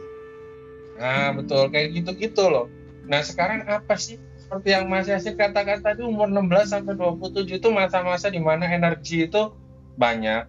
Nah 0.97 1.29
betul 1.37 1.63
kayak 1.69 1.89
gitu-gitu 1.93 2.45
loh. 2.49 2.67
Nah 3.05 3.21
sekarang 3.21 3.69
apa 3.69 4.01
sih 4.01 4.17
seperti 4.55 4.71
yang 4.71 4.87
Mas 4.87 5.11
Yasir 5.11 5.35
katakan 5.35 5.83
tadi 5.83 6.07
umur 6.07 6.31
16 6.31 6.71
sampai 6.71 6.95
27 6.95 7.59
itu 7.59 7.69
masa-masa 7.75 8.31
di 8.31 8.39
mana 8.39 8.71
energi 8.71 9.27
itu 9.27 9.51
banyak 9.99 10.47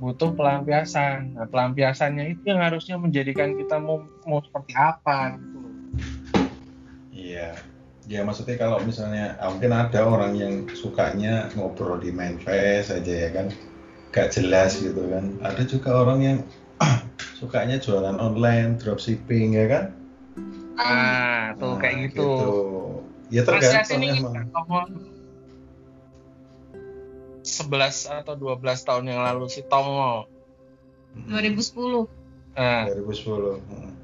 butuh 0.00 0.32
pelampiasan. 0.32 1.36
Nah, 1.36 1.44
pelampiasannya 1.44 2.32
itu 2.32 2.48
yang 2.48 2.64
harusnya 2.64 2.96
menjadikan 2.96 3.60
kita 3.60 3.76
mau 3.76 4.08
mau 4.24 4.40
seperti 4.40 4.72
apa 4.72 5.36
gitu 5.36 5.58
Iya. 7.12 7.60
Ya 8.08 8.24
maksudnya 8.24 8.56
kalau 8.56 8.80
misalnya 8.80 9.36
ah, 9.36 9.52
mungkin 9.52 9.76
ada 9.76 10.00
orang 10.00 10.32
yang 10.40 10.64
sukanya 10.72 11.52
ngobrol 11.52 12.00
di 12.00 12.16
main 12.16 12.40
face 12.40 12.88
aja 12.88 13.28
ya 13.28 13.36
kan 13.36 13.52
gak 14.16 14.32
jelas 14.32 14.80
gitu 14.80 15.12
kan. 15.12 15.36
Ada 15.44 15.68
juga 15.68 16.08
orang 16.08 16.24
yang 16.24 16.38
sukanya 17.36 17.76
jualan 17.76 18.16
online, 18.16 18.80
dropshipping 18.80 19.60
ya 19.60 19.68
kan. 19.68 19.84
Ah, 20.80 21.52
tuh 21.60 21.76
nah, 21.76 21.84
kayak 21.84 22.08
gitu. 22.08 22.24
gitu. 22.24 22.99
Ya 23.30 23.46
tergantung 23.46 24.02
emang 24.02 24.90
11 27.40 28.10
atau 28.10 28.34
12 28.36 28.86
tahun 28.86 29.04
yang 29.06 29.20
lalu 29.24 29.48
si 29.48 29.62
Tongo. 29.64 30.28
2010. 31.26 32.06
Nah, 32.54 32.86
2010. 32.90 33.62
Hmm. 33.64 33.94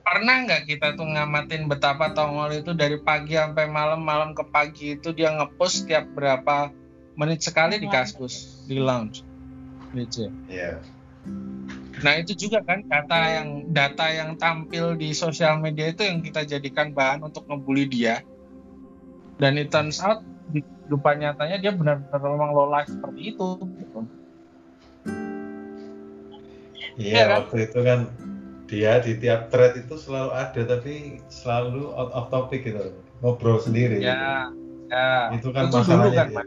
Pernah 0.00 0.36
nggak 0.48 0.62
kita 0.66 0.98
tuh 0.98 1.06
ngamatin 1.06 1.70
betapa 1.70 2.10
Tongol 2.16 2.64
itu 2.64 2.74
dari 2.74 2.98
pagi 2.98 3.38
sampai 3.38 3.70
malam, 3.70 4.02
malam 4.02 4.34
ke 4.34 4.42
pagi 4.42 4.98
itu 4.98 5.14
dia 5.14 5.30
ngepost 5.34 5.86
setiap 5.86 6.08
berapa 6.16 6.72
menit 7.14 7.44
sekali 7.44 7.78
di 7.78 7.86
kaskus, 7.86 8.64
di 8.66 8.80
lounge. 8.80 9.22
Gitu. 9.94 10.30
Iya. 10.50 10.78
Yeah. 10.78 11.00
Nah 12.00 12.16
itu 12.16 12.32
juga 12.32 12.64
kan 12.64 12.80
data 12.88 13.18
yang 13.28 13.48
data 13.76 14.06
yang 14.08 14.40
tampil 14.40 14.96
di 14.96 15.12
sosial 15.12 15.60
media 15.60 15.92
itu 15.92 16.00
yang 16.00 16.24
kita 16.24 16.48
jadikan 16.48 16.96
bahan 16.96 17.20
untuk 17.20 17.44
ngebully 17.44 17.86
dia. 17.86 18.24
Dan 19.40 19.56
it 19.56 19.72
turns 19.72 19.98
out 20.04 20.20
di 20.52 20.60
kehidupan 20.60 21.24
nyatanya 21.24 21.56
dia 21.56 21.72
benar-benar 21.72 22.20
memang 22.20 22.50
low 22.52 22.68
life 22.68 22.92
seperti 22.92 23.32
itu 23.32 23.48
gitu. 23.80 24.00
Iya 27.00 27.16
ya, 27.16 27.24
waktu 27.40 27.56
kan? 27.56 27.64
itu 27.64 27.78
kan 27.80 28.00
dia 28.68 28.92
di 29.00 29.12
tiap 29.16 29.48
thread 29.48 29.80
itu 29.80 29.96
selalu 29.96 30.30
ada 30.36 30.60
tapi 30.62 31.18
selalu 31.32 31.90
out 31.96 32.12
of 32.12 32.28
topic 32.28 32.68
gitu 32.68 32.92
ngobrol 33.24 33.56
sendiri. 33.56 33.98
Ya, 34.04 34.52
ya. 34.92 35.32
Itu 35.32 35.50
kan 35.50 35.72
itu 35.72 35.76
masalahnya 35.80 36.28
dulu 36.28 36.36
kan, 36.36 36.46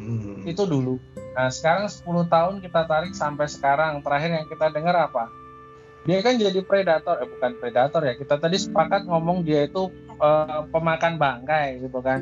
Hmm. 0.00 0.48
Itu 0.48 0.64
dulu. 0.64 0.96
Nah 1.36 1.52
sekarang 1.52 1.84
10 1.84 2.24
tahun 2.32 2.54
kita 2.64 2.88
tarik 2.88 3.12
sampai 3.12 3.44
sekarang 3.52 4.00
terakhir 4.00 4.32
yang 4.32 4.48
kita 4.48 4.72
dengar 4.72 4.96
apa? 4.96 5.28
Dia 6.08 6.24
kan 6.24 6.40
jadi 6.40 6.64
predator, 6.64 7.20
eh 7.20 7.28
bukan 7.28 7.60
predator 7.60 8.00
ya. 8.08 8.16
Kita 8.16 8.40
tadi 8.40 8.56
sepakat 8.56 9.04
ngomong 9.04 9.44
dia 9.44 9.68
itu 9.68 9.92
uh, 10.20 10.68
pemakan 10.68 11.16
bangkai 11.16 11.80
gitu 11.82 11.98
kan 12.04 12.20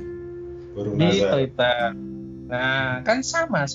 di 0.78 1.22
Twitter. 1.22 1.94
Nah, 2.48 3.02
kan 3.02 3.20
sama. 3.20 3.66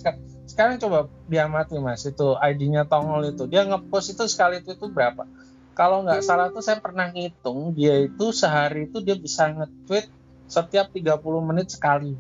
Sekarang 0.44 0.80
coba 0.80 1.12
diamati 1.28 1.78
mas, 1.80 2.04
itu 2.08 2.36
ID-nya 2.40 2.88
Tongol 2.88 3.36
itu. 3.36 3.46
Dia 3.46 3.68
ngepost 3.68 4.18
itu 4.18 4.24
sekali 4.26 4.64
itu, 4.64 4.76
itu 4.76 4.88
berapa? 4.90 5.28
Kalau 5.74 6.06
nggak 6.06 6.22
salah 6.22 6.54
tuh 6.54 6.62
saya 6.62 6.78
pernah 6.78 7.10
ngitung, 7.10 7.74
dia 7.74 8.06
itu 8.06 8.30
sehari 8.30 8.86
itu 8.86 9.02
dia 9.02 9.18
bisa 9.18 9.50
nge-tweet 9.50 10.06
setiap 10.46 10.94
30 10.94 11.18
menit 11.42 11.74
sekali. 11.74 12.14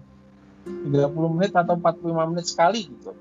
30 0.65 0.89
menit 1.37 1.51
atau 1.53 1.77
45 1.77 2.31
menit 2.33 2.45
sekali 2.49 2.89
gitu. 2.89 3.13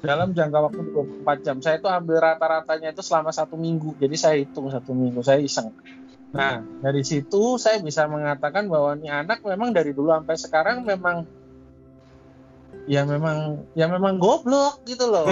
Dalam 0.00 0.32
jangka 0.32 0.58
waktu 0.70 0.80
24 1.26 1.44
jam. 1.44 1.56
Saya 1.60 1.82
itu 1.82 1.88
ambil 1.90 2.22
rata-ratanya 2.22 2.94
itu 2.94 3.02
selama 3.02 3.34
satu 3.34 3.58
minggu. 3.58 3.98
Jadi 3.98 4.16
saya 4.16 4.36
hitung 4.38 4.70
satu 4.70 4.94
minggu, 4.94 5.20
saya 5.20 5.42
iseng 5.42 5.74
Nah, 6.36 6.60
dari 6.84 7.00
situ 7.00 7.56
saya 7.56 7.80
bisa 7.80 8.04
mengatakan 8.04 8.68
bahwa 8.68 8.92
ini 9.00 9.08
anak 9.08 9.40
memang 9.40 9.72
dari 9.72 9.96
dulu 9.96 10.12
sampai 10.12 10.36
sekarang 10.36 10.84
memang 10.84 11.24
ya 12.84 13.08
memang 13.08 13.64
ya 13.72 13.88
memang 13.88 14.20
goblok 14.20 14.84
gitu 14.84 15.08
loh. 15.08 15.24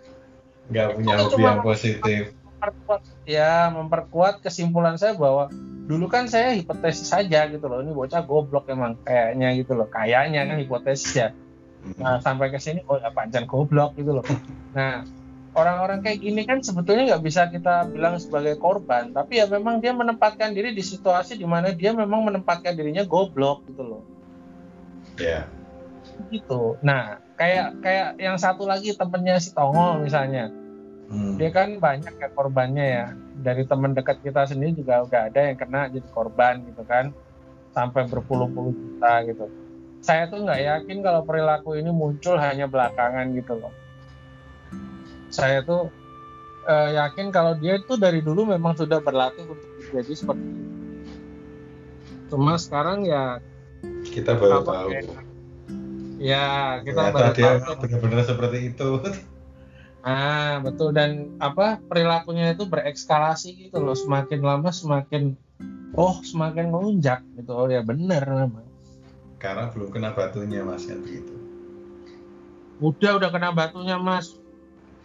Gak 0.74 0.98
punya 0.98 1.14
hobi 1.22 1.42
yang 1.44 1.62
positif. 1.62 2.34
Memperkuat, 2.42 3.02
ya 3.28 3.68
memperkuat 3.70 4.34
kesimpulan 4.42 4.96
saya 4.96 5.14
bahwa 5.14 5.52
dulu 5.84 6.08
kan 6.08 6.26
saya 6.26 6.56
hipotesis 6.56 7.14
saja 7.14 7.46
gitu 7.46 7.68
loh. 7.70 7.84
Ini 7.84 7.92
bocah 7.94 8.24
goblok 8.24 8.66
emang 8.72 8.98
kayaknya 9.06 9.54
gitu 9.54 9.76
loh. 9.76 9.86
Kayaknya 9.86 10.48
kan 10.50 10.56
hipotesis 10.58 11.12
ya. 11.14 11.28
Nah, 12.00 12.18
sampai 12.24 12.48
ke 12.48 12.56
sini 12.58 12.80
oh 12.88 12.96
ya 12.96 13.12
panjang 13.12 13.44
goblok 13.44 13.94
gitu 14.00 14.18
loh. 14.18 14.24
Nah, 14.72 15.04
orang-orang 15.54 16.02
kayak 16.02 16.18
gini 16.20 16.42
kan 16.42 16.58
sebetulnya 16.60 17.14
nggak 17.14 17.24
bisa 17.24 17.46
kita 17.46 17.86
bilang 17.88 18.18
sebagai 18.18 18.58
korban, 18.58 19.14
tapi 19.14 19.38
ya 19.38 19.46
memang 19.46 19.78
dia 19.78 19.94
menempatkan 19.94 20.50
diri 20.50 20.74
di 20.74 20.82
situasi 20.82 21.38
di 21.38 21.46
mana 21.46 21.70
dia 21.70 21.94
memang 21.94 22.26
menempatkan 22.26 22.74
dirinya 22.74 23.06
goblok 23.06 23.62
gitu 23.70 23.82
loh. 23.86 24.02
Ya. 25.16 25.46
Yeah. 25.46 26.30
Gitu. 26.30 26.78
Nah, 26.82 27.22
kayak 27.38 27.80
kayak 27.80 28.08
yang 28.18 28.36
satu 28.38 28.66
lagi 28.66 28.94
temennya 28.98 29.38
si 29.38 29.54
Tongo 29.54 30.02
misalnya, 30.02 30.50
hmm. 31.10 31.38
dia 31.38 31.50
kan 31.54 31.78
banyak 31.78 32.14
ya 32.18 32.28
korbannya 32.34 32.86
ya. 32.86 33.06
Dari 33.34 33.62
teman 33.66 33.94
dekat 33.94 34.22
kita 34.22 34.46
sendiri 34.46 34.74
juga 34.78 35.06
udah 35.06 35.30
ada 35.30 35.40
yang 35.42 35.58
kena 35.58 35.86
jadi 35.90 36.08
korban 36.10 36.66
gitu 36.66 36.82
kan, 36.82 37.14
sampai 37.70 38.10
berpuluh-puluh 38.10 38.74
juta 38.74 39.22
gitu. 39.26 39.46
Saya 40.02 40.28
tuh 40.28 40.42
nggak 40.44 40.60
yakin 40.60 40.98
kalau 41.00 41.22
perilaku 41.24 41.78
ini 41.78 41.88
muncul 41.94 42.36
hanya 42.36 42.68
belakangan 42.68 43.32
gitu 43.32 43.56
loh 43.56 43.83
saya 45.34 45.66
tuh 45.66 45.90
uh, 46.70 46.88
yakin 46.94 47.34
kalau 47.34 47.58
dia 47.58 47.82
itu 47.82 47.98
dari 47.98 48.22
dulu 48.22 48.46
memang 48.46 48.78
sudah 48.78 49.02
berlatih 49.02 49.42
untuk 49.50 49.66
jadi 49.90 50.14
seperti 50.14 50.46
itu. 50.46 50.62
Cuma 52.30 52.54
sekarang 52.54 53.02
ya 53.02 53.42
kita 54.14 54.38
baru 54.38 54.62
apa, 54.62 54.72
tahu. 54.86 54.90
Ya, 56.22 56.78
kita 56.86 57.10
Ternyata 57.10 57.16
baru 57.18 57.30
dia 57.34 57.52
tahu. 57.58 57.74
benar-benar 57.82 58.22
seperti 58.22 58.58
itu. 58.70 58.88
Ah, 60.04 60.60
betul 60.60 60.92
dan 60.92 61.32
apa 61.40 61.80
perilakunya 61.80 62.54
itu 62.54 62.68
berekskalasi 62.68 63.68
gitu 63.68 63.82
loh. 63.82 63.96
Semakin 63.96 64.40
lama 64.44 64.70
semakin 64.70 65.34
oh, 65.98 66.20
semakin 66.22 66.70
melunjak 66.70 67.24
gitu. 67.34 67.50
Oh 67.50 67.66
ya 67.66 67.82
benar 67.82 68.22
namanya. 68.28 68.70
Karena 69.42 69.68
belum 69.72 69.90
kena 69.92 70.14
batunya 70.14 70.62
Mas 70.62 70.86
kan 70.86 71.02
begitu. 71.02 71.34
Udah 72.80 73.16
udah 73.16 73.30
kena 73.32 73.50
batunya 73.52 73.96
Mas 73.96 74.43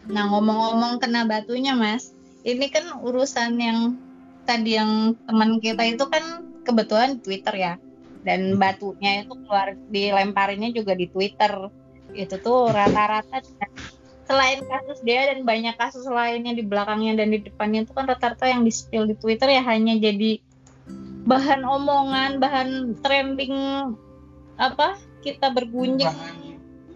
Nah 0.09 0.25
ngomong-ngomong 0.33 0.97
kena 0.97 1.29
batunya 1.29 1.77
mas, 1.77 2.17
ini 2.41 2.67
kan 2.73 2.89
urusan 3.05 3.61
yang 3.61 3.79
tadi 4.49 4.75
yang 4.75 5.13
teman 5.29 5.61
kita 5.61 5.85
itu 5.85 6.05
kan 6.09 6.49
kebetulan 6.65 7.21
Twitter 7.21 7.53
ya, 7.53 7.73
dan 8.25 8.57
hmm. 8.57 8.59
batunya 8.59 9.23
itu 9.23 9.33
keluar 9.45 9.77
dilemparinnya 9.93 10.73
juga 10.73 10.97
di 10.97 11.05
Twitter. 11.05 11.69
Itu 12.17 12.41
tuh 12.41 12.73
rata-rata 12.73 13.45
selain 14.29 14.61
kasus 14.61 15.01
dia 15.01 15.29
dan 15.29 15.41
banyak 15.41 15.73
kasus 15.77 16.05
lainnya 16.05 16.53
di 16.53 16.61
belakangnya 16.61 17.17
dan 17.17 17.33
di 17.33 17.41
depannya 17.41 17.85
itu 17.85 17.93
kan 17.97 18.05
rata-rata 18.05 18.45
yang 18.45 18.61
di 18.61 18.69
spill 18.69 19.09
di 19.09 19.17
Twitter 19.17 19.49
ya 19.49 19.65
hanya 19.65 19.97
jadi 19.97 20.37
bahan 21.25 21.65
omongan 21.65 22.37
bahan 22.37 22.69
trending 23.01 23.57
apa 24.61 25.01
kita 25.25 25.49
bergunjing 25.49 26.13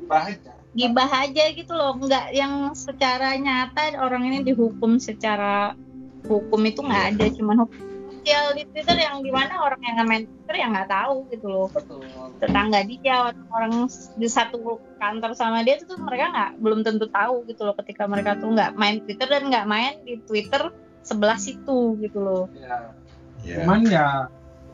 bahan 0.05 0.52
gibah 0.73 1.09
aja 1.09 1.43
gitu 1.53 1.73
loh. 1.73 1.95
Nggak 1.97 2.33
yang 2.33 2.73
secara 2.73 3.37
nyata 3.37 3.97
orang 4.01 4.29
ini 4.29 4.45
dihukum 4.45 4.97
secara 4.97 5.77
hukum 6.25 6.61
itu 6.65 6.81
nggak 6.81 7.05
ada. 7.15 7.25
Cuman 7.33 7.65
hukum 7.65 7.79
sosial 8.23 8.55
di 8.55 8.63
Twitter 8.71 8.97
yang 9.03 9.19
di 9.19 9.31
mana 9.35 9.59
orang 9.59 9.81
yang 9.83 9.93
nggak 9.99 10.09
main 10.09 10.23
Twitter 10.25 10.55
yang 10.59 10.71
nggak 10.73 10.89
tahu 10.91 11.15
gitu 11.29 11.47
loh. 11.47 11.67
Betul. 11.69 12.03
Tetangga 12.39 12.79
dia 12.87 13.17
atau 13.31 13.45
orang 13.51 13.73
di 14.17 14.27
satu 14.27 14.57
kantor 14.97 15.31
sama 15.35 15.61
dia 15.61 15.77
itu 15.77 15.85
tuh 15.85 15.99
mereka 15.99 16.31
nggak 16.31 16.51
belum 16.63 16.79
tentu 16.81 17.05
tahu 17.11 17.43
gitu 17.47 17.67
loh 17.67 17.75
ketika 17.79 18.07
mereka 18.07 18.39
tuh 18.39 18.51
nggak 18.51 18.75
main 18.79 19.03
Twitter 19.03 19.27
dan 19.27 19.51
nggak 19.51 19.67
main 19.67 19.93
di 20.07 20.19
Twitter 20.23 20.71
sebelah 21.03 21.35
situ 21.35 21.99
gitu 21.99 22.19
loh. 22.23 22.47
Ya 22.55 23.03
Ya. 23.43 23.59
cuman 23.59 23.79
ya 23.91 24.07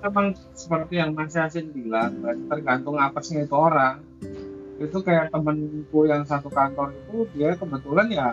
memang 0.05 0.37
seperti 0.53 1.01
yang 1.01 1.17
Mas 1.17 1.33
Yasin 1.33 1.73
bilang 1.73 2.21
tergantung 2.47 3.01
apesnya 3.01 3.43
itu 3.43 3.55
orang 3.57 4.05
itu 4.79 4.97
kayak 5.03 5.29
temenku 5.35 6.07
yang 6.07 6.23
satu 6.23 6.47
kantor 6.47 6.95
itu 6.95 7.27
dia 7.35 7.53
kebetulan 7.59 8.07
ya 8.09 8.27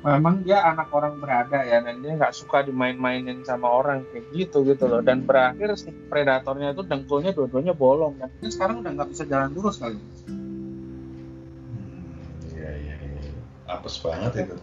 memang 0.00 0.40
dia 0.40 0.64
anak 0.64 0.88
orang 0.96 1.20
berada 1.20 1.60
ya 1.60 1.84
dan 1.84 2.00
dia 2.00 2.16
nggak 2.16 2.32
suka 2.32 2.64
dimain-mainin 2.64 3.44
sama 3.44 3.68
orang 3.68 4.00
kayak 4.08 4.24
gitu 4.32 4.64
gitu 4.64 4.88
loh. 4.88 5.04
Dan 5.04 5.28
berakhir 5.28 5.76
si 5.76 5.92
predatornya 6.08 6.72
itu 6.72 6.82
dengkulnya 6.88 7.36
dua-duanya 7.36 7.76
bolong 7.76 8.16
dan 8.16 8.32
sekarang 8.48 8.80
udah 8.80 8.92
nggak 8.96 9.10
bisa 9.12 9.28
jalan 9.28 9.52
lurus 9.52 9.76
kali. 9.76 10.00
Hmm, 10.24 12.16
Iya 12.48 12.70
iya 12.80 12.94
iya. 12.96 13.32
Apes 13.68 14.00
banget 14.00 14.48
itu. 14.48 14.56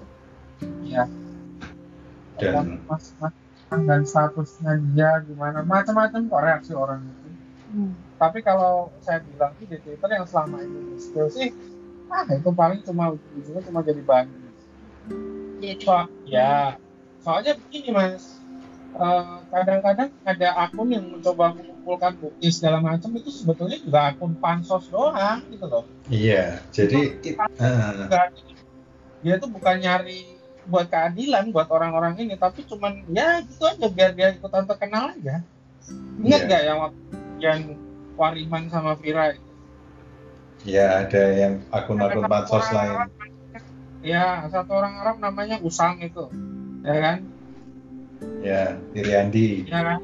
ya 0.89 1.05
Dan 2.41 2.82
mas, 2.89 3.14
mas 3.22 3.34
dan 3.70 4.01
statusnya 4.08 4.80
dia 4.95 5.22
gimana? 5.22 5.62
Macam-macam 5.62 6.22
kok 6.32 6.41
reaksi 6.41 6.74
orang 6.74 7.03
Hmm. 7.68 7.91
tapi 8.15 8.39
kalau 8.39 8.88
saya 9.03 9.20
bilang 9.20 9.51
sih 9.59 9.68
di 9.68 9.76
Twitter 9.84 10.09
yang 10.09 10.24
selama 10.24 10.63
ini 10.63 10.95
skill 10.95 11.28
sih 11.28 11.51
ah 12.07 12.24
itu 12.24 12.47
paling 12.49 12.80
cuma 12.82 13.11
ujungnya 13.11 13.59
cuma 13.68 13.84
jadi 13.84 13.99
bahan. 13.99 14.28
Jadi? 15.59 15.84
So, 15.84 16.07
ya 16.24 16.80
soalnya 17.20 17.59
begini 17.59 17.91
mas. 17.91 18.39
Eh, 18.97 19.38
kadang-kadang 19.51 20.09
ada 20.24 20.47
akun 20.63 20.89
yang 20.89 21.05
mencoba 21.05 21.53
mengumpulkan 21.53 22.18
bukti 22.18 22.49
segala 22.49 22.80
macam 22.82 23.13
itu 23.13 23.30
sebetulnya 23.30 23.78
juga 23.78 24.09
akun 24.09 24.34
pansos 24.39 24.88
doang 24.89 25.43
gitu 25.51 25.68
loh. 25.68 25.84
Iya, 26.07 26.63
jadi 26.72 27.20
it- 27.22 27.38
ah, 27.38 28.07
Nggak- 28.07 28.32
dia 29.22 29.36
tuh 29.38 29.49
bukan 29.51 29.76
nyari 29.78 30.39
buat 30.65 30.88
keadilan 30.88 31.51
buat 31.51 31.68
orang-orang 31.68 32.15
ini 32.24 32.36
tapi 32.39 32.63
cuman 32.63 33.05
ya 33.11 33.43
gitu 33.43 33.63
aja 33.68 33.88
biar 33.91 34.11
dia 34.15 34.34
ikutan 34.34 34.63
terkenal 34.65 35.11
aja. 35.13 35.43
Ingat 36.18 36.39
Iya. 36.41 36.47
nggak 36.47 36.61
yang 36.65 36.80
waktu 36.82 37.16
yang 37.38 37.77
Wariman 38.17 38.69
sama 38.69 38.97
Vira. 38.97 39.38
Ya 40.65 41.05
ada 41.05 41.23
yang 41.38 41.61
akun-akun 41.69 42.25
pansos 42.25 42.65
lain. 42.73 42.97
Arab, 42.97 43.11
ya 44.01 44.41
satu 44.49 44.71
orang 44.73 44.93
Arab 45.05 45.17
namanya 45.21 45.61
Usang 45.61 46.01
itu. 46.01 46.27
Ya 46.81 46.97
kan? 46.97 47.17
Ya, 48.41 48.63
Iriandi. 48.97 49.69
ya 49.69 49.81
kan? 49.85 49.99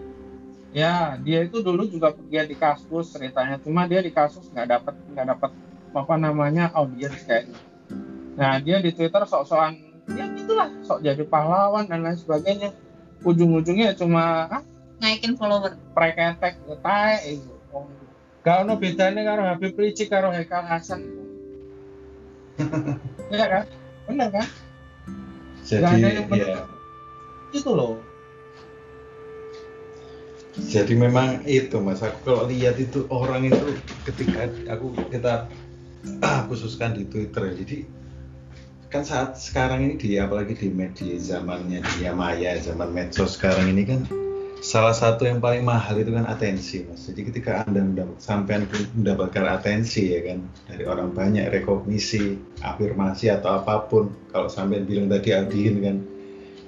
Ya 0.74 0.94
dia 1.22 1.46
itu 1.46 1.62
dulu 1.62 1.90
juga 1.90 2.14
dia 2.30 2.46
di 2.46 2.54
kasus 2.54 3.14
ceritanya. 3.14 3.58
Cuma 3.62 3.90
dia 3.90 4.02
di 4.02 4.14
kasus 4.14 4.46
nggak 4.54 4.68
dapat 4.70 4.96
nggak 5.14 5.28
dapat 5.38 5.52
apa 5.94 6.16
namanya 6.18 6.74
audiens 6.74 7.22
kayaknya 7.22 7.62
nah 8.34 8.58
dia 8.58 8.82
di 8.82 8.90
Twitter 8.90 9.22
sok-sokan 9.30 9.78
ya 10.18 10.26
gitulah 10.34 10.70
sok 10.82 11.06
jadi 11.06 11.24
pahlawan 11.24 11.88
dan 11.88 12.04
lain 12.04 12.18
sebagainya. 12.20 12.74
Ujung-ujungnya 13.24 13.96
cuma 13.96 14.52
ah, 14.52 14.64
naikin 15.04 15.36
follower 15.36 15.76
preketek 15.92 16.64
tae 16.80 17.16
itu 17.36 17.52
Oh, 17.74 17.90
gak 18.46 18.70
ono 18.70 18.78
bedanya 18.78 19.26
karo 19.26 19.50
Habib 19.50 19.74
Rizik 19.74 20.14
karo 20.14 20.30
Haikal 20.30 20.62
Hasan 20.64 21.02
ya 23.34 23.46
kan 23.50 23.64
bener 24.06 24.30
kan 24.30 24.48
Jadi 25.64 26.06
benar. 26.30 26.38
ya, 26.38 26.58
itu 27.50 27.72
loh 27.74 27.98
jadi 30.54 30.94
memang 30.94 31.42
itu 31.50 31.82
mas. 31.82 32.06
Aku 32.06 32.22
kalau 32.22 32.46
lihat 32.46 32.78
itu 32.78 33.10
orang 33.10 33.50
itu 33.50 33.74
ketika 34.06 34.46
aku 34.70 34.94
kita 35.10 35.50
ah, 36.22 36.40
khususkan 36.50 36.94
di 36.94 37.10
Twitter. 37.10 37.58
Jadi 37.58 37.90
kan 38.94 39.02
saat 39.02 39.34
sekarang 39.34 39.82
ini 39.82 39.96
di 39.98 40.22
apalagi 40.22 40.54
di 40.54 40.70
media 40.70 41.18
zamannya 41.18 41.82
dia 41.98 42.14
maya 42.14 42.54
zaman 42.62 42.94
medsos 42.94 43.34
sekarang 43.42 43.74
ini 43.74 43.82
kan 43.90 44.06
salah 44.64 44.96
satu 44.96 45.28
yang 45.28 45.44
paling 45.44 45.68
mahal 45.68 46.00
itu 46.00 46.16
kan 46.16 46.24
atensi 46.24 46.88
mas. 46.88 47.04
Jadi 47.12 47.28
ketika 47.28 47.68
anda 47.68 47.84
sampai 48.16 48.64
mendapatkan 48.96 49.60
atensi 49.60 50.16
ya 50.16 50.24
kan 50.24 50.48
dari 50.72 50.88
orang 50.88 51.12
banyak 51.12 51.52
rekognisi 51.52 52.40
afirmasi 52.64 53.28
atau 53.28 53.60
apa 53.60 53.84
pun 53.92 54.16
kalau 54.32 54.48
sampai 54.48 54.88
bilang 54.88 55.12
tadi 55.12 55.36
Adin 55.36 55.84
kan 55.84 55.98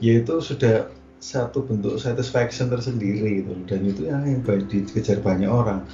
ya 0.03 0.19
itu 0.19 0.43
sudah 0.43 0.91
satu 1.23 1.63
bentuk 1.63 1.95
satisfaction 1.95 2.67
tersendiri 2.67 3.41
gitu 3.41 3.55
dan 3.63 3.79
itu 3.87 4.11
yang 4.11 4.27
yang 4.27 4.43
dikejar 4.43 5.23
banyak 5.23 5.47
orang. 5.47 5.87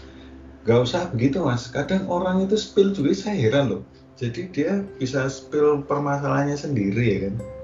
Gak 0.65 0.81
usah 0.81 1.05
begitu 1.13 1.45
mas. 1.45 1.69
Kadang 1.69 2.09
orang 2.09 2.41
itu 2.49 2.57
spill 2.57 2.97
juga 2.97 3.13
saya 3.13 3.37
heran 3.37 3.77
loh. 3.77 3.81
Jadi 4.17 4.49
dia 4.49 4.81
bisa 4.97 5.29
spill 5.29 5.85
permasalahannya 5.85 6.57
sendiri 6.57 7.05
ya 7.05 7.19
kan 7.29 7.60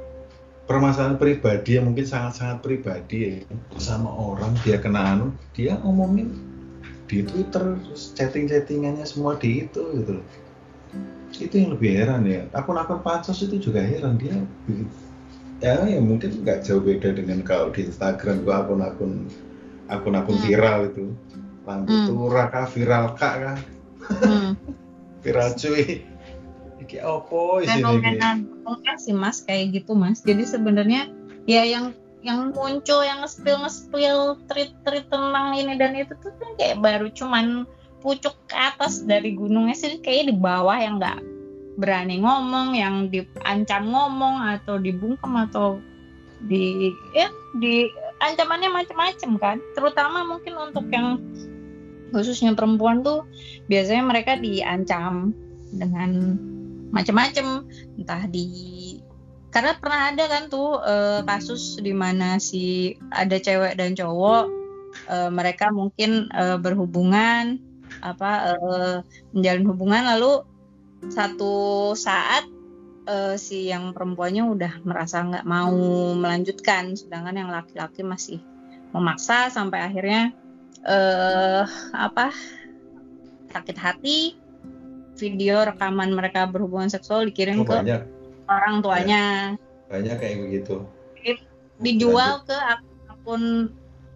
permasalahan 0.68 1.16
pribadi 1.16 1.80
yang 1.80 1.88
mungkin 1.90 2.04
sangat-sangat 2.04 2.60
pribadi 2.60 3.18
ya 3.24 3.32
kan. 3.48 3.58
sama 3.80 4.12
orang 4.12 4.52
dia 4.68 4.78
kena 4.78 5.16
anu 5.16 5.32
dia 5.56 5.80
ngomongin 5.80 6.36
di 7.08 7.24
Twitter 7.24 7.80
terus 7.88 8.12
chatting-chattingannya 8.14 9.08
semua 9.08 9.40
di 9.40 9.64
itu 9.64 9.80
gitu 9.96 10.20
loh 10.20 10.28
itu 11.40 11.56
yang 11.56 11.72
lebih 11.76 11.92
heran 11.96 12.28
ya 12.28 12.44
akun-akun 12.52 13.00
pansos 13.00 13.40
itu 13.44 13.60
juga 13.64 13.80
heran 13.80 14.20
dia 14.20 14.36
ya 15.64 15.88
ya 15.88 16.00
mungkin 16.04 16.44
nggak 16.44 16.68
jauh 16.68 16.84
beda 16.84 17.16
dengan 17.16 17.42
kalau 17.48 17.72
di 17.72 17.88
Instagram 17.88 18.44
gua 18.44 18.68
akun-akun 18.68 19.26
akun-akun 19.88 20.36
Hmm. 20.36 20.44
viral 20.44 20.80
itu 20.92 21.06
lampu 21.64 21.92
Hmm. 21.92 22.08
turah 22.12 22.48
kah 22.52 22.68
viral 22.68 23.06
kah 23.16 23.34
kah 23.40 23.58
hmm. 24.20 24.52
viral 25.24 25.56
cuy 25.56 26.04
iki 26.88 27.04
opo 27.04 27.60
fenomena 27.68 28.40
sih 28.96 29.12
mas 29.12 29.44
kayak 29.44 29.84
gitu 29.84 29.92
mas. 29.94 30.24
Jadi 30.24 30.48
sebenarnya 30.48 31.12
ya 31.44 31.68
yang 31.68 31.92
yang 32.24 32.56
muncul 32.56 33.04
yang 33.04 33.22
nge-spill 33.22 33.62
nge-spill 33.62 34.40
tweet-tweet 34.50 35.06
tentang 35.12 35.54
ini 35.54 35.76
dan 35.76 35.94
itu 35.94 36.16
tuh 36.24 36.34
kan 36.40 36.52
kayak 36.58 36.80
baru 36.82 37.08
cuman 37.14 37.68
pucuk 38.02 38.34
ke 38.48 38.56
atas 38.56 39.04
dari 39.04 39.36
gunung 39.36 39.70
es 39.70 39.84
ini 39.84 40.02
kayak 40.02 40.32
di 40.32 40.36
bawah 40.36 40.76
yang 40.80 40.98
nggak 40.98 41.20
berani 41.78 42.24
ngomong 42.24 42.74
yang 42.74 43.12
diancam 43.14 43.94
ngomong 43.94 44.42
atau 44.58 44.82
dibungkam 44.82 45.46
atau 45.46 45.78
di 46.50 46.90
ya 47.14 47.30
di 47.62 47.86
ancamannya 48.24 48.70
macam-macam 48.74 49.32
kan. 49.38 49.58
Terutama 49.78 50.26
mungkin 50.26 50.58
untuk 50.58 50.90
yang 50.90 51.22
khususnya 52.16 52.56
perempuan 52.58 53.04
tuh 53.06 53.28
biasanya 53.70 54.04
mereka 54.08 54.40
diancam 54.40 55.36
dengan 55.76 56.40
macam-macam 56.92 57.68
entah 58.00 58.24
di 58.30 58.48
karena 59.52 59.74
pernah 59.80 60.12
ada 60.12 60.24
kan 60.28 60.44
tuh 60.52 60.80
eh, 60.84 61.20
kasus 61.24 61.80
di 61.80 61.96
mana 61.96 62.38
si 62.38 62.94
ada 63.10 63.40
cewek 63.40 63.80
dan 63.80 63.96
cowok 63.96 64.46
eh, 65.10 65.30
mereka 65.32 65.72
mungkin 65.72 66.30
eh, 66.32 66.58
berhubungan 66.60 67.58
apa 68.04 68.32
eh, 68.54 68.98
menjalin 69.34 69.66
hubungan 69.66 70.04
lalu 70.16 70.44
satu 71.10 71.94
saat 71.98 72.46
eh, 73.08 73.36
si 73.40 73.72
yang 73.72 73.96
perempuannya 73.96 74.44
udah 74.46 74.74
merasa 74.84 75.24
nggak 75.24 75.48
mau 75.48 75.74
melanjutkan 76.14 76.94
sedangkan 76.94 77.48
yang 77.48 77.50
laki-laki 77.50 78.04
masih 78.04 78.40
memaksa 78.92 79.52
sampai 79.52 79.84
akhirnya 79.84 80.32
eh 80.88 81.66
apa 81.92 82.32
sakit 83.52 83.78
hati 83.80 84.47
video 85.18 85.66
rekaman 85.66 86.14
mereka 86.14 86.46
berhubungan 86.46 86.88
seksual 86.88 87.26
dikirim 87.26 87.62
Oh, 87.62 87.68
ke 87.68 87.74
banyak 87.82 88.02
orang 88.48 88.80
tuanya 88.86 89.24
banyak 89.90 90.16
kayak 90.16 90.38
begitu 90.46 90.86
dijual 91.82 92.42
ke 92.46 92.58
akun 93.10 93.74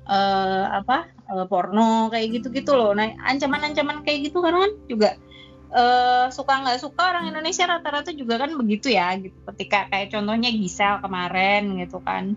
eh, 0.10 0.66
apa 0.68 1.10
eh, 1.30 1.46
porno 1.46 2.10
kayak 2.10 2.42
gitu-gitu 2.42 2.74
loh. 2.74 2.92
Nah 2.98 3.14
ancaman-ancaman 3.26 4.02
kayak 4.02 4.32
gitu 4.32 4.42
kan 4.42 4.54
kan 4.58 4.72
juga 4.90 5.10
eh, 5.72 6.26
suka 6.34 6.54
nggak 6.66 6.80
suka 6.82 7.02
orang 7.16 7.30
Indonesia 7.30 7.70
rata-rata 7.70 8.12
juga 8.12 8.42
kan 8.42 8.52
begitu 8.58 8.92
ya 8.92 9.14
gitu. 9.18 9.38
Ketika 9.54 9.88
kayak 9.94 10.12
contohnya 10.12 10.50
Gisel 10.50 11.00
kemarin 11.04 11.78
gitu 11.80 12.02
kan. 12.02 12.34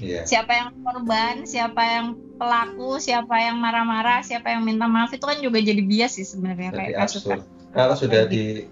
Iya. 0.00 0.22
Siapa 0.26 0.52
yang 0.52 0.68
korban, 0.82 1.44
siapa 1.48 1.82
yang 1.82 2.06
pelaku, 2.36 3.00
siapa 3.00 3.34
yang 3.40 3.56
marah-marah, 3.60 4.20
siapa 4.20 4.52
yang 4.52 4.62
minta 4.64 4.84
maaf 4.84 5.12
itu 5.12 5.24
kan 5.24 5.40
juga 5.40 5.58
jadi 5.60 5.82
bias 5.82 6.20
sih 6.20 6.26
sebenarnya 6.26 6.70
jadi 6.72 6.78
kayak 6.78 6.96
kasus 7.00 7.22
absurd. 7.24 7.42
kalau 7.72 7.94
sudah 7.96 8.28
di 8.28 8.68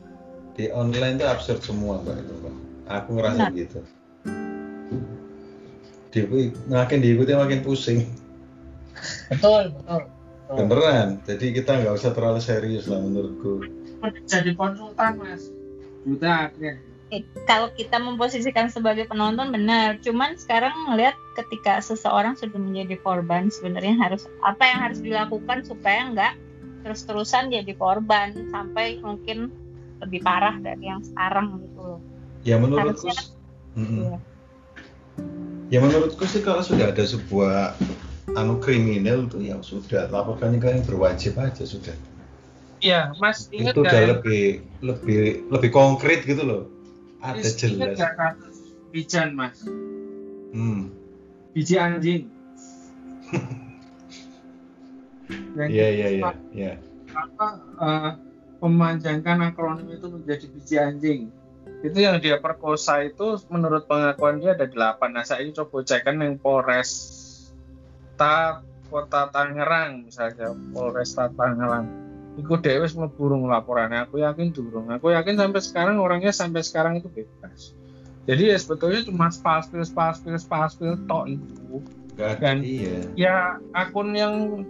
di 0.54 0.64
online 0.70 1.18
itu 1.18 1.26
absurd 1.26 1.60
semua 1.64 1.98
mbak 2.04 2.20
itu 2.22 2.32
mbak. 2.40 2.54
Aku 2.84 3.08
ngerasa 3.16 3.48
Benar. 3.48 3.58
gitu. 3.58 3.80
Di, 6.14 6.20
makin 6.70 6.98
diikuti 7.02 7.32
makin 7.34 7.60
pusing. 7.64 8.06
Betul 9.32 9.74
betul, 9.74 10.02
betul. 10.06 10.56
beneran. 10.70 11.08
Jadi 11.26 11.46
kita 11.56 11.82
nggak 11.82 11.94
usah 11.98 12.12
terlalu 12.14 12.40
serius 12.44 12.86
lah 12.86 13.02
menurutku. 13.02 13.66
Jadi 14.28 14.54
konsultan 14.54 15.18
mas. 15.18 15.50
Juta 16.04 16.52
akhirnya 16.52 16.93
kalau 17.44 17.70
kita 17.70 18.00
memposisikan 18.00 18.66
sebagai 18.66 19.06
penonton 19.06 19.54
benar. 19.54 20.00
Cuman 20.00 20.34
sekarang 20.34 20.74
ngelihat 20.88 21.14
ketika 21.34 21.78
seseorang 21.78 22.34
sudah 22.34 22.58
menjadi 22.58 22.98
korban 22.98 23.52
sebenarnya 23.52 23.94
harus 24.00 24.26
apa 24.40 24.62
yang 24.66 24.78
harus 24.82 24.98
dilakukan 24.98 25.62
supaya 25.62 26.10
nggak 26.10 26.34
terus-terusan 26.82 27.48
jadi 27.48 27.72
korban 27.74 28.34
sampai 28.50 28.98
mungkin 28.98 29.52
lebih 30.02 30.20
parah 30.20 30.58
dari 30.58 30.84
yang 30.84 31.00
sekarang 31.00 31.62
gitu 31.62 31.80
loh. 31.80 32.00
Ya 32.42 32.58
menurutku 32.58 33.06
Harusnya- 33.06 33.30
Mm-mm. 33.74 34.00
Iya. 34.06 34.18
ya 35.70 35.78
menurutku 35.80 36.24
sih 36.26 36.42
kalau 36.42 36.62
sudah 36.62 36.90
ada 36.90 37.02
sebuah 37.02 37.74
anu 38.34 38.58
kriminal 38.58 39.26
tuh 39.26 39.42
ya 39.42 39.58
sudah 39.60 40.10
laporkan 40.10 40.58
ke 40.58 40.66
yang 40.68 40.84
berwajib 40.84 41.34
aja 41.38 41.62
sudah. 41.62 41.94
Iya 42.78 43.16
mas 43.16 43.48
ingat 43.48 43.72
itu 43.72 43.80
udah 43.80 43.96
yang- 43.96 44.10
lebih 44.20 44.44
lebih 44.84 45.20
lebih 45.48 45.70
konkret 45.72 46.20
gitu 46.22 46.44
loh 46.44 46.62
ada 47.24 47.40
jelas. 47.40 47.96
kasus 47.96 48.56
Bijan 48.92 49.32
mas. 49.32 49.64
Hmm. 50.54 50.92
biji 51.56 51.74
anjing. 51.80 52.28
Iya 55.54 55.88
iya 55.88 56.08
iya 56.20 56.30
iya. 56.52 56.72
apa 57.16 57.46
eh, 57.80 58.10
memanjangkan 58.60 59.40
akronim 59.40 59.88
itu 59.88 60.12
menjadi 60.12 60.46
biji 60.52 60.74
anjing. 60.76 61.20
Itu 61.80 61.96
yang 61.96 62.20
dia 62.20 62.36
perkosa 62.44 63.00
itu 63.08 63.40
menurut 63.48 63.88
pengakuan 63.88 64.44
dia 64.44 64.52
ada 64.52 64.68
delapan. 64.68 65.16
Nah 65.16 65.24
saya 65.24 65.40
ini 65.40 65.56
coba 65.56 65.80
cekkan 65.80 66.20
yang 66.20 66.36
Polres 66.36 66.92
Ta 68.20 68.60
Kota 68.92 69.32
Tangerang 69.32 70.04
misalnya 70.12 70.52
Polres 70.76 71.16
Ta 71.16 71.32
Tangerang 71.32 72.03
itu 72.34 72.54
dewe 72.58 72.86
burung 73.14 73.46
laporannya 73.46 74.10
aku 74.10 74.18
yakin 74.22 74.50
durung. 74.50 74.90
Aku 74.90 75.14
yakin 75.14 75.38
sampai 75.38 75.60
sekarang 75.62 75.96
orangnya 76.02 76.34
sampai 76.34 76.66
sekarang 76.66 76.98
itu 76.98 77.06
bebas. 77.06 77.74
Jadi 78.24 78.50
ya 78.50 78.56
sebetulnya 78.56 79.04
cuma 79.06 79.28
spal-spil 79.28 79.84
spal-spil 79.84 80.34
spal-spil 80.40 80.98
tok 81.06 81.30
itu. 81.30 81.84
Ada, 82.14 82.38
Dan- 82.40 82.64
iya. 82.66 82.98
ya 83.14 83.34
akun 83.74 84.14
yang 84.14 84.64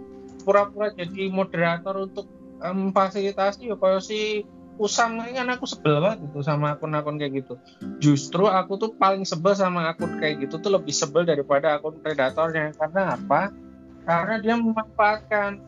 pura-pura 0.45 0.93
jadi 0.93 1.29
moderator 1.29 2.05
untuk 2.05 2.29
em, 2.61 2.93
fasilitasi 2.93 3.69
ya 3.69 3.77
kalau 3.77 4.01
si 4.01 4.45
Usam 4.75 5.15
ini 5.23 5.39
kan 5.39 5.47
aku 5.55 5.63
sebel 5.63 6.03
banget 6.03 6.27
gitu 6.27 6.43
sama 6.43 6.75
akun-akun 6.75 7.15
kayak 7.15 7.47
gitu. 7.47 7.55
Justru 8.03 8.43
aku 8.51 8.75
tuh 8.75 8.91
paling 8.99 9.23
sebel 9.23 9.55
sama 9.55 9.87
akun 9.87 10.19
kayak 10.19 10.43
gitu 10.43 10.59
tuh 10.59 10.67
lebih 10.67 10.91
sebel 10.91 11.23
daripada 11.23 11.79
akun 11.79 11.95
predatornya. 12.03 12.75
Karena 12.75 13.15
apa? 13.15 13.55
Karena 14.03 14.35
dia 14.43 14.59
memanfaatkan 14.59 15.63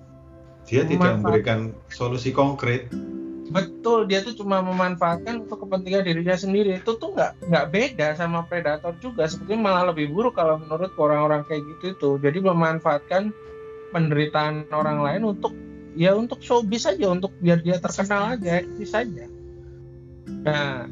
dia 0.68 0.84
tidak 0.84 1.24
memberikan 1.24 1.72
solusi 1.88 2.36
konkret. 2.36 2.92
Betul 3.48 4.12
dia 4.12 4.20
tuh 4.20 4.36
cuma 4.36 4.60
memanfaatkan 4.60 5.48
untuk 5.48 5.64
kepentingan 5.64 6.04
dirinya 6.04 6.36
sendiri. 6.36 6.84
Itu 6.84 7.00
tuh 7.00 7.16
nggak 7.16 7.48
nggak 7.48 7.66
beda 7.72 8.08
sama 8.20 8.44
predator 8.44 8.92
juga. 9.00 9.24
Sebetulnya 9.26 9.64
malah 9.64 9.84
lebih 9.96 10.12
buruk 10.12 10.36
kalau 10.36 10.60
menurut 10.60 10.92
orang-orang 11.00 11.48
kayak 11.48 11.64
gitu 11.64 11.96
itu. 11.96 12.10
Jadi 12.20 12.44
memanfaatkan 12.44 13.32
penderitaan 13.96 14.68
orang 14.76 15.00
lain 15.00 15.24
untuk 15.24 15.56
ya 15.96 16.12
untuk 16.14 16.44
showbiz 16.44 16.86
aja 16.86 17.08
untuk 17.08 17.32
biar 17.40 17.64
dia 17.64 17.80
terkenal 17.80 18.38
aja 18.38 18.62
eksis 18.62 18.92
saja 18.94 19.26
nah 20.28 20.86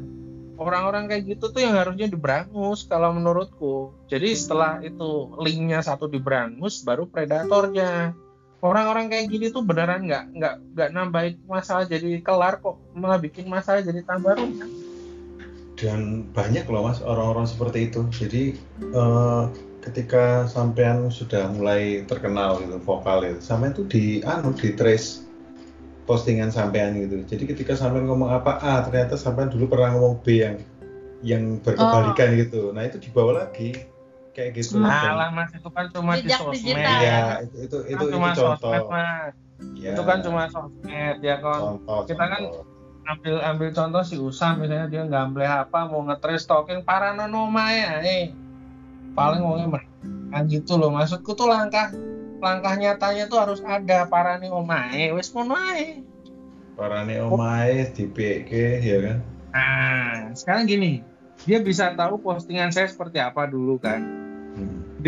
orang-orang 0.56 1.06
kayak 1.06 1.36
gitu 1.36 1.52
tuh 1.52 1.60
yang 1.60 1.76
harusnya 1.76 2.08
diberangus 2.08 2.88
kalau 2.88 3.12
menurutku. 3.12 3.92
Jadi 4.08 4.32
setelah 4.32 4.80
itu 4.80 5.36
linknya 5.36 5.84
satu 5.84 6.08
diberangus 6.08 6.80
baru 6.80 7.04
predatornya 7.04 8.16
orang-orang 8.64 9.12
kayak 9.12 9.26
gini 9.28 9.52
tuh 9.52 9.64
beneran 9.64 10.08
nggak 10.08 10.24
nggak 10.32 10.54
nggak 10.72 10.88
nambahin 10.92 11.34
masalah 11.44 11.84
jadi 11.84 12.24
kelar 12.24 12.60
kok 12.60 12.80
malah 12.96 13.20
bikin 13.20 13.48
masalah 13.48 13.84
jadi 13.84 14.00
tambah 14.04 14.36
rumit 14.36 14.86
dan 15.76 16.24
banyak 16.32 16.64
loh 16.72 16.88
mas 16.88 17.04
orang-orang 17.04 17.44
seperti 17.44 17.92
itu. 17.92 18.00
Jadi 18.08 18.42
eh, 18.80 19.42
ketika 19.84 20.48
sampean 20.48 21.12
sudah 21.12 21.52
mulai 21.52 22.02
terkenal 22.08 22.58
gitu 22.64 22.80
vokal 22.82 23.22
itu 23.22 23.38
sampean 23.44 23.76
tuh 23.76 23.86
di 23.86 24.24
anu 24.24 24.56
di 24.56 24.72
trace 24.72 25.22
postingan 26.08 26.48
sampean 26.48 26.96
gitu. 26.96 27.22
Jadi 27.28 27.44
ketika 27.52 27.76
sampean 27.76 28.08
ngomong 28.08 28.32
apa 28.32 28.58
A 28.58 28.82
ternyata 28.88 29.20
sampean 29.20 29.52
dulu 29.52 29.68
pernah 29.68 29.94
ngomong 29.94 30.24
B 30.24 30.26
yang 30.42 30.56
yang 31.20 31.60
berkebalikan 31.60 32.40
gitu. 32.40 32.72
Nah 32.72 32.88
itu 32.88 32.96
dibawa 32.98 33.46
lagi 33.46 33.76
kayak 34.36 34.52
gitu. 34.54 34.76
Nah 34.76 34.92
Dan- 35.02 35.16
lah 35.16 35.28
mas 35.32 35.48
itu 35.50 35.64
kan 35.66 35.88
cuma 35.88 36.12
di 36.14 36.28
sosmed. 36.28 36.52
digital. 36.54 36.98
Iya, 37.00 37.18
itu 37.40 37.56
itu 37.56 37.76
Kan 37.78 37.88
itu, 37.88 37.96
itu 37.96 38.04
cuma 38.12 38.28
contoh. 38.30 38.52
sosmed 38.60 38.84
mas. 38.86 39.32
Ya, 39.74 39.90
itu 39.90 40.02
kan 40.04 40.18
cuma 40.20 40.42
sosmed 40.46 41.16
ya 41.18 41.36
kan 41.40 41.58
contoh. 41.58 42.00
kita 42.04 42.24
kan 42.26 42.42
contoh. 42.44 42.64
ambil 43.06 43.34
ambil 43.40 43.68
contoh 43.70 44.02
si 44.02 44.18
Usam 44.18 44.58
misalnya 44.58 44.90
dia 44.90 45.06
gamble 45.06 45.40
apa 45.42 45.86
mau 45.86 46.02
ngetres 46.02 46.42
stalking 46.42 46.82
paranonoma 46.82 47.70
ya 47.70 48.04
eh. 48.04 48.34
Paling 49.14 49.40
wongnya 49.40 49.72
mereka 49.72 49.94
kan 50.28 50.42
gitu 50.44 50.76
loh. 50.76 50.92
Maksudku 50.92 51.32
tuh 51.32 51.46
langkah 51.46 51.88
langkah 52.36 52.76
nyatanya 52.76 53.24
tuh 53.26 53.40
harus 53.40 53.64
ada 53.64 54.04
parani 54.04 54.46
omae 54.46 55.08
wes 55.10 55.32
ngono 55.32 55.56
ae. 55.56 56.04
Parane 56.74 57.16
omae 57.18 57.88
di 57.88 58.04
PK 58.04 58.50
ya 58.82 58.98
kan. 59.00 59.18
nah 59.48 60.12
sekarang 60.34 60.68
gini. 60.68 61.00
Dia 61.44 61.60
bisa 61.60 61.92
tahu 61.92 62.18
postingan 62.18 62.68
saya 62.68 62.84
seperti 62.86 63.16
apa 63.16 63.46
dulu 63.46 63.78
kan 63.78 64.25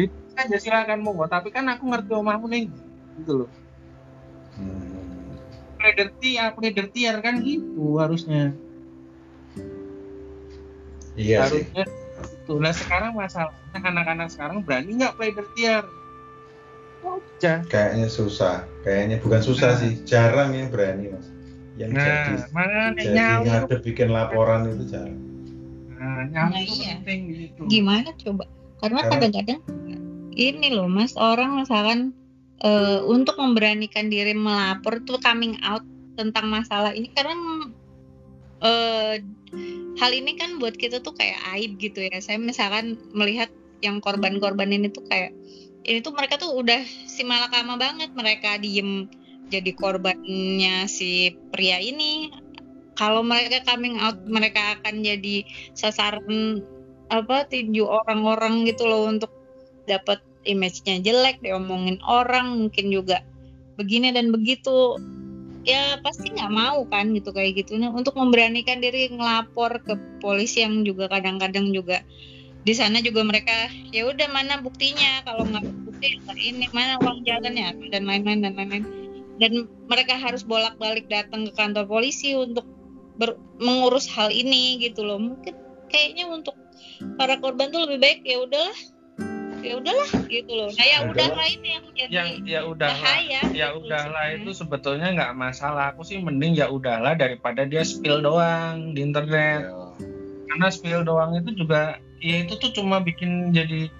Hmm. 0.01 0.37
di 0.37 0.39
aja 0.39 0.57
silakan 0.57 1.03
monggo 1.03 1.27
tapi 1.27 1.51
kan 1.51 1.67
aku 1.67 1.83
ngerti 1.85 2.13
omahmu 2.13 2.47
nih 2.47 2.71
gitu 3.19 3.33
loh 3.35 3.51
Hmm. 4.55 5.35
predator 5.75 6.15
ya 6.21 6.51
predator 6.51 7.17
kan 7.19 7.35
gitu 7.41 7.97
harusnya 7.97 8.55
Iya 11.15 11.47
sih. 11.47 11.67
harusnya 11.67 11.85
itu 12.19 12.53
nah 12.59 12.71
sekarang 12.71 13.13
masalahnya 13.13 13.79
anak-anak 13.81 14.29
sekarang 14.29 14.63
berani 14.63 14.95
nggak 14.95 15.15
play 15.15 15.31
dirtier 15.31 15.83
aja 16.99 17.63
Kayaknya 17.65 18.11
susah. 18.11 18.67
Kayaknya 18.83 19.23
bukan 19.23 19.39
susah 19.39 19.71
Nah. 19.71 19.79
sih, 19.79 20.03
jarang 20.03 20.51
yang 20.51 20.67
berani 20.67 21.15
mas. 21.15 21.31
Yang 21.79 21.91
jadi 21.95 22.11
nah 22.35 22.51
mana 22.51 22.81
jadi 22.91 23.15
nyawa 23.15 23.45
ngadep 23.47 23.81
bikin 23.87 24.09
laporan 24.11 24.61
itu 24.67 24.85
jarang. 24.89 25.19
nah, 25.95 26.27
nyawa 26.27 26.51
Nah, 26.51 26.61
itu 26.61 26.75
iya. 26.77 26.99
penting 26.99 27.21
gitu 27.31 27.61
gimana 27.67 28.11
coba 28.17 28.45
karena 28.79 28.99
Karena- 28.99 29.11
kadang-kadang 29.15 29.59
ini 30.39 30.70
loh 30.70 30.86
mas 30.86 31.18
orang 31.18 31.59
misalkan 31.59 32.14
eh, 32.62 33.03
untuk 33.03 33.34
memberanikan 33.43 34.07
diri 34.07 34.32
melapor 34.32 35.03
tuh 35.03 35.18
coming 35.18 35.59
out 35.66 35.82
tentang 36.14 36.47
masalah 36.51 36.95
ini 36.95 37.11
karena 37.11 37.34
eh, 38.62 39.22
hal 39.99 40.11
ini 40.14 40.39
kan 40.39 40.62
buat 40.62 40.78
kita 40.78 41.03
tuh 41.03 41.14
kayak 41.18 41.39
aib 41.59 41.78
gitu 41.82 42.07
ya. 42.07 42.18
Saya 42.22 42.39
misalkan 42.39 42.99
melihat 43.11 43.51
yang 43.82 44.03
korban-korban 44.03 44.70
ini 44.70 44.91
tuh 44.91 45.07
kayak 45.07 45.34
ini 45.86 46.03
tuh 46.03 46.14
mereka 46.14 46.39
tuh 46.39 46.55
udah 46.55 46.82
si 46.86 47.22
malakama 47.22 47.78
banget 47.78 48.11
mereka 48.14 48.59
diem 48.59 49.07
jadi 49.49 49.70
korbannya 49.74 50.86
si 50.86 51.34
pria 51.51 51.82
ini. 51.82 52.30
Kalau 52.99 53.22
mereka 53.22 53.62
coming 53.62 54.03
out 54.03 54.18
mereka 54.26 54.78
akan 54.78 55.07
jadi 55.07 55.47
sasaran 55.78 56.62
apa 57.09 57.47
tinju 57.47 57.86
orang-orang 57.86 58.66
gitu 58.66 58.84
loh 58.84 59.07
untuk 59.07 59.30
dapat 59.89 60.20
image-nya 60.49 61.05
jelek 61.05 61.45
diomongin 61.45 62.01
orang 62.09 62.57
mungkin 62.57 62.89
juga 62.89 63.21
begini 63.77 64.11
dan 64.11 64.33
begitu. 64.33 64.97
Ya 65.69 66.01
pasti 66.01 66.33
nggak 66.33 66.49
mau 66.49 66.81
kan 66.89 67.13
gitu 67.13 67.29
kayak 67.31 67.61
gitu. 67.61 67.77
Nah, 67.77 67.93
untuk 67.93 68.17
memberanikan 68.17 68.81
diri 68.81 69.13
ngelapor 69.13 69.85
ke 69.85 69.95
polisi 70.25 70.65
yang 70.65 70.81
juga 70.83 71.13
kadang-kadang 71.13 71.71
juga 71.77 72.01
di 72.65 72.73
sana 72.73 73.05
juga 73.05 73.23
mereka 73.23 73.69
ya 73.93 74.09
udah 74.09 74.29
mana 74.33 74.65
buktinya? 74.65 75.23
Kalau 75.29 75.45
nggak 75.45 75.65
bukti 75.85 76.17
ya 76.17 76.35
ini 76.41 76.67
mana 76.73 76.97
uang 77.05 77.23
jalannya? 77.29 77.77
Dan 77.93 78.09
lain-lain 78.09 78.41
dan 78.49 78.57
lain-lain. 78.57 78.85
Dan 79.39 79.71
mereka 79.87 80.19
harus 80.19 80.43
bolak-balik 80.43 81.07
datang 81.07 81.47
ke 81.47 81.53
kantor 81.55 81.87
polisi 81.87 82.35
untuk 82.35 82.65
ber- 83.21 83.39
mengurus 83.61 84.09
hal 84.09 84.33
ini 84.33 84.81
gitu 84.81 85.05
loh. 85.05 85.21
Mungkin 85.21 85.55
kayaknya 85.93 86.33
untuk 86.33 86.57
para 87.21 87.37
korban 87.39 87.71
tuh 87.71 87.85
lebih 87.87 87.99
baik 88.03 88.21
ya 88.25 88.41
udahlah 88.43 88.79
ya 89.61 89.75
udahlah 89.77 90.09
gitu 90.27 90.53
loh. 90.55 90.69
Nah 90.71 90.87
ya 90.87 90.99
Udahlah. 91.05 91.47
ini 91.47 91.69
yang 91.69 91.85
jadi 91.93 92.11
yang 92.11 92.29
ya 92.45 92.61
udahlah. 92.65 92.95
bahaya. 92.95 93.41
Ya 93.51 93.67
gitu 93.73 93.79
udahlah 93.85 94.25
itu 94.33 94.51
sebetulnya 94.53 95.09
nggak 95.15 95.33
masalah. 95.35 95.93
Aku 95.93 96.03
sih 96.03 96.19
mending 96.19 96.55
ya 96.55 96.69
udahlah 96.69 97.15
daripada 97.15 97.65
dia 97.65 97.83
spill 97.83 98.21
doang 98.21 98.95
di 98.95 99.03
internet. 99.03 99.67
Ya. 99.67 99.75
karena 100.49 100.69
spill 100.73 101.05
doang 101.05 101.37
itu 101.37 101.53
juga 101.55 102.01
ya 102.19 102.43
itu 102.43 102.57
tuh 102.57 102.73
cuma 102.73 102.99
bikin 102.99 103.53
jadi 103.53 103.93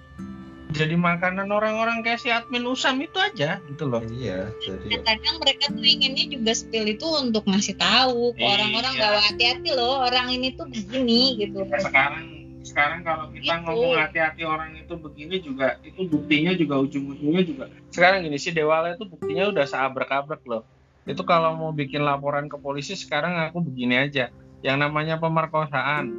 jadi 0.69 0.93
makanan 0.93 1.49
orang-orang 1.49 2.05
kayak 2.05 2.21
si 2.21 2.29
admin 2.29 2.61
usam 2.65 3.01
itu 3.01 3.17
aja 3.17 3.57
gitu 3.65 3.89
loh. 3.89 4.01
Iya, 4.05 4.53
jadi 4.61 5.01
kadang 5.01 5.41
mereka 5.41 5.73
tuh 5.73 5.81
inginnya 5.81 6.29
juga 6.29 6.51
spill 6.53 6.85
itu 6.85 7.05
untuk 7.05 7.41
ngasih 7.45 7.73
tahu 7.73 8.37
ke 8.37 8.41
Iya. 8.41 8.49
orang-orang 8.53 8.93
bahwa 8.97 9.19
hati-hati 9.23 9.69
loh. 9.73 9.97
Orang 10.05 10.29
ini 10.29 10.53
tuh 10.53 10.69
begini 10.69 11.41
gitu. 11.41 11.65
Sekarang 11.65 12.38
sekarang 12.69 13.01
kalau 13.01 13.25
kita 13.33 13.57
gitu. 13.57 13.65
ngomong 13.65 13.97
hati-hati 13.97 14.43
orang 14.45 14.77
itu 14.77 14.93
begini 14.93 15.35
juga 15.41 15.81
itu 15.81 16.05
buktinya 16.05 16.53
juga 16.53 16.75
ujung-ujungnya 16.85 17.43
juga. 17.43 17.65
Sekarang 17.89 18.21
gini 18.21 18.37
si 18.37 18.53
Dewala 18.53 18.93
itu 18.93 19.09
buktinya 19.09 19.49
udah 19.49 19.65
seabrek-abrek 19.65 20.45
loh. 20.45 20.61
Itu 21.09 21.25
kalau 21.25 21.57
mau 21.57 21.73
bikin 21.73 22.05
laporan 22.05 22.45
ke 22.45 22.61
polisi 22.61 22.93
sekarang 22.93 23.41
aku 23.41 23.65
begini 23.65 23.97
aja. 23.97 24.29
Yang 24.61 24.77
namanya 24.85 25.17
pemerkosaan 25.17 26.13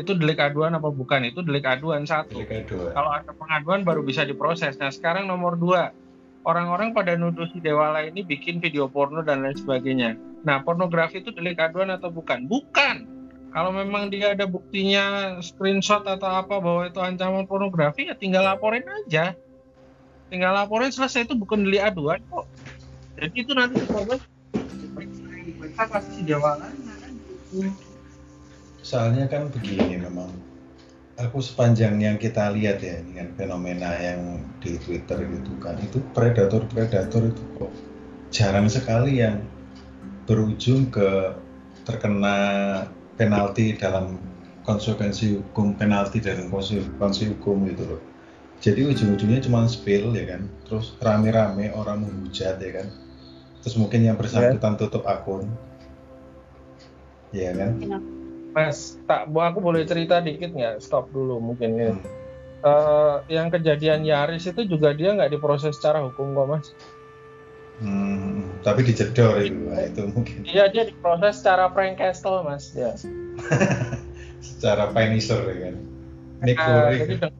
itu 0.00 0.16
delik 0.16 0.40
aduan 0.40 0.72
apa 0.72 0.88
bukan? 0.88 1.28
Itu 1.28 1.44
delik 1.44 1.68
aduan 1.68 2.08
satu. 2.08 2.40
Delik 2.40 2.64
aduan. 2.64 2.96
kalau 2.96 3.10
ada 3.12 3.30
pengaduan 3.36 3.84
baru 3.84 4.00
bisa 4.00 4.24
diproses. 4.24 4.80
Nah 4.80 4.88
sekarang 4.88 5.28
nomor 5.28 5.60
dua 5.60 5.92
orang-orang 6.48 6.96
pada 6.96 7.12
nuduh 7.20 7.44
si 7.52 7.60
Dewala 7.60 8.08
ini 8.08 8.24
bikin 8.24 8.64
video 8.64 8.88
porno 8.88 9.20
dan 9.20 9.44
lain 9.44 9.60
sebagainya. 9.60 10.16
Nah 10.48 10.64
pornografi 10.64 11.20
itu 11.20 11.28
delik 11.36 11.60
aduan 11.60 11.92
atau 11.92 12.08
bukan? 12.08 12.48
Bukan 12.48 13.19
kalau 13.50 13.74
memang 13.74 14.14
dia 14.14 14.30
ada 14.30 14.46
buktinya 14.46 15.36
screenshot 15.42 16.06
atau 16.06 16.30
apa 16.30 16.62
bahwa 16.62 16.86
itu 16.86 17.02
ancaman 17.02 17.50
pornografi 17.50 18.06
ya 18.06 18.14
tinggal 18.14 18.46
laporin 18.46 18.86
aja. 18.86 19.34
Tinggal 20.30 20.54
laporin 20.54 20.94
selesai. 20.94 21.26
Itu 21.26 21.34
bukan 21.34 21.66
delik 21.66 21.82
aduan 21.82 22.22
kok. 22.30 22.46
Jadi 23.18 23.34
itu 23.34 23.52
nanti 23.52 23.82
dicoba 23.82 24.22
diperiksa 25.50 25.84
pasti 25.90 26.22
jawabannya 26.22 26.94
kan. 26.94 27.12
Soalnya 28.86 29.26
kan 29.26 29.50
begini 29.50 29.98
memang. 29.98 30.30
Aku 31.20 31.36
sepanjang 31.44 32.00
yang 32.00 32.16
kita 32.16 32.48
lihat 32.56 32.80
ya 32.80 32.96
dengan 33.04 33.28
fenomena 33.36 33.92
yang 34.00 34.40
di 34.56 34.80
Twitter 34.80 35.20
gitu 35.20 35.52
kan 35.60 35.76
itu 35.76 36.00
predator-predator 36.16 37.28
itu 37.28 37.42
kok 37.60 37.68
jarang 38.32 38.72
sekali 38.72 39.20
yang 39.20 39.44
berujung 40.24 40.88
ke 40.88 41.36
terkena 41.84 42.88
penalti 43.20 43.76
dalam 43.76 44.16
konsekuensi 44.64 45.36
hukum 45.36 45.76
penalti 45.76 46.24
dan 46.24 46.48
konsekuensi 46.48 47.36
hukum 47.36 47.68
gitu 47.68 47.84
loh. 47.84 48.00
Jadi 48.60 48.88
ujung-ujungnya 48.88 49.44
cuma 49.44 49.68
spill 49.68 50.12
ya 50.16 50.36
kan? 50.36 50.48
Terus 50.64 50.96
rame-rame 51.00 51.72
orang 51.76 52.04
menghujat 52.04 52.56
ya 52.60 52.70
kan? 52.80 52.88
Terus 53.60 53.76
mungkin 53.76 54.08
yang 54.08 54.16
bersangkutan 54.16 54.76
yeah. 54.76 54.80
tutup 54.80 55.04
akun. 55.04 55.48
Ya 57.32 57.52
kan? 57.52 57.76
Mas 58.56 58.96
tak 59.04 59.28
aku 59.28 59.58
boleh 59.60 59.84
cerita 59.84 60.20
dikit 60.20 60.56
nggak? 60.56 60.80
Stop 60.80 61.12
dulu 61.12 61.40
mungkin 61.40 61.70
ya. 61.76 61.92
Hmm. 61.92 62.04
uh, 62.64 63.16
yang 63.32 63.48
kejadian 63.48 64.04
Yaris 64.04 64.48
itu 64.48 64.64
juga 64.68 64.92
dia 64.92 65.16
nggak 65.16 65.32
diproses 65.36 65.76
secara 65.76 66.04
hukum 66.04 66.36
kok 66.36 66.48
mas 66.48 66.66
Hmm, 67.80 68.60
tapi 68.60 68.84
dijedor 68.84 69.40
itu, 69.40 69.56
nah, 69.72 69.80
itu 69.80 70.04
mungkin. 70.12 70.44
Iya 70.44 70.68
dia 70.68 70.84
diproses 70.84 71.40
secara 71.40 71.72
prank 71.72 71.96
castle 71.96 72.44
mas, 72.44 72.76
ya. 72.76 72.92
secara 74.44 74.92
Punisher 74.92 75.40
ya 75.48 75.56
kan. 75.68 75.74
Nah, 76.44 76.92
jadi 76.92 77.32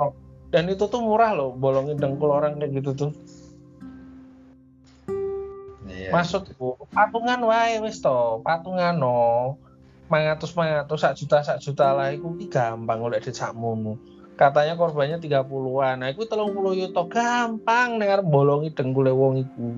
oh, 0.00 0.16
dan 0.48 0.64
itu 0.72 0.84
tuh 0.88 1.00
murah 1.04 1.36
loh, 1.36 1.52
bolongin 1.52 2.00
dengkul 2.00 2.32
orang 2.32 2.56
kayak 2.56 2.80
gitu 2.80 2.90
tuh. 2.96 3.12
Iya. 5.88 6.08
Maksudku 6.08 6.88
patungan 6.92 7.40
wae 7.44 7.76
wis 7.84 8.00
to, 8.00 8.40
patungan 8.40 8.96
no. 8.96 9.60
Mangatus 10.08 10.52
mangatus 10.52 11.00
sak 11.00 11.16
juta 11.16 11.40
sak 11.40 11.60
juta 11.64 11.92
lah 11.96 12.12
iku 12.12 12.36
gampang 12.52 13.00
oleh 13.00 13.16
sakmono 13.24 13.96
katanya 14.42 14.74
korbannya 14.74 15.22
30-an. 15.22 15.96
Nah, 16.02 16.08
itu 16.10 16.26
30 16.26 16.74
yuto 16.74 17.02
gampang 17.06 18.02
dengar 18.02 18.26
bolongi 18.26 18.74
denggule 18.74 19.14
wong 19.14 19.46
iku. 19.46 19.70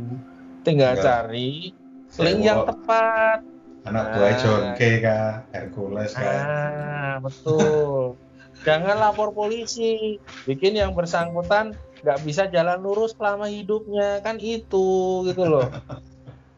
Tinggal 0.65 0.97
Enggak. 0.97 1.05
cari 1.05 1.77
link 2.17 2.41
yang 2.41 2.65
tepat. 2.65 3.45
Anak 3.85 4.17
buah 4.17 4.33
nah, 4.33 4.41
John 4.41 4.65
K 4.73 4.81
kah, 5.05 5.29
Hercules 5.53 6.13
kah. 6.17 6.25
Ah, 6.25 7.15
betul. 7.21 8.17
Jangan 8.67 8.97
lapor 8.97 9.37
polisi. 9.37 10.17
Bikin 10.49 10.81
yang 10.81 10.97
bersangkutan 10.97 11.77
nggak 12.01 12.21
bisa 12.25 12.49
jalan 12.49 12.81
lurus 12.81 13.13
selama 13.13 13.53
hidupnya 13.53 14.25
kan 14.25 14.41
itu 14.41 15.21
gitu 15.29 15.45
loh. 15.45 15.69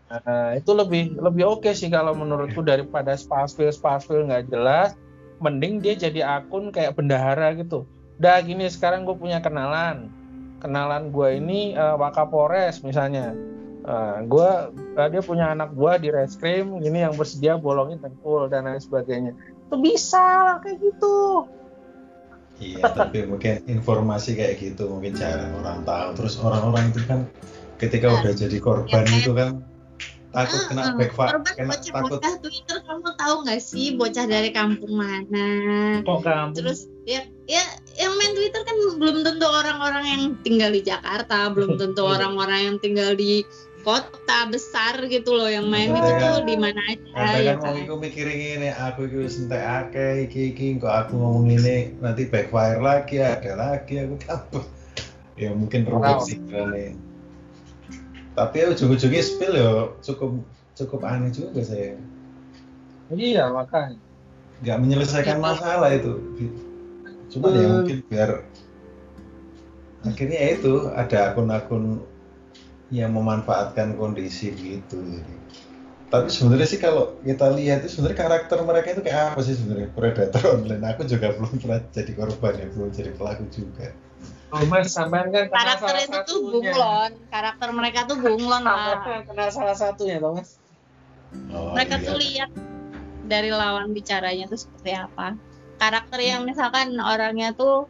Nah, 0.07 0.55
itu 0.55 0.71
lebih 0.71 1.19
lebih 1.19 1.51
oke 1.51 1.67
okay 1.67 1.75
sih 1.75 1.91
kalau 1.91 2.15
menurutku 2.15 2.63
daripada 2.63 3.19
spasfil 3.19 3.75
spasfil 3.75 4.31
nggak 4.31 4.47
jelas 4.55 4.95
mending 5.43 5.83
dia 5.83 5.99
jadi 5.99 6.41
akun 6.41 6.71
kayak 6.71 6.95
bendahara 6.95 7.53
gitu 7.59 7.85
udah 8.17 8.37
gini 8.45 8.64
sekarang 8.69 9.05
gue 9.05 9.17
punya 9.17 9.41
kenalan. 9.45 10.09
Kenalan 10.61 11.12
gue 11.12 11.37
ini 11.37 11.77
uh, 11.77 12.01
wakapores 12.01 12.81
misalnya. 12.81 13.37
Uh, 13.87 14.19
eh, 14.19 14.19
gue 14.27 14.51
uh, 14.99 15.09
dia 15.12 15.23
punya 15.23 15.55
anak 15.55 15.71
gue 15.71 15.93
di 16.03 16.09
reskrim 16.11 16.83
ini 16.83 17.07
yang 17.07 17.14
bersedia 17.14 17.55
bolongin 17.55 18.03
tengkul 18.03 18.51
dan 18.51 18.67
lain 18.67 18.83
sebagainya. 18.83 19.37
Itu 19.69 19.79
bisa 19.79 20.19
lah 20.43 20.57
kayak 20.59 20.83
gitu. 20.83 21.47
Iya 22.57 22.89
tapi 22.89 23.29
mungkin 23.29 23.69
informasi 23.69 24.33
kayak 24.33 24.55
gitu 24.59 24.89
mungkin 24.89 25.14
jarang 25.14 25.53
orang 25.61 25.85
tahu. 25.85 26.09
Terus 26.19 26.35
orang-orang 26.41 26.91
itu 26.91 27.05
kan 27.05 27.29
ketika 27.77 28.09
nah, 28.09 28.17
udah 28.25 28.33
jadi 28.33 28.59
korban 28.59 29.05
ya, 29.05 29.17
itu 29.21 29.33
kan 29.37 29.61
takut 30.33 30.61
kena 30.69 30.83
uh, 30.83 30.95
backfire 31.01 31.41
kena 31.57 31.73
bocah, 31.73 31.93
takut 31.93 32.21
bocah 32.21 32.35
Twitter 32.45 32.79
kamu 32.85 33.09
tahu 33.17 33.35
nggak 33.45 33.61
sih 33.61 33.87
bocah 33.97 34.25
dari 34.29 34.51
kampung 34.53 34.93
mana? 34.97 35.49
Kok 36.05 36.21
kampung? 36.25 36.57
Terus 36.57 36.89
ya 37.05 37.25
ya 37.49 37.64
yang 37.97 38.12
main 38.20 38.32
Twitter 38.36 38.62
kan 38.62 38.76
belum 39.01 39.24
tentu 39.24 39.47
orang-orang 39.49 40.05
yang 40.05 40.22
tinggal 40.44 40.70
di 40.72 40.82
Jakarta 40.84 41.51
belum 41.53 41.76
tentu 41.80 42.03
iya. 42.05 42.12
orang-orang 42.20 42.61
yang 42.72 42.76
tinggal 42.80 43.11
di 43.16 43.42
kota 43.86 44.51
besar 44.51 44.99
gitu 45.07 45.30
loh 45.30 45.47
yang 45.47 45.70
main 45.70 45.94
itu 45.94 46.11
tuh 46.18 46.42
di 46.42 46.59
mana 46.59 46.80
aja 46.90 47.07
ada 47.14 47.38
ya 47.38 47.55
kan 47.55 47.86
aku 47.86 47.94
mikirin 48.03 48.59
ini 48.59 48.70
aku 48.74 49.07
itu 49.07 49.30
sentek 49.30 49.62
ake 49.62 50.26
iki 50.26 50.51
iki 50.51 50.66
kok 50.82 51.07
aku 51.07 51.14
ngomong 51.14 51.55
ini 51.55 51.94
nanti 52.03 52.26
backfire 52.26 52.82
lagi 52.82 53.22
ada 53.22 53.55
lagi 53.55 54.03
aku 54.03 54.14
kabur. 54.26 54.64
Ya 55.36 55.53
mungkin 55.53 55.84
robot 55.86 56.26
sih 56.26 56.40
kali 56.51 56.97
tapi 58.36 58.61
ya 58.61 58.66
ujung-ujungnya 58.68 59.22
spill 59.24 59.55
ya 59.57 59.88
cukup 60.05 60.44
cukup 60.76 61.01
aneh 61.09 61.32
juga 61.32 61.64
saya. 61.64 61.97
Iya 63.09 63.49
makanya. 63.49 63.97
Nggak 64.61 64.78
menyelesaikan 64.84 65.38
masalah 65.40 65.88
itu 65.97 66.20
cuma 67.33 67.51
ya 67.53 67.66
mungkin 67.68 67.99
biar 68.07 68.31
akhirnya 70.07 70.39
ya 70.39 70.51
itu 70.55 70.72
ada 70.95 71.18
akun-akun 71.33 71.99
yang 72.95 73.11
memanfaatkan 73.14 73.99
kondisi 73.99 74.55
gitu 74.55 75.03
jadi 75.03 75.35
tapi 76.07 76.31
sebenarnya 76.31 76.68
sih 76.70 76.79
kalau 76.79 77.18
kita 77.27 77.51
lihat 77.59 77.83
itu 77.83 77.99
sebenarnya 77.99 78.18
karakter 78.22 78.59
mereka 78.62 78.95
itu 78.95 79.03
kayak 79.03 79.35
apa 79.35 79.41
sih 79.43 79.59
sebenarnya 79.59 79.91
predator 79.91 80.43
online 80.55 80.85
aku 80.87 81.03
juga 81.03 81.35
belum 81.35 81.59
pernah 81.59 81.83
jadi 81.91 82.12
korban 82.14 82.55
ya 82.55 82.66
belum 82.70 82.91
jadi 82.95 83.11
pelaku 83.18 83.45
juga 83.51 83.91
Oh 84.55 84.62
mas, 84.70 84.95
sampean 84.95 85.35
kan 85.35 85.51
karakter 85.51 85.91
salah 85.91 86.03
itu 86.07 86.18
tuh 86.22 86.39
bunglon, 86.55 87.12
karakter 87.35 87.68
mereka 87.74 88.07
tuh 88.07 88.14
bunglon 88.22 88.62
lah. 88.62 89.03
Kena 89.27 89.51
salah 89.51 89.74
satunya 89.74 90.22
toh 90.22 90.39
mas. 90.39 90.55
Oh, 91.51 91.74
mereka 91.74 91.99
iya. 91.99 92.07
tuh 92.07 92.16
lihat 92.16 92.51
dari 93.27 93.51
lawan 93.51 93.91
bicaranya 93.91 94.47
tuh 94.47 94.55
seperti 94.55 94.95
apa. 94.95 95.35
Karakter 95.77 96.20
yang 96.24 96.49
misalkan 96.49 96.97
orangnya 96.97 97.53
tuh 97.53 97.89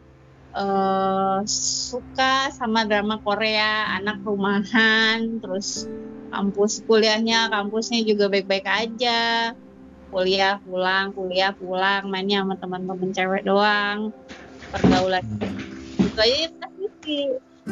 uh, 0.51 1.39
suka 1.47 2.51
sama 2.51 2.83
drama 2.83 3.19
Korea, 3.23 3.95
anak 3.95 4.21
rumahan, 4.27 5.39
terus 5.39 5.87
kampus 6.27 6.83
kuliahnya, 6.83 7.47
kampusnya 7.47 8.03
juga 8.03 8.27
baik-baik 8.27 8.67
aja. 8.67 9.53
Kuliah 10.07 10.59
pulang, 10.63 11.11
kuliah 11.11 11.51
pulang, 11.55 12.07
mainnya 12.07 12.43
sama 12.43 12.55
teman-teman 12.59 13.11
cewek 13.11 13.43
doang. 13.43 14.11
Pergaulan 14.71 15.23
gitu 16.17 16.19
aja 16.23 16.67
si 17.03 17.17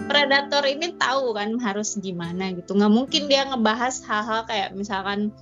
predator 0.05 0.63
ini 0.70 0.93
tahu 0.99 1.34
kan 1.34 1.57
harus 1.57 1.97
gimana 1.97 2.53
gitu 2.53 2.76
nggak 2.78 2.93
mungkin 2.93 3.26
dia 3.26 3.47
ngebahas 3.47 4.03
hal-hal 4.05 4.45
kayak 4.45 4.70
misalkan 4.76 5.34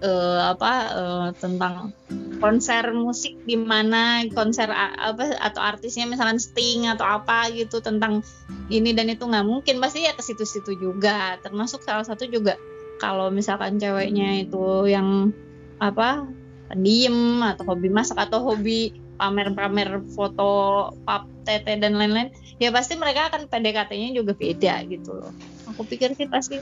uh, 0.00 0.56
apa 0.56 0.72
uh, 0.92 1.28
tentang 1.36 1.92
konser 2.40 2.92
musik 2.96 3.36
di 3.44 3.54
mana 3.54 4.24
konser 4.32 4.72
apa 4.72 5.36
atau 5.38 5.60
artisnya 5.60 6.08
misalkan 6.08 6.40
Sting 6.40 6.88
atau 6.88 7.04
apa 7.04 7.52
gitu 7.52 7.84
tentang 7.84 8.24
ini 8.72 8.96
dan 8.96 9.12
itu 9.12 9.28
nggak 9.28 9.46
mungkin. 9.46 9.78
Pasti 9.78 10.08
ya 10.08 10.16
ke 10.16 10.24
situ-situ 10.24 10.76
juga. 10.80 11.36
Termasuk 11.44 11.84
salah 11.84 12.04
satu 12.04 12.24
juga 12.26 12.56
kalau 13.00 13.28
misalkan 13.32 13.76
ceweknya 13.80 14.44
itu 14.48 14.88
yang 14.88 15.32
apa 15.80 16.28
diem 16.76 17.40
atau 17.42 17.64
hobi 17.74 17.88
masak 17.90 18.20
atau 18.20 18.40
hobi 18.40 18.94
pamer-pamer 19.20 20.00
foto 20.16 20.88
pap 21.04 21.28
tete 21.44 21.76
dan 21.76 21.98
lain-lain 21.98 22.32
ya 22.56 22.72
pasti 22.72 22.96
mereka 22.96 23.28
akan 23.32 23.48
PDKT-nya 23.52 24.16
juga 24.16 24.32
beda 24.32 24.84
gitu 24.88 25.12
loh. 25.12 25.32
Aku 25.72 25.84
pikir 25.84 26.16
sih 26.16 26.28
pasti 26.28 26.60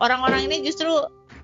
orang-orang 0.00 0.48
ini 0.48 0.64
justru 0.64 0.88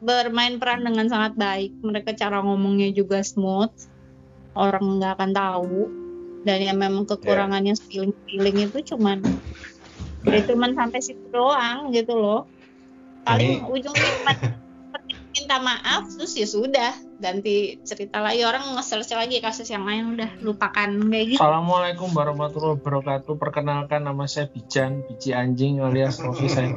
bermain 0.01 0.57
peran 0.61 0.85
dengan 0.85 1.07
sangat 1.09 1.37
baik. 1.37 1.73
Mereka 1.81 2.17
cara 2.17 2.41
ngomongnya 2.43 2.93
juga 2.93 3.23
smooth. 3.25 3.73
Orang 4.57 5.01
nggak 5.01 5.21
akan 5.21 5.31
tahu. 5.33 5.79
Dan 6.47 6.63
yang 6.63 6.79
memang 6.79 7.05
kekurangannya 7.11 7.75
yeah. 7.75 8.07
feeling 8.31 8.57
itu 8.63 8.95
cuman 8.95 9.19
ya 10.27 10.43
cuman 10.47 10.79
sampai 10.79 11.01
situ 11.03 11.27
doang 11.35 11.91
gitu 11.91 12.15
loh. 12.15 12.47
Paling 13.27 13.67
ujungnya 13.67 14.11
cuma 14.23 14.33
minta 15.35 15.57
maaf 15.59 16.07
terus 16.15 16.39
ya 16.39 16.47
sudah 16.47 16.95
ganti 17.19 17.83
cerita 17.83 18.23
lagi. 18.23 18.47
Orang 18.47 18.79
nge 18.79 18.95
lagi 18.95 19.43
kasus 19.43 19.67
yang 19.75 19.83
lain 19.83 20.15
udah 20.15 20.31
lupakan 20.41 20.91
kayak 21.11 21.27
gitu. 21.35 21.39
Assalamualaikum 21.43 22.15
warahmatullahi 22.15 22.79
wabarakatuh. 22.79 23.35
Perkenalkan 23.35 24.07
nama 24.07 24.25
saya 24.31 24.47
Bijan 24.47 25.03
biji 25.11 25.35
anjing 25.35 25.83
alias 25.83 26.23
Rofi 26.23 26.47
saya 26.47 26.71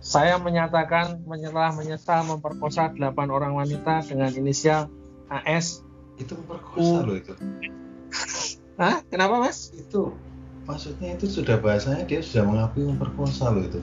saya 0.00 0.40
menyatakan 0.40 1.20
menyelah 1.28 1.76
menyesal 1.76 2.24
memperkosa 2.24 2.88
8 2.96 3.14
orang 3.28 3.52
wanita 3.52 4.00
dengan 4.08 4.32
inisial 4.32 4.88
AS 5.28 5.84
itu 6.16 6.32
memperkosa 6.36 7.04
loh 7.04 7.16
itu. 7.16 7.32
Hah? 8.80 9.04
Kenapa 9.12 9.40
mas? 9.44 9.70
Itu 9.76 10.16
maksudnya 10.64 11.16
itu 11.16 11.28
sudah 11.28 11.60
bahasanya 11.60 12.08
dia 12.08 12.24
sudah 12.24 12.48
mengakui 12.48 12.88
memperkosa 12.88 13.52
loh 13.52 13.64
itu. 13.64 13.80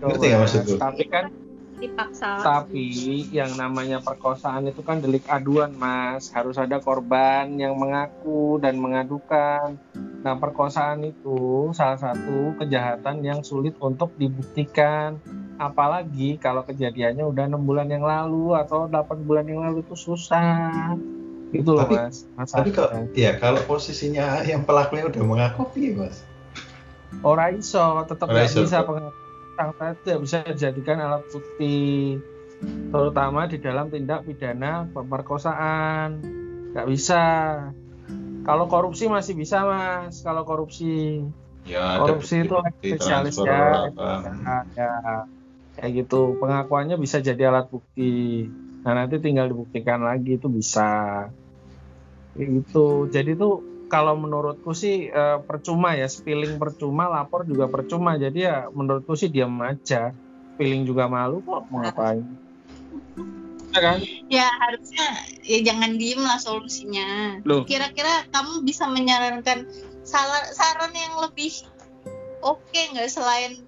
Ngerti 0.00 0.26
ya 0.28 0.36
maksudku 0.40 0.76
tapi 0.76 1.04
kan 1.08 1.32
dipaksa. 1.80 2.44
Tapi 2.44 3.26
yang 3.32 3.56
namanya 3.56 4.04
perkosaan 4.04 4.68
itu 4.68 4.84
kan 4.84 5.00
delik 5.00 5.24
aduan 5.26 5.72
mas. 5.74 6.28
Harus 6.30 6.60
ada 6.60 6.78
korban 6.78 7.48
yang 7.56 7.74
mengaku 7.80 8.60
dan 8.60 8.76
mengadukan. 8.76 9.80
Nah 10.20 10.36
perkosaan 10.36 11.02
itu 11.08 11.72
salah 11.72 11.96
satu 11.96 12.54
kejahatan 12.60 13.24
yang 13.24 13.40
sulit 13.40 13.74
untuk 13.80 14.12
dibuktikan. 14.20 15.16
Apalagi 15.56 16.36
kalau 16.36 16.64
kejadiannya 16.64 17.24
udah 17.24 17.44
enam 17.48 17.64
bulan 17.64 17.88
yang 17.88 18.04
lalu 18.04 18.56
atau 18.56 18.88
8 18.88 19.28
bulan 19.28 19.48
yang 19.48 19.64
lalu 19.64 19.80
itu 19.80 19.96
susah. 19.96 20.96
Gitu 21.50 21.66
loh 21.66 21.88
tapi, 21.88 21.96
mas. 21.96 22.28
Masa 22.38 22.62
tapi 22.62 22.70
kalau 22.70 23.08
ya 23.16 23.34
kalau 23.40 23.60
posisinya 23.66 24.44
yang 24.46 24.62
pelakunya 24.62 25.08
udah 25.08 25.22
mengaku 25.24 25.66
ya 25.80 25.96
mas? 25.96 26.22
Ora 27.26 27.50
iso, 27.50 28.06
tetap 28.06 28.30
nggak 28.30 28.54
bisa 28.54 28.86
pengakuan 28.86 29.19
tidak 30.02 30.18
bisa 30.24 30.36
dijadikan 30.44 30.98
alat 31.00 31.24
bukti, 31.28 32.16
terutama 32.90 33.46
di 33.48 33.58
dalam 33.60 33.88
tindak 33.92 34.24
pidana 34.24 34.88
pemerkosaan. 34.90 36.20
Nggak 36.72 36.86
bisa. 36.88 37.22
Kalau 38.40 38.66
korupsi 38.72 39.06
masih 39.06 39.36
bisa 39.36 39.62
mas, 39.68 40.24
kalau 40.24 40.48
korupsi. 40.48 41.24
Ya, 41.68 42.00
korupsi 42.00 42.48
itu 42.48 42.56
spesialis 42.80 43.36
ya, 43.36 43.92
ya, 44.72 44.92
kayak 45.76 45.92
gitu. 45.92 46.40
Pengakuannya 46.40 46.96
bisa 46.96 47.20
jadi 47.20 47.52
alat 47.52 47.68
bukti. 47.68 48.48
Nah 48.80 48.96
nanti 48.96 49.20
tinggal 49.20 49.52
dibuktikan 49.52 50.00
lagi 50.00 50.40
itu 50.40 50.48
bisa. 50.48 51.28
Kayak 52.32 52.48
gitu. 52.64 53.12
Jadi 53.12 53.36
tuh 53.36 53.69
kalau 53.90 54.14
menurutku 54.14 54.70
sih 54.70 55.10
uh, 55.10 55.42
percuma 55.42 55.98
ya 55.98 56.06
spilling 56.06 56.62
percuma 56.62 57.10
lapor 57.10 57.42
juga 57.42 57.66
percuma. 57.66 58.14
Jadi 58.14 58.46
ya 58.46 58.70
menurutku 58.70 59.18
sih 59.18 59.26
diam 59.26 59.58
aja. 59.58 60.14
Spilling 60.54 60.86
juga 60.86 61.10
malu 61.10 61.42
kok 61.42 61.66
mau 61.68 61.82
ngapain? 61.82 62.22
Ya 63.74 63.80
kan? 63.82 63.98
Ya 64.30 64.46
harusnya 64.46 65.06
ya 65.42 65.58
jangan 65.66 65.98
diem 65.98 66.22
lah 66.22 66.38
solusinya. 66.38 67.42
Kira-kira 67.66 68.30
kamu 68.30 68.62
bisa 68.62 68.86
menyarankan 68.86 69.66
saran 70.06 70.44
saran 70.54 70.94
yang 70.94 71.18
lebih 71.26 71.50
oke 72.46 72.62
okay, 72.70 72.94
nggak 72.94 73.10
selain 73.10 73.58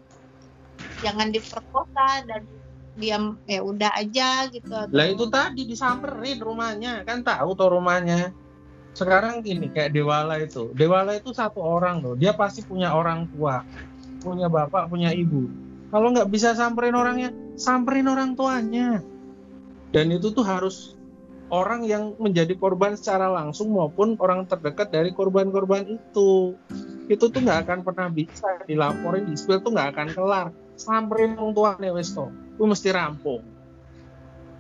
jangan 1.03 1.35
diperkosa 1.35 2.25
dan 2.31 2.47
diam 2.95 3.41
ya 3.49 3.64
udah 3.64 3.89
aja 3.97 4.53
gitu 4.53 4.68
lah 4.68 5.07
itu 5.09 5.27
tadi 5.27 5.66
disamperin 5.66 6.39
rumahnya. 6.39 7.03
Kan 7.03 7.27
tahu 7.27 7.59
tuh 7.59 7.75
rumahnya 7.75 8.31
sekarang 8.93 9.40
gini 9.40 9.72
kayak 9.72 9.97
Dewala 9.97 10.36
itu. 10.40 10.72
Dewala 10.76 11.16
itu 11.16 11.32
satu 11.32 11.64
orang 11.64 12.05
loh. 12.05 12.14
Dia 12.16 12.36
pasti 12.36 12.61
punya 12.61 12.93
orang 12.93 13.28
tua 13.32 13.64
punya 14.22 14.47
bapak 14.47 14.86
punya 14.86 15.11
ibu. 15.11 15.51
Kalau 15.90 16.14
nggak 16.14 16.30
bisa 16.30 16.55
samperin 16.55 16.95
orangnya 16.95 17.34
samperin 17.59 18.07
orang 18.09 18.38
tuanya. 18.38 19.03
Dan 19.93 20.09
itu 20.09 20.32
tuh 20.32 20.47
harus 20.47 20.97
orang 21.53 21.84
yang 21.84 22.16
menjadi 22.16 22.57
korban 22.57 22.97
secara 22.97 23.28
langsung 23.28 23.76
maupun 23.76 24.16
orang 24.16 24.49
terdekat 24.49 24.88
dari 24.88 25.12
korban-korban 25.12 25.84
itu. 25.84 26.57
Itu 27.11 27.28
tuh 27.28 27.45
nggak 27.45 27.68
akan 27.68 27.78
pernah 27.84 28.09
bisa 28.09 28.62
dilaporin 28.64 29.28
di 29.28 29.36
spill 29.36 29.61
tuh 29.61 29.74
nggak 29.74 29.88
akan 29.93 30.09
kelar. 30.16 30.49
Samperin 30.80 31.36
orang 31.36 31.53
tuanya 31.53 31.93
wes 31.93 32.16
tuh 32.16 32.32
mesti 32.57 32.88
rampung. 32.95 33.45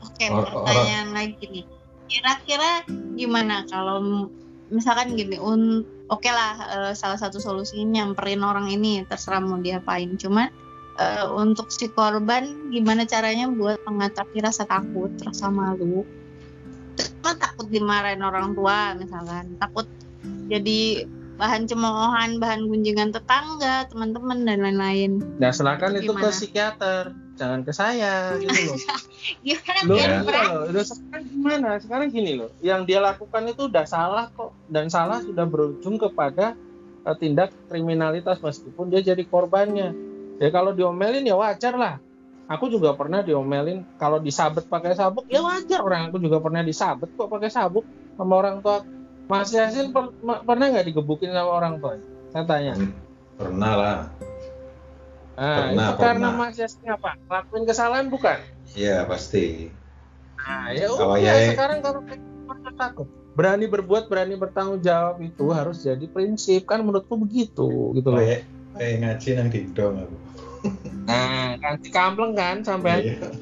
Oke 0.02 0.26
pertanyaan 0.26 1.14
lagi 1.14 1.44
nih 1.46 1.64
kira-kira 2.12 2.84
gimana? 3.16 3.64
Kalau 3.72 4.28
misalkan 4.68 5.16
gini 5.16 5.40
un 5.40 5.84
oke 6.12 6.20
okay 6.20 6.32
lah 6.32 6.52
uh, 6.68 6.92
salah 6.92 7.16
satu 7.16 7.40
solusinya 7.40 8.04
nyamperin 8.04 8.44
orang 8.44 8.68
ini 8.68 9.08
terserah 9.08 9.40
mau 9.40 9.56
diapain. 9.56 10.12
Cuma 10.20 10.52
uh, 11.00 11.26
untuk 11.40 11.72
si 11.72 11.88
korban 11.88 12.68
gimana 12.68 13.08
caranya 13.08 13.48
buat 13.48 13.80
mengatasi 13.88 14.44
rasa 14.44 14.68
takut 14.68 15.12
rasa 15.24 15.48
malu? 15.48 16.04
Cuma 17.00 17.32
takut 17.40 17.72
dimarahin 17.72 18.20
orang 18.20 18.52
tua 18.52 18.92
misalkan. 18.92 19.56
Takut 19.56 19.88
jadi 20.52 21.08
bahan 21.40 21.66
cemoohan, 21.66 22.38
bahan 22.38 22.70
gunjingan 22.70 23.10
tetangga, 23.10 23.88
teman-teman 23.90 24.46
dan 24.46 24.62
lain-lain. 24.62 25.18
Nah, 25.42 25.50
silakan 25.50 25.98
itu 25.98 26.14
ke 26.14 26.28
psikiater, 26.30 27.10
jangan 27.36 27.60
ke 27.64 27.72
saya 27.72 28.36
gitu 28.38 28.52
loh. 28.52 28.78
gimana 29.46 29.80
loh, 29.86 29.96
ya. 29.96 30.08
loh, 30.22 30.62
udah 30.70 30.84
sekarang 30.84 31.24
gimana? 31.30 31.68
Sekarang 31.80 32.08
gini 32.12 32.32
loh, 32.36 32.50
yang 32.60 32.84
dia 32.84 32.98
lakukan 33.00 33.42
itu 33.48 33.68
udah 33.70 33.84
salah 33.86 34.28
kok 34.34 34.52
dan 34.68 34.92
salah 34.92 35.22
sudah 35.24 35.46
berujung 35.48 35.96
kepada 35.96 36.54
uh, 37.06 37.16
tindak 37.16 37.54
kriminalitas 37.70 38.38
meskipun 38.42 38.92
dia 38.92 39.00
jadi 39.02 39.22
korbannya. 39.26 39.94
Ya 40.42 40.48
kalau 40.50 40.74
diomelin 40.74 41.24
ya 41.24 41.38
wajar 41.38 41.76
lah. 41.78 41.94
Aku 42.50 42.68
juga 42.68 42.92
pernah 42.92 43.22
diomelin 43.24 43.86
kalau 43.96 44.20
disabet 44.20 44.66
pakai 44.66 44.92
sabuk 44.92 45.24
ya 45.30 45.40
wajar 45.40 45.80
orang 45.80 46.10
aku 46.12 46.20
juga 46.20 46.42
pernah 46.42 46.60
disabet 46.60 47.08
kok 47.14 47.30
pakai 47.30 47.48
sabuk 47.48 47.86
sama 48.18 48.34
orang 48.44 48.60
tua 48.60 48.84
Mas 49.30 49.48
Yasin 49.54 49.94
per, 49.94 50.12
pernah 50.44 50.66
nggak 50.68 50.86
digebukin 50.92 51.32
sama 51.32 51.50
orang 51.56 51.80
tua? 51.80 51.96
Saya 52.34 52.44
tanya. 52.44 52.74
Hmm, 52.76 52.92
pernah 53.40 53.72
lah. 53.78 53.98
Nah, 55.32 55.72
pernah, 55.72 55.88
itu 55.88 56.00
karena 56.00 56.28
Yasin 56.52 56.88
apa? 56.92 57.10
Lakuin 57.28 57.64
kesalahan 57.64 58.06
bukan? 58.12 58.38
Iya 58.76 59.08
pasti. 59.08 59.72
Nah, 60.36 60.74
ya 60.74 60.86
udah 60.92 61.16
ya, 61.18 61.54
sekarang 61.54 61.78
kalau 61.80 62.00
takut 62.76 63.08
berani 63.32 63.64
berbuat, 63.64 64.12
berani 64.12 64.36
bertanggung 64.36 64.84
jawab 64.84 65.22
itu 65.24 65.48
harus 65.54 65.80
jadi 65.80 66.04
prinsip 66.10 66.68
kan 66.68 66.84
menurutku 66.84 67.16
begitu 67.16 67.96
gitu 67.96 68.08
loh. 68.12 68.20
Kayak 68.20 68.44
kayak 68.76 68.94
ngaji 69.00 69.28
nang 69.36 69.48
didong 69.48 69.94
aku. 70.04 70.16
Nah, 71.02 71.58
nanti 71.58 71.90
kampleng 71.90 72.38
kan 72.38 72.62
sampai. 72.62 73.02
Iya. 73.02 73.34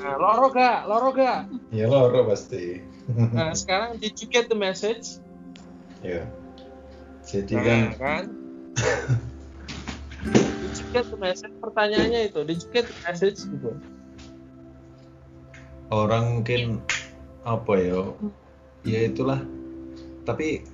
Nah, 0.00 0.14
loro 0.16 0.48
gak? 0.48 0.88
Loro 0.88 1.12
gak? 1.12 1.52
Iya 1.68 1.86
loro 1.92 2.24
pasti 2.24 2.80
nah 3.06 3.54
sekarang 3.54 4.02
did 4.02 4.18
you 4.18 4.26
get 4.26 4.50
the 4.50 4.58
message 4.58 5.22
ya 6.02 6.26
jadi 7.26 7.54
nah, 7.54 7.62
kan, 7.62 7.82
kan? 7.98 8.24
the 10.74 11.18
message 11.18 11.54
pertanyaannya 11.62 12.30
itu 12.32 12.40
the 12.46 12.82
message 13.06 13.40
gitu. 13.46 13.70
Orang 15.94 16.42
mungkin 16.42 16.82
apa 17.46 17.72
ya? 17.78 18.02
Ya 18.82 19.06
itulah. 19.06 19.42
Tapi 20.26 20.66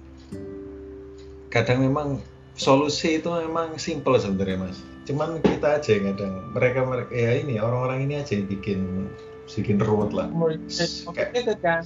kadang 1.52 1.84
memang 1.84 2.24
solusi 2.56 3.20
itu 3.20 3.28
memang 3.28 3.76
simple 3.76 4.16
sebenarnya 4.16 4.68
mas. 4.68 4.80
Cuman 5.04 5.42
kita 5.44 5.82
aja 5.82 5.90
yang 5.92 6.16
kadang 6.16 6.32
mereka 6.56 6.80
mereka 6.86 7.12
ya 7.12 7.32
ini 7.42 7.60
orang-orang 7.60 8.08
ini 8.08 8.14
aja 8.20 8.38
yang 8.38 8.48
bikin 8.48 8.80
bikin 9.52 9.76
ruwet 9.82 10.16
lah. 10.16 10.32
Kayak, 11.12 11.60
kan 11.60 11.84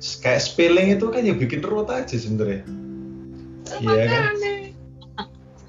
kayak 0.00 0.40
spelling 0.40 0.88
itu 0.96 1.06
kan 1.12 1.20
ya 1.20 1.34
bikin 1.36 1.60
ruwet 1.60 1.92
aja 1.92 2.16
sebenarnya. 2.16 2.64
Iya 3.82 4.04
kan 4.08 4.61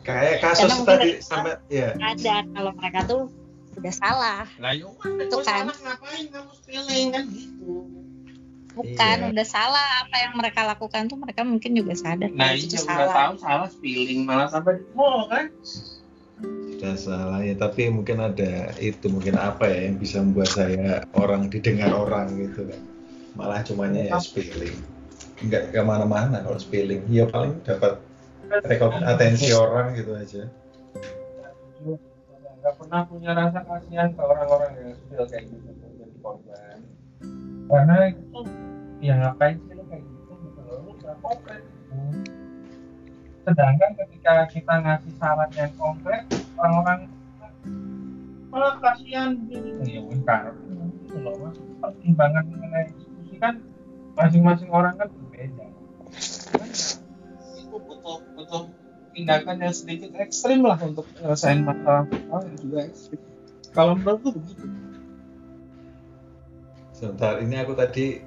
kayak 0.04 0.44
kasus 0.44 0.70
Emang 0.70 0.84
tadi 0.86 1.10
sampai 1.24 1.56
ya 1.72 1.96
ada 1.98 2.44
kalau 2.52 2.72
mereka 2.78 3.00
tuh 3.08 3.24
udah 3.74 3.94
salah. 3.94 4.46
Lah 4.62 4.74
yuk 4.78 4.94
itu 5.02 5.38
kan. 5.42 5.46
salah, 5.46 5.76
ngapain 5.82 6.26
kamu 6.30 6.52
spelling 6.62 7.08
kan 7.10 7.24
gitu. 7.34 7.74
Bukan 8.74 9.18
iya. 9.22 9.30
udah 9.34 9.48
salah. 9.48 9.88
Apa 10.06 10.16
yang 10.30 10.34
mereka 10.38 10.62
lakukan 10.66 11.10
tuh 11.10 11.18
mereka 11.18 11.42
mungkin 11.42 11.74
juga 11.74 11.94
sadar. 11.98 12.30
Nah 12.34 12.54
iya 12.54 12.78
udah 12.78 13.10
tahu 13.10 13.34
salah 13.42 13.70
spelling 13.74 14.30
malah 14.30 14.48
sampai 14.52 14.82
oh 14.94 15.26
kan? 15.26 15.50
Sudah 16.44 16.96
salah 17.00 17.40
ya 17.42 17.56
tapi 17.58 17.90
mungkin 17.90 18.20
ada 18.20 18.76
itu 18.78 19.08
mungkin 19.10 19.40
apa 19.40 19.72
ya 19.72 19.90
yang 19.90 19.98
bisa 19.98 20.20
membuat 20.22 20.52
saya 20.52 21.08
orang 21.16 21.48
didengar 21.50 21.96
orang 21.96 22.30
gitu 22.36 22.68
kan 22.68 22.82
malah 23.34 23.66
cumanya 23.66 24.14
ya 24.14 24.18
spilling 24.22 24.78
nggak 25.44 25.74
ke 25.74 25.80
mana-mana 25.82 26.40
kalau 26.46 26.60
spilling 26.62 27.02
ya 27.10 27.26
paling 27.28 27.58
dapat 27.66 27.98
rekod 28.62 28.94
atensi 29.02 29.50
orang 29.58 29.98
gitu 29.98 30.14
aja. 30.14 30.46
Nggak 32.62 32.74
pernah 32.80 33.02
punya 33.10 33.32
rasa 33.34 33.60
kasihan 33.66 34.14
ke 34.14 34.22
orang-orang 34.22 34.72
yang 34.78 34.92
sudah 35.10 35.26
kayak 35.28 35.50
gitu 35.50 35.70
jadi 35.74 36.16
korban. 36.22 36.78
Karena 37.68 37.96
itu 38.14 38.40
ya 39.02 39.14
ngapain 39.18 39.58
sih 39.58 39.74
lo 39.74 39.84
kayak 39.90 40.04
gitu? 40.06 40.32
Gitu 40.38 40.62
lu 40.70 40.92
nggak 41.02 41.16
konkret 41.26 41.62
gitu 41.66 41.84
sedangkan 43.44 43.92
ketika 44.00 44.48
kita 44.48 44.74
ngasih 44.80 45.14
saran 45.20 45.52
yang 45.52 45.72
konkret 45.76 46.24
orang-orang 46.56 47.12
malah 48.48 48.80
kasihan. 48.80 49.36
Ini 49.52 50.00
ya 50.00 50.02
wes 50.08 50.24
loh 51.20 51.36
mas. 51.44 51.58
Pertimbangan 51.84 52.44
mengenai 52.48 52.88
diskusi 52.96 53.36
kan 53.38 53.60
masing-masing 54.16 54.72
orang 54.72 54.96
kan 54.96 55.12
berbeda 55.12 55.73
butuh 58.54 58.70
tindakan 59.14 59.58
yang 59.62 59.74
sedikit 59.74 60.14
ekstrim 60.22 60.62
lah 60.62 60.78
untuk 60.78 61.10
menyelesaikan 61.18 61.66
masalah. 61.66 62.04
Masalah 62.06 62.44
yang 62.46 62.58
juga 62.62 62.80
ekstrim. 62.86 63.22
Kalau 63.74 63.94
menurutku 63.98 64.30
begitu? 64.38 64.66
Sebentar 66.94 67.42
ini 67.42 67.56
aku 67.58 67.74
tadi 67.74 68.22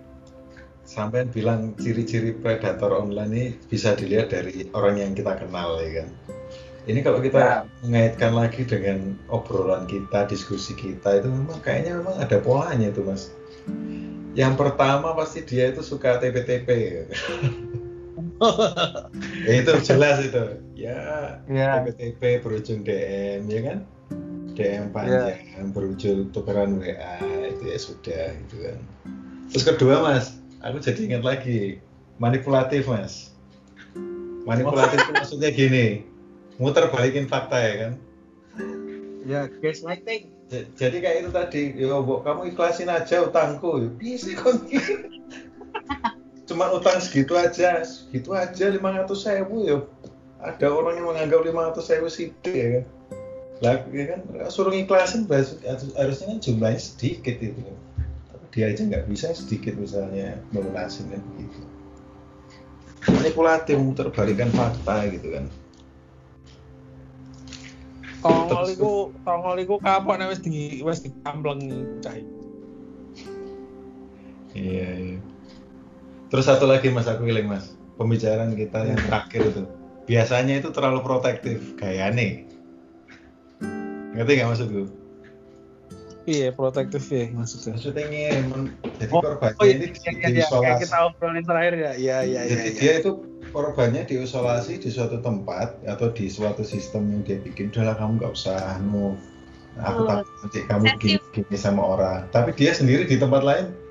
sampai 0.86 1.27
bilang 1.31 1.74
ciri-ciri 1.78 2.35
predator 2.35 2.94
online 2.94 3.31
ini 3.31 3.44
bisa 3.70 3.94
dilihat 3.94 4.35
dari 4.35 4.66
orang 4.74 4.98
yang 4.98 5.12
kita 5.15 5.39
kenal 5.39 5.78
ya 5.78 6.03
kan? 6.03 6.09
Ini 6.86 7.03
kalau 7.03 7.19
kita 7.19 7.43
ya. 7.43 7.59
mengaitkan 7.82 8.31
lagi 8.35 8.62
dengan 8.62 9.19
obrolan 9.27 9.90
kita 9.90 10.31
diskusi 10.31 10.74
kita 10.78 11.19
itu 11.19 11.27
memang 11.27 11.59
kayaknya 11.59 11.98
memang 11.98 12.15
ada 12.23 12.39
polanya 12.39 12.94
itu 12.94 13.03
mas. 13.03 13.35
Yang 14.39 14.55
pertama 14.55 15.11
pasti 15.19 15.43
dia 15.43 15.74
itu 15.74 15.82
suka 15.82 16.23
TP-TP 16.23 16.69
ya. 16.70 17.03
itu 19.60 19.72
jelas 19.84 20.16
itu. 20.24 20.44
Ya 20.76 21.40
yeah. 21.48 21.80
TP-TP 21.84 22.44
berujung 22.44 22.84
DM 22.84 23.48
ya 23.48 23.60
kan? 23.64 23.78
DM 24.56 24.92
panjang 24.92 25.36
yeah. 25.36 25.68
berujung 25.72 26.32
tukeran 26.32 26.80
WA 26.80 27.16
itu 27.48 27.64
ya 27.64 27.78
sudah 27.78 28.24
gitu 28.44 28.56
kan. 28.68 28.78
Terus 29.52 29.64
kedua 29.64 30.04
mas 30.04 30.40
aku 30.60 30.80
jadi 30.80 31.00
ingat 31.12 31.22
lagi 31.24 31.80
manipulatif 32.20 32.88
mas. 32.88 33.32
Manipulatif 34.46 35.00
itu 35.02 35.12
maksudnya 35.12 35.50
gini 35.50 35.86
muter 36.56 36.88
balikin 36.88 37.28
fakta 37.28 37.58
ya 37.60 37.74
kan? 37.76 37.92
Ya 39.26 39.40
gaslighting. 39.60 40.32
Jadi 40.78 40.96
kayak 41.02 41.16
itu 41.26 41.30
tadi 41.34 41.62
ya 41.74 41.98
kamu 41.98 42.54
ikhlasin 42.54 42.86
aja 42.86 43.26
utangku. 43.26 43.90
Bisa 43.98 44.30
kon 44.38 44.62
cuma 46.47 46.70
utang 46.70 47.02
segitu 47.02 47.35
aja 47.35 47.82
segitu 47.82 48.31
aja 48.32 48.70
lima 48.70 48.94
ratus 49.02 49.27
ribu 49.27 49.66
ya. 49.66 49.78
Ada 50.40 50.68
orang 50.70 51.01
yang 51.02 51.06
menganggap 51.10 51.40
lima 51.43 51.60
ratus 51.70 51.90
ribu 51.90 52.09
sidik 52.09 52.55
ya 52.55 52.68
kan. 52.81 52.85
Lah 53.60 53.77
ya 53.90 54.05
kan 54.14 54.20
suruh 54.48 54.73
ikhlasin 54.73 55.27
harusnya 55.97 56.27
kan 56.32 56.39
jumlahnya 56.39 56.81
sedikit 56.81 57.36
itu 57.43 57.60
kan. 57.60 57.78
Tapi 58.31 58.44
dia 58.55 58.64
aja 58.70 58.82
nggak 58.86 59.05
bisa 59.10 59.35
sedikit 59.35 59.74
misalnya 59.74 60.39
melunasin 60.55 61.10
kan 61.10 61.20
begitu 61.35 61.60
manipulatif 63.12 63.77
muter 63.78 64.09
balikan 64.10 64.51
fakta 64.51 65.06
gitu 65.10 65.28
kan. 65.35 65.44
Tongol 68.23 68.64
iku 68.74 68.93
tongol 69.23 69.56
iku 69.62 69.74
kapan 69.78 70.27
wis 70.27 70.43
di 70.43 70.82
wis 70.82 71.06
dikamplengi 71.06 72.02
cah 72.02 72.16
Iya, 74.56 74.89
iya. 74.97 75.18
Terus 76.32 76.44
satu 76.47 76.66
lagi 76.66 76.90
Mas 76.90 77.07
aku 77.07 77.27
iling 77.27 77.47
Mas. 77.47 77.74
Pembicaraan 77.97 78.53
kita 78.53 78.85
yang 78.85 79.01
terakhir 79.01 79.43
itu. 79.48 79.62
Biasanya 80.07 80.61
itu 80.61 80.69
terlalu 80.70 81.01
protektif 81.03 81.74
nih. 81.81 82.47
Ngerti 84.15 84.31
nggak 84.36 84.48
maksudku? 84.53 84.85
Iya, 86.27 86.51
protektif 86.51 87.07
ya 87.09 87.31
maksudnya. 87.31 87.78
Maksudnya 87.78 88.03
ingin 88.11 88.74
jadi 88.98 89.12
oh, 89.15 89.23
korbannya 89.23 89.62
oh, 89.62 89.65
iya, 89.65 89.74
ini 89.78 89.86
iya, 89.94 90.12
iya, 90.43 90.47
iya, 90.51 90.74
kita 90.82 90.97
obrolin 91.07 91.44
terakhir 91.47 91.74
ya. 91.78 91.93
Iya, 91.94 92.16
iya, 92.27 92.40
iya. 92.43 92.51
Jadi 92.51 92.69
iya, 92.69 92.78
dia 92.82 92.93
itu 92.98 93.11
korbannya 93.55 94.03
diisolasi 94.05 94.82
di 94.82 94.90
suatu 94.90 95.23
tempat 95.23 95.78
atau 95.86 96.11
di 96.11 96.27
suatu 96.27 96.66
sistem 96.66 97.09
yang 97.15 97.23
dia 97.23 97.39
bikin 97.40 97.70
udahlah 97.70 97.94
kamu 97.94 98.19
nggak 98.19 98.32
usah 98.35 98.59
move 98.82 99.16
aku 99.81 100.01
oh. 100.03 100.07
takut 100.09 100.27
nanti 100.44 100.59
kamu 100.69 100.85
gini, 101.01 101.19
gini 101.32 101.57
sama 101.57 101.82
orang 101.85 102.20
tapi 102.32 102.51
dia 102.57 102.73
sendiri 102.73 103.05
di 103.05 103.16
tempat 103.20 103.43
lain 103.44 103.66
hmm. 103.73 103.85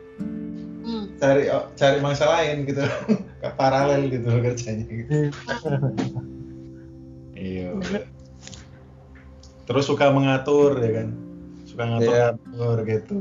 Cari 1.19 1.43
oh, 1.51 1.71
cari 1.75 1.97
mangsa 2.03 2.25
lain 2.27 2.67
gitu. 2.67 2.83
Paralel 3.59 4.09
gitu 4.09 4.29
kerjanya. 4.41 4.85
Gitu. 4.85 5.31
iya. 7.35 7.71
Terus 9.65 9.83
suka 9.89 10.13
mengatur 10.13 10.77
ya 10.77 10.91
kan? 11.01 11.07
Suka 11.65 11.83
ngatur. 11.85 12.13
Ngatur 12.13 12.77
yeah. 12.81 12.89
gitu. 12.89 13.17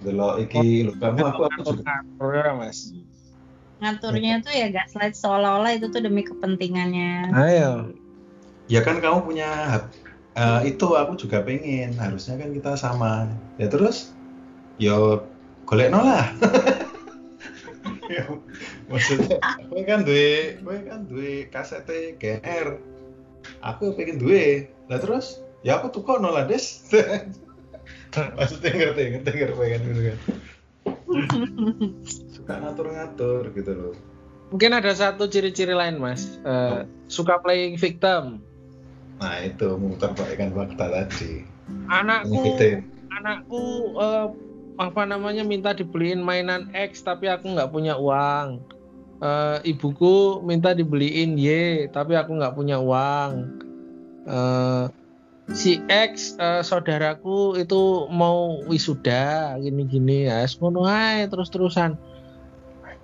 Delok 0.00 0.34
iki 0.48 0.88
lu 0.88 0.96
kamu 0.96 1.28
aku 1.28 1.42
aku 1.44 1.60
juga 1.76 1.82
ngatur 1.92 2.34
mas. 2.56 2.96
Ngaturnya 3.80 4.44
tuh 4.44 4.52
ya 4.52 4.68
gaslight 4.72 5.16
seolah-olah 5.16 5.76
itu 5.76 5.88
tuh 5.92 6.00
demi 6.04 6.24
kepentingannya. 6.24 7.32
Ayo. 7.32 7.92
Ya 8.68 8.80
kan 8.84 9.00
kamu 9.00 9.24
punya 9.24 9.82
uh, 10.36 10.60
itu 10.64 10.86
aku 10.96 11.16
juga 11.20 11.44
pengen. 11.44 11.96
Harusnya 11.96 12.40
kan 12.40 12.52
kita 12.52 12.76
sama. 12.76 13.28
Ya 13.60 13.68
terus? 13.68 14.12
Yo 14.80 15.24
golek 15.70 15.94
lah 15.94 16.26
ya, 18.10 18.26
maksudnya 18.90 19.38
gue 19.70 19.82
kan 19.86 20.02
duwe 20.02 20.58
gue 20.58 20.76
kan 20.82 21.06
duwe 21.06 21.46
kaset 21.46 21.86
GR 22.18 22.90
aku 23.60 23.96
pengen 23.96 24.20
duwe. 24.20 24.68
Lah 24.88 24.98
terus? 25.00 25.40
Ya 25.60 25.78
aku 25.80 25.92
tuh 25.92 26.02
kok 26.04 26.20
nolak 26.20 26.48
des. 26.48 26.64
Maksudnya 28.38 28.70
ngerti 28.74 29.02
ngerti 29.16 29.30
ngerti 29.30 29.54
pengen 29.54 29.80
gitu 29.86 30.00
kan. 30.02 30.18
Suka 32.34 32.54
ngatur-ngatur 32.58 33.42
gitu 33.54 33.72
loh. 33.76 33.94
Mungkin 34.50 34.74
ada 34.74 34.90
satu 34.90 35.30
ciri-ciri 35.30 35.70
lain 35.70 36.02
mas. 36.02 36.42
Uh, 36.42 36.82
suka 37.06 37.38
playing 37.38 37.78
victim. 37.78 38.42
Nah 39.22 39.36
itu 39.46 39.78
muter 39.78 40.10
baikkan 40.10 40.50
fakta 40.50 40.90
tadi. 40.90 41.46
Anakku 41.86 42.58
anakku 43.14 43.94
uh, 43.94 44.34
apa 44.80 45.04
namanya 45.04 45.44
minta 45.44 45.76
dibeliin 45.76 46.24
mainan 46.24 46.72
X 46.72 47.04
tapi 47.04 47.28
aku 47.28 47.52
nggak 47.52 47.68
punya 47.68 48.00
uang. 48.00 48.64
Uh, 49.20 49.60
ibuku 49.68 50.40
minta 50.40 50.72
dibeliin 50.72 51.36
Y 51.36 51.48
tapi 51.92 52.16
aku 52.16 52.40
nggak 52.40 52.56
punya 52.56 52.80
uang. 52.80 53.60
Uh, 54.24 54.88
si 55.52 55.84
X 55.84 56.40
uh, 56.40 56.64
saudaraku 56.64 57.60
itu 57.60 58.08
mau 58.08 58.64
wisuda 58.64 59.60
gini-gini 59.60 60.32
ya 60.32 60.48
semono 60.48 60.88
terus-terusan. 61.28 62.00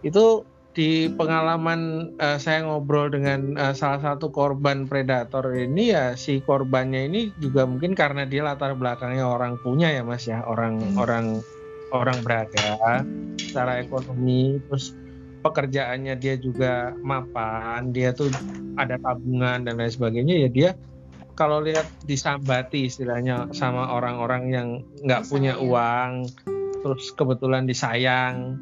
Itu 0.00 0.48
di 0.72 1.12
pengalaman 1.12 2.12
uh, 2.20 2.40
saya 2.40 2.64
ngobrol 2.64 3.12
dengan 3.12 3.56
uh, 3.56 3.76
salah 3.76 4.00
satu 4.00 4.32
korban 4.32 4.88
predator 4.88 5.52
ini 5.52 5.92
ya 5.92 6.16
si 6.16 6.40
korbannya 6.40 7.08
ini 7.12 7.32
juga 7.40 7.64
mungkin 7.68 7.96
karena 7.96 8.28
dia 8.28 8.44
latar 8.44 8.76
belakangnya 8.76 9.28
orang 9.28 9.60
punya 9.60 9.92
ya 9.92 10.00
mas 10.00 10.24
ya. 10.24 10.40
Orang 10.44 10.80
hmm. 10.80 10.96
orang 10.96 11.44
orang 11.92 12.18
berada 12.22 13.02
secara 13.38 13.82
ekonomi 13.82 14.58
terus 14.66 14.94
pekerjaannya 15.42 16.14
dia 16.18 16.34
juga 16.34 16.94
mapan 17.04 17.94
dia 17.94 18.10
tuh 18.10 18.30
ada 18.74 18.98
tabungan 18.98 19.62
dan 19.62 19.78
lain 19.78 19.92
sebagainya 19.92 20.34
ya 20.46 20.48
dia 20.50 20.70
kalau 21.36 21.60
lihat 21.60 21.84
disambati 22.08 22.88
istilahnya 22.88 23.52
sama 23.52 23.92
orang-orang 23.92 24.42
yang 24.50 24.68
nggak 25.04 25.28
punya 25.28 25.54
uang 25.60 26.26
terus 26.80 27.12
kebetulan 27.12 27.68
disayang 27.68 28.56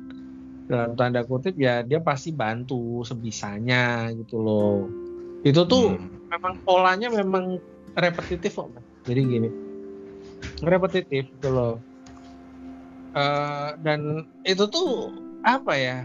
dalam 0.67 0.97
tanda 0.97 1.23
kutip 1.23 1.55
ya 1.61 1.85
dia 1.85 2.01
pasti 2.01 2.33
bantu 2.33 3.05
sebisanya 3.05 4.09
gitu 4.17 4.41
loh. 4.41 4.89
Itu 5.45 5.69
tuh 5.69 5.93
hmm. 5.93 6.33
memang 6.33 6.55
polanya 6.65 7.13
memang 7.13 7.61
repetitif 7.95 8.59
kok 8.59 8.71
jadi 9.07 9.21
gini 9.23 9.49
repetitif 10.63 11.31
gitu 11.31 11.49
loh 11.51 11.75
uh, 13.15 13.79
dan 13.81 14.29
itu 14.45 14.65
tuh 14.69 15.15
apa 15.47 15.73
ya 15.75 15.99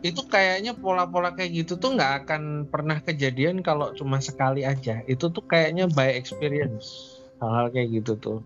itu 0.00 0.20
kayaknya 0.28 0.72
pola-pola 0.76 1.36
kayak 1.36 1.64
gitu 1.64 1.76
tuh 1.76 1.92
nggak 1.92 2.24
akan 2.24 2.68
pernah 2.72 3.00
kejadian 3.04 3.60
kalau 3.60 3.92
cuma 3.92 4.16
sekali 4.20 4.64
aja 4.64 5.04
itu 5.04 5.28
tuh 5.28 5.44
kayaknya 5.44 5.88
by 5.92 6.12
experience 6.16 7.16
hal-hal 7.40 7.68
kayak 7.68 8.00
gitu 8.00 8.12
tuh 8.16 8.40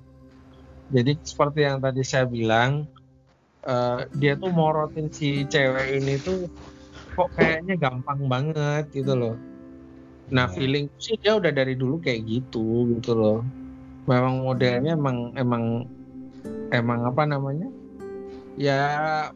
jadi 0.93 1.17
seperti 1.23 1.65
yang 1.65 1.79
tadi 1.81 2.03
saya 2.05 2.27
bilang 2.29 2.85
uh, 3.65 4.05
dia 4.21 4.37
tuh 4.37 4.53
morotin 4.53 5.09
si 5.09 5.49
cewek 5.49 6.01
ini 6.01 6.21
tuh 6.21 6.49
kok 7.15 7.31
kayaknya 7.39 7.75
gampang 7.79 8.21
banget 8.27 8.85
gitu 8.93 9.15
loh. 9.15 9.37
Nah 10.29 10.51
feeling 10.51 10.91
sih 10.99 11.17
dia 11.21 11.39
udah 11.39 11.53
dari 11.55 11.79
dulu 11.79 12.03
kayak 12.03 12.27
gitu 12.27 12.91
gitu 12.99 13.13
loh. 13.17 13.41
Memang 14.05 14.45
modelnya 14.45 14.99
emang 14.99 15.33
emang 15.39 15.89
emang 16.73 17.07
apa 17.07 17.23
namanya? 17.29 17.69
Ya 18.55 18.81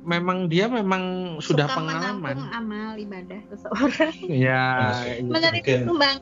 memang 0.06 0.47
dia 0.47 0.70
memang 0.70 1.36
sudah 1.43 1.66
Suka 1.66 1.76
pengalaman. 1.82 2.39
amal 2.55 2.94
ibadah 2.94 3.40
seseorang. 3.51 4.14
Ya. 4.30 4.94
Bang 6.01 6.18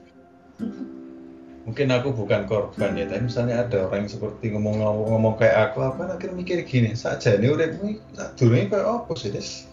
mungkin 1.66 1.90
aku 1.90 2.14
bukan 2.14 2.46
korban 2.46 2.94
ya 2.94 3.10
tapi 3.10 3.26
misalnya 3.26 3.66
ada 3.66 3.90
orang 3.90 4.06
yang 4.06 4.12
seperti 4.14 4.54
ngomong-ngomong 4.54 5.34
kayak 5.34 5.74
aku 5.74 5.82
apa 5.82 6.14
akhirnya 6.14 6.38
mikir 6.38 6.62
gini 6.62 6.94
saja 6.94 7.34
ini 7.34 7.50
udah 7.50 7.66
ini 7.82 7.98
dulu 8.38 8.54
kayak 8.70 8.86
apa 8.86 9.12
sih 9.18 9.34
des 9.34 9.66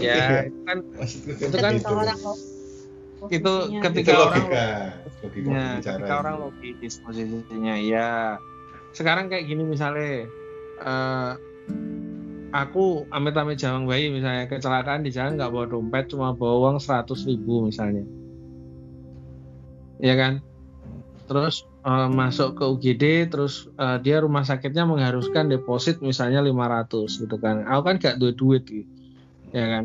ya 0.00 0.48
itu 0.48 0.56
kan 0.64 0.78
itu 1.44 1.56
kan 1.60 1.76
orang 1.92 2.18
itu 3.28 3.52
ketika 3.84 4.10
itu 4.16 4.16
orang 4.16 4.46
logika 4.48 4.66
logika 5.20 5.48
ya, 5.52 5.64
bicara 5.76 5.96
ketika 6.00 6.14
orang 6.16 6.36
logis 6.40 6.94
posisinya 7.04 7.74
ya 7.76 8.10
sekarang 8.98 9.30
kayak 9.30 9.46
gini 9.46 9.62
misalnya 9.62 10.26
eh, 10.82 11.32
aku 12.50 13.06
amit-amit 13.14 13.54
jawang 13.62 13.86
bayi 13.86 14.10
misalnya 14.10 14.50
kecelakaan 14.50 15.06
di 15.06 15.14
jalan 15.14 15.38
nggak 15.38 15.52
bawa 15.54 15.66
dompet 15.70 16.10
cuma 16.10 16.34
bawa 16.34 16.74
uang 16.74 16.76
100 16.82 17.30
ribu 17.30 17.70
misalnya. 17.70 18.02
Ya 20.02 20.18
kan? 20.18 20.42
Terus 21.30 21.62
eh, 21.86 22.08
masuk 22.10 22.58
ke 22.58 22.64
UGD 22.66 23.04
terus 23.30 23.70
eh, 23.78 24.02
dia 24.02 24.18
rumah 24.18 24.42
sakitnya 24.42 24.82
mengharuskan 24.82 25.46
deposit 25.46 26.02
misalnya 26.02 26.42
500 26.42 27.22
gitu 27.22 27.36
kan. 27.38 27.62
Aku 27.70 27.86
kan 27.86 28.02
gak 28.02 28.18
duit 28.18 28.34
duit 28.34 28.66
gitu 28.66 28.98
ya 29.52 29.66
kan? 29.78 29.84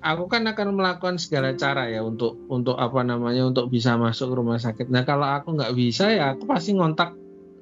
Aku 0.00 0.32
kan 0.32 0.48
akan 0.48 0.80
melakukan 0.80 1.20
segala 1.20 1.52
cara 1.60 1.92
ya 1.92 2.00
untuk 2.00 2.40
untuk 2.48 2.80
apa 2.80 3.04
namanya 3.04 3.44
untuk 3.44 3.68
bisa 3.68 4.00
masuk 4.00 4.32
ke 4.32 4.34
rumah 4.40 4.56
sakit. 4.56 4.88
Nah 4.88 5.04
kalau 5.04 5.28
aku 5.28 5.52
nggak 5.60 5.76
bisa 5.76 6.08
ya 6.08 6.32
aku 6.32 6.48
pasti 6.48 6.72
ngontak 6.72 7.19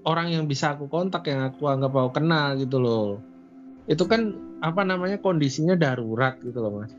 orang 0.08 0.32
yang 0.32 0.48
bisa 0.48 0.72
aku 0.72 0.88
kontak 0.88 1.28
yang 1.28 1.44
aku 1.52 1.68
anggap 1.68 1.92
aku 1.92 2.10
kenal 2.16 2.56
gitu 2.56 2.80
loh. 2.80 3.20
Itu 3.84 4.08
kan 4.08 4.32
apa 4.64 4.82
namanya 4.82 5.20
kondisinya 5.20 5.76
darurat 5.76 6.40
gitu 6.40 6.58
loh 6.64 6.82
mas. 6.82 6.92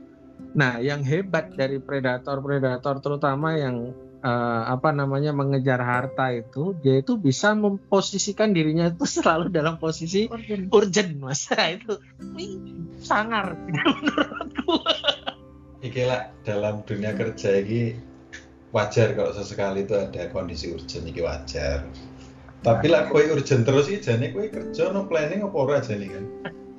Nah 0.54 0.78
yang 0.78 1.02
hebat 1.02 1.58
dari 1.58 1.82
predator-predator 1.82 3.02
terutama 3.02 3.58
yang 3.58 3.92
eh, 4.22 4.64
apa 4.70 4.94
namanya 4.94 5.34
mengejar 5.34 5.82
harta 5.82 6.32
itu 6.32 6.78
dia 6.80 7.02
itu 7.02 7.18
bisa 7.18 7.58
memposisikan 7.58 8.54
dirinya 8.54 8.94
itu 8.94 9.10
selalu 9.18 9.50
dalam 9.50 9.82
posisi 9.82 10.30
Urgent. 10.30 10.70
urgent 10.70 11.12
mas. 11.18 11.50
Nah, 11.50 11.68
itu 11.74 11.94
sangar 13.02 13.58
menurutku 13.66 14.86
iki 15.80 16.04
lah 16.04 16.32
dalam 16.44 16.84
dunia 16.84 17.16
kerja 17.16 17.56
ini 17.64 17.96
wajar 18.76 19.16
kalau 19.16 19.32
sesekali 19.32 19.88
itu 19.88 19.96
ada 19.96 20.28
kondisi 20.30 20.70
urgent 20.76 21.08
iki 21.08 21.24
wajar 21.24 21.88
tapi 22.60 22.92
lah 22.92 23.08
kowe 23.08 23.24
urgent 23.24 23.64
terus 23.64 23.88
iki 23.88 24.04
jane 24.04 24.36
kowe 24.36 24.44
kerja 24.44 24.92
no 24.92 25.08
planning 25.08 25.48
apa 25.48 25.56
ora 25.56 25.80
jane 25.80 26.12
kan? 26.12 26.26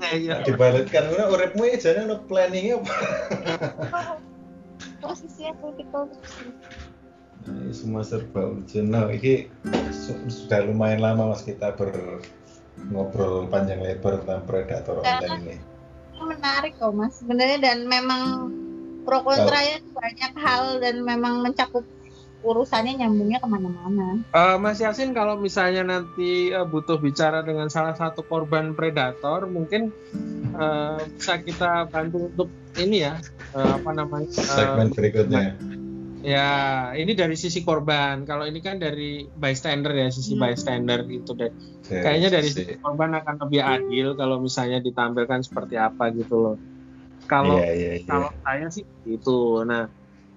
Nah, 0.00 0.12
iya. 0.16 0.40
dibalikkan 0.44 1.12
ngono 1.12 1.36
uripmu 1.36 1.62
iki 1.68 1.78
jane 1.80 2.04
no 2.04 2.20
planning 2.28 2.76
apa 2.76 4.20
posisinya 5.00 5.52
critical 5.60 6.08
nah, 7.48 7.56
ini 7.64 7.72
semua 7.72 8.04
serba 8.04 8.52
urgent. 8.52 8.88
Nah 8.92 9.08
iki 9.08 9.48
su- 9.92 10.20
sudah 10.28 10.68
lumayan 10.68 11.00
lama 11.00 11.32
mas 11.32 11.44
kita 11.44 11.72
ber 11.72 12.20
ngobrol 12.92 13.48
panjang 13.48 13.80
lebar 13.80 14.20
tentang 14.24 14.44
predator 14.44 15.00
online 15.00 15.40
ini. 15.44 15.56
Ini 16.16 16.22
menarik 16.24 16.76
kok 16.76 16.92
mas 16.92 17.16
sebenarnya. 17.20 17.58
Dan 17.60 17.88
memang 17.88 18.52
pro 19.08 19.24
kontranya 19.24 19.80
banyak 19.96 20.32
hal 20.36 20.64
dan 20.84 21.00
memang 21.04 21.40
mencakup 21.40 21.84
urusannya 22.40 22.96
nyambungnya 23.00 23.38
ke 23.40 23.48
mana-mana. 23.48 24.20
Eh, 24.32 24.56
Mas 24.56 24.80
Yasin 24.80 25.12
kalau 25.12 25.36
misalnya 25.36 25.84
nanti 25.84 26.48
eh, 26.52 26.66
butuh 26.66 26.96
bicara 26.96 27.44
dengan 27.44 27.68
salah 27.68 27.92
satu 27.92 28.24
korban 28.24 28.72
predator 28.72 29.44
mungkin 29.46 29.92
eh, 30.56 31.00
bisa 31.16 31.40
kita 31.40 31.88
bantu 31.92 32.32
untuk 32.32 32.48
ini 32.80 33.04
ya 33.04 33.20
eh, 33.52 33.70
apa 33.76 33.90
namanya 33.92 34.28
eh, 34.28 34.48
segmen 34.48 34.88
berikutnya. 34.92 35.56
Ya 36.20 36.48
ini 36.96 37.16
dari 37.16 37.32
sisi 37.32 37.64
korban. 37.64 38.28
Kalau 38.28 38.44
ini 38.44 38.60
kan 38.60 38.76
dari 38.76 39.24
bystander 39.32 39.92
ya 39.96 40.08
sisi 40.12 40.36
Hmm. 40.36 40.44
bystander 40.44 41.08
gitu 41.08 41.32
deh. 41.32 41.48
Kayaknya 41.88 42.28
dari 42.28 42.48
sisi 42.52 42.76
korban 42.76 43.16
akan 43.16 43.36
lebih 43.48 43.60
adil 43.64 44.06
kalau 44.20 44.36
misalnya 44.40 44.84
ditampilkan 44.84 45.40
seperti 45.40 45.80
apa 45.80 46.12
gitu 46.12 46.36
loh. 46.36 46.56
Kalau 47.24 47.56
iya 47.56 47.72
iya 47.72 47.92
iya. 48.00 48.08
kalau 48.08 48.28
saya 48.44 48.66
sih 48.68 48.84
gitu. 49.08 49.64
Nah 49.64 49.88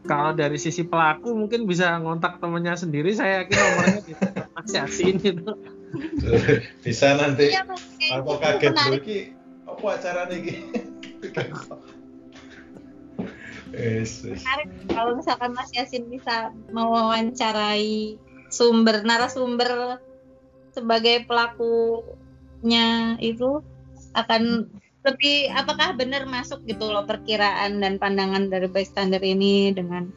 kalau 0.04 0.36
dari 0.36 0.60
sisi 0.60 0.84
pelaku 0.84 1.32
mungkin 1.32 1.64
bisa 1.64 1.96
ngontak 2.04 2.44
temennya 2.44 2.76
sendiri 2.76 3.16
saya 3.16 3.44
yakin 3.44 3.56
nomornya 3.56 4.02
di 4.04 4.14
Mas 4.52 4.72
Yasin 4.76 5.16
gitu. 5.20 5.54
Bisa 6.86 7.14
nanti. 7.16 7.54
Iya. 7.54 7.64
Kayak 7.70 8.26
aku 8.26 8.32
kaget 8.42 8.72
dulu 8.74 8.98
ki 9.06 9.20
apa 9.64 9.86
acara 9.96 10.22
nih 10.28 10.42
menarik. 13.74 14.70
Kalau 14.90 15.12
misalkan 15.18 15.52
Mas 15.58 15.72
Yasin 15.74 16.06
bisa 16.10 16.54
mewawancarai 16.70 18.18
sumber 18.54 19.02
narasumber 19.02 19.98
sebagai 20.74 21.26
pelakunya 21.26 23.18
itu 23.18 23.66
akan 24.14 24.70
lebih 25.04 25.52
apakah 25.52 25.92
benar 25.94 26.24
masuk 26.24 26.64
gitu 26.64 26.88
loh 26.88 27.04
perkiraan 27.04 27.78
dan 27.78 28.00
pandangan 28.00 28.48
dari 28.48 28.68
bystander 28.68 29.20
ini 29.20 29.70
dengan 29.70 30.08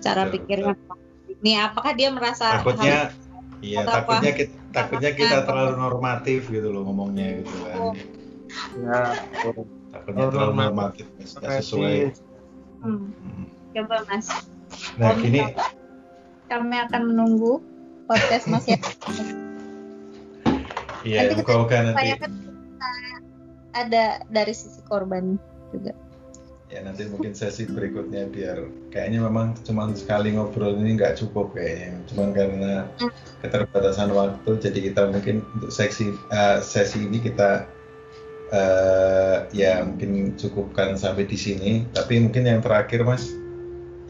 cara 0.00 0.26
Betul, 0.26 0.48
pikirnya 0.48 0.74
ini 1.30 1.52
apakah 1.56 1.92
dia 1.92 2.08
merasa 2.08 2.56
takutnya 2.56 3.12
iya 3.60 3.84
takutnya 3.84 4.32
kita 4.32 4.54
takutnya 4.72 5.12
kita 5.12 5.44
terlalu 5.44 5.76
normatif 5.76 6.48
gitu 6.48 6.72
loh 6.72 6.84
ngomongnya 6.84 7.44
gitu 7.44 7.54
kan. 7.64 7.76
Oh. 7.78 7.94
ya 8.80 9.00
takutnya 9.90 10.24
Oh, 10.26 10.30
terlalu 10.32 10.52
normatif. 10.56 11.04
nggak 11.36 11.60
sesuai. 11.60 11.96
Hmm, 12.80 13.12
Hmm. 13.12 13.44
coba 13.70 13.96
Mas. 14.08 14.26
Nah 14.96 15.12
Om, 15.12 15.20
gini 15.20 15.40
kami 16.46 16.76
akan 16.80 17.02
menunggu 17.06 17.60
podcast 18.06 18.48
Mas 18.48 18.64
Yasin 18.66 19.28
iya 21.00 21.30
moga-moga 21.32 21.76
nanti 21.86 22.16
ada 23.74 24.22
dari 24.28 24.54
sisi 24.54 24.82
korban 24.86 25.38
juga. 25.70 25.94
Ya 26.70 26.86
nanti 26.86 27.02
mungkin 27.10 27.34
sesi 27.34 27.66
berikutnya 27.66 28.30
biar 28.30 28.62
kayaknya 28.94 29.26
memang 29.26 29.58
cuma 29.66 29.90
sekali 29.90 30.38
ngobrol 30.38 30.78
ini 30.78 30.94
nggak 30.94 31.18
cukup 31.18 31.58
kayaknya. 31.58 31.98
Cuma 32.06 32.30
karena 32.30 32.86
keterbatasan 33.42 34.14
waktu 34.14 34.50
jadi 34.62 34.78
kita 34.90 35.10
mungkin 35.10 35.42
untuk 35.58 35.74
seksi 35.74 36.14
eh, 36.30 36.58
sesi 36.62 37.10
ini 37.10 37.18
kita 37.18 37.66
eh, 38.54 39.36
ya 39.50 39.82
mungkin 39.82 40.38
cukupkan 40.38 40.94
sampai 40.94 41.26
di 41.26 41.34
sini. 41.34 41.72
Tapi 41.90 42.22
mungkin 42.22 42.46
yang 42.46 42.62
terakhir 42.62 43.02
mas 43.02 43.34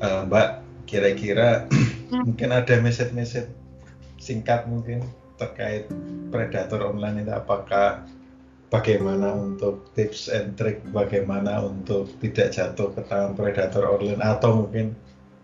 eh, 0.04 0.20
mbak 0.28 0.60
kira-kira 0.84 1.64
mungkin 2.28 2.52
ada 2.52 2.76
message-message 2.76 3.48
singkat 4.20 4.68
mungkin 4.68 5.00
terkait 5.40 5.88
predator 6.28 6.92
online 6.92 7.24
itu 7.24 7.32
apakah 7.32 8.04
bagaimana 8.70 9.34
untuk 9.34 9.90
tips 9.98 10.30
and 10.30 10.54
trick 10.54 10.80
bagaimana 10.94 11.60
untuk 11.66 12.06
tidak 12.22 12.54
jatuh 12.54 12.94
ke 12.94 13.02
tangan 13.10 13.34
predator 13.34 13.84
online 13.84 14.22
atau 14.22 14.64
mungkin 14.64 14.94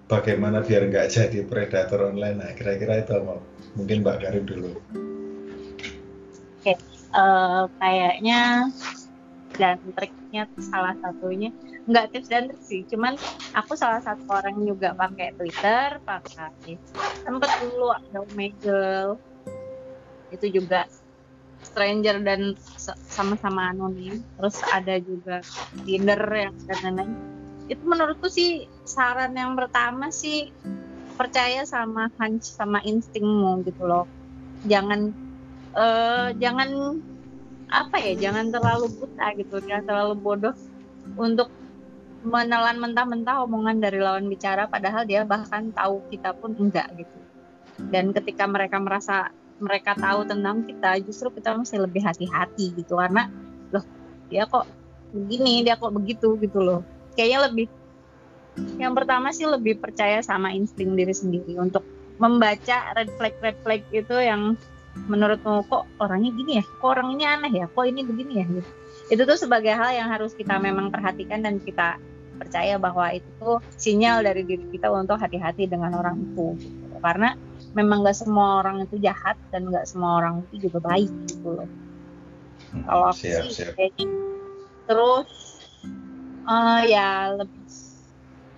bagaimana 0.06 0.62
biar 0.62 0.86
nggak 0.86 1.10
jadi 1.10 1.42
predator 1.44 2.14
online. 2.14 2.38
Nah 2.38 2.50
kira-kira 2.54 3.02
itu 3.02 3.12
apa 3.18 3.42
mungkin 3.74 4.06
Mbak 4.06 4.16
Karin 4.22 4.46
dulu. 4.46 4.70
Eh, 7.16 7.64
kayaknya 7.80 8.68
dan 9.56 9.80
triknya 9.96 10.44
salah 10.68 10.92
satunya 11.00 11.48
nggak 11.88 12.12
tips 12.12 12.28
dan 12.28 12.52
trik 12.52 12.60
sih. 12.60 12.84
Cuman 12.84 13.16
aku 13.56 13.72
salah 13.72 14.04
satu 14.04 14.20
orang 14.28 14.60
juga 14.68 14.92
pakai 14.92 15.32
Twitter 15.40 15.96
pakai 16.04 16.76
sempet 17.24 17.50
dulu 17.64 17.88
ada 17.88 18.20
Omegle 18.20 19.16
itu 20.28 20.60
juga 20.60 20.84
stranger 21.66 22.22
dan 22.22 22.55
sa- 22.78 22.98
sama-sama 23.10 23.74
anonim. 23.74 24.22
Terus 24.38 24.56
ada 24.70 24.94
juga 25.02 25.43
Tinder 25.82 26.20
yang 26.30 26.55
dan 26.70 26.78
lain-lain. 26.86 27.12
Itu 27.66 27.82
menurutku 27.82 28.30
sih 28.30 28.70
saran 28.86 29.34
yang 29.34 29.59
pertama 29.59 30.14
sih 30.14 30.55
percaya 31.18 31.66
sama 31.66 32.06
hunch 32.22 32.47
sama 32.55 32.78
instingmu 32.86 33.66
gitu 33.66 33.82
loh. 33.84 34.06
Jangan 34.64 35.10
eh 35.76 36.28
jangan 36.38 36.70
apa 37.66 37.98
ya 37.98 38.30
jangan 38.30 38.48
terlalu 38.55 38.86
buta 38.94 39.26
gitu 39.34 39.59
jangan 39.66 39.84
terlalu 39.84 40.14
bodoh 40.22 40.55
untuk 41.18 41.51
menelan 42.26 42.78
mentah-mentah 42.82 43.43
omongan 43.47 43.78
dari 43.78 43.98
lawan 44.02 44.26
bicara 44.26 44.66
padahal 44.70 45.06
dia 45.06 45.22
bahkan 45.26 45.70
tahu 45.74 46.02
kita 46.10 46.34
pun 46.38 46.55
enggak 46.59 46.86
gitu. 46.98 47.18
Dan 47.93 48.10
ketika 48.10 48.48
mereka 48.48 48.80
merasa 48.82 49.30
mereka 49.56 49.96
tahu 49.96 50.28
tentang 50.28 50.64
kita 50.64 51.00
justru 51.00 51.32
kita 51.32 51.56
masih 51.56 51.84
lebih 51.84 52.04
hati-hati 52.04 52.76
gitu. 52.76 52.96
Karena 52.96 53.28
loh 53.72 53.84
dia 54.28 54.44
kok 54.44 54.68
begini 55.14 55.64
dia 55.64 55.78
kok 55.78 55.92
begitu 55.92 56.36
gitu 56.40 56.60
loh. 56.60 56.80
Kayaknya 57.16 57.38
lebih 57.50 57.66
yang 58.80 58.96
pertama 58.96 59.32
sih 59.36 59.44
lebih 59.44 59.80
percaya 59.80 60.24
sama 60.24 60.52
insting 60.52 60.96
diri 60.96 61.12
sendiri 61.12 61.60
untuk 61.60 61.84
membaca 62.16 62.96
red 62.96 63.12
flag 63.20 63.36
red 63.44 63.56
flag 63.60 63.84
itu 63.92 64.16
yang 64.16 64.56
menurutmu 65.04 65.68
kok 65.68 65.84
orangnya 66.00 66.32
gini 66.32 66.52
ya? 66.60 66.64
Kok 66.64 66.88
orang 66.88 67.08
ini 67.12 67.24
aneh 67.28 67.52
ya? 67.52 67.66
Kok 67.68 67.84
ini 67.84 68.00
begini 68.04 68.34
ya? 68.40 68.46
Gitu. 68.48 68.70
itu 69.06 69.22
tuh 69.22 69.38
sebagai 69.38 69.70
hal 69.70 69.94
yang 69.94 70.10
harus 70.10 70.34
kita 70.34 70.58
memang 70.58 70.90
perhatikan 70.90 71.38
dan 71.38 71.62
kita 71.62 71.94
percaya 72.36 72.74
bahwa 72.76 73.14
itu 73.14 73.26
tuh 73.40 73.62
sinyal 73.78 74.26
dari 74.26 74.42
diri 74.42 74.66
kita 74.74 74.92
untuk 74.92 75.16
hati-hati 75.16 75.70
dengan 75.70 75.94
orang 75.96 76.20
itu 76.20 76.58
gitu. 76.58 76.96
karena 77.00 77.38
memang 77.76 78.02
gak 78.08 78.16
semua 78.16 78.64
orang 78.64 78.88
itu 78.88 78.96
jahat 78.96 79.36
dan 79.52 79.68
gak 79.68 79.84
semua 79.84 80.24
orang 80.24 80.42
itu 80.48 80.66
juga 80.68 80.80
baik 80.80 81.12
gitu 81.28 81.48
loh 81.52 81.68
kalau 82.88 83.04
aku 83.12 83.20
siap 83.20 83.44
sih 83.44 83.52
siap 83.52 83.72
kayaknya 83.76 84.08
terus 84.88 85.28
eh, 86.48 86.80
ya 86.88 87.36
lebih 87.36 87.64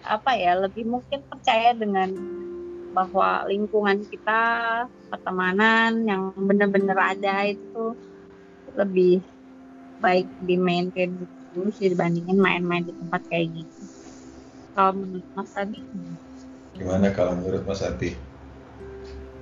apa 0.07 0.31
ya 0.39 0.53
lebih 0.57 0.85
mungkin 0.87 1.21
percaya 1.27 1.75
dengan 1.75 2.15
bahwa 2.95 3.45
lingkungan 3.51 4.01
kita 4.09 4.41
pertemanan 5.11 6.07
yang 6.07 6.33
benar-benar 6.35 7.17
ada 7.17 7.45
itu 7.45 7.99
lebih 8.73 9.21
baik 9.99 10.31
di 10.39 10.55
maintain 10.57 11.19
dulu 11.53 11.69
sih 11.75 11.91
dibandingin 11.91 12.39
main-main 12.39 12.87
di 12.87 12.95
tempat 12.95 13.23
kayak 13.27 13.51
gitu. 13.51 13.83
Kalau 14.73 14.93
menurut 14.95 15.27
Mas 15.35 15.53
Adi? 15.59 15.81
Gimana 16.79 17.11
kalau 17.11 17.35
menurut 17.35 17.63
Mas 17.67 17.83
Adi? 17.83 18.15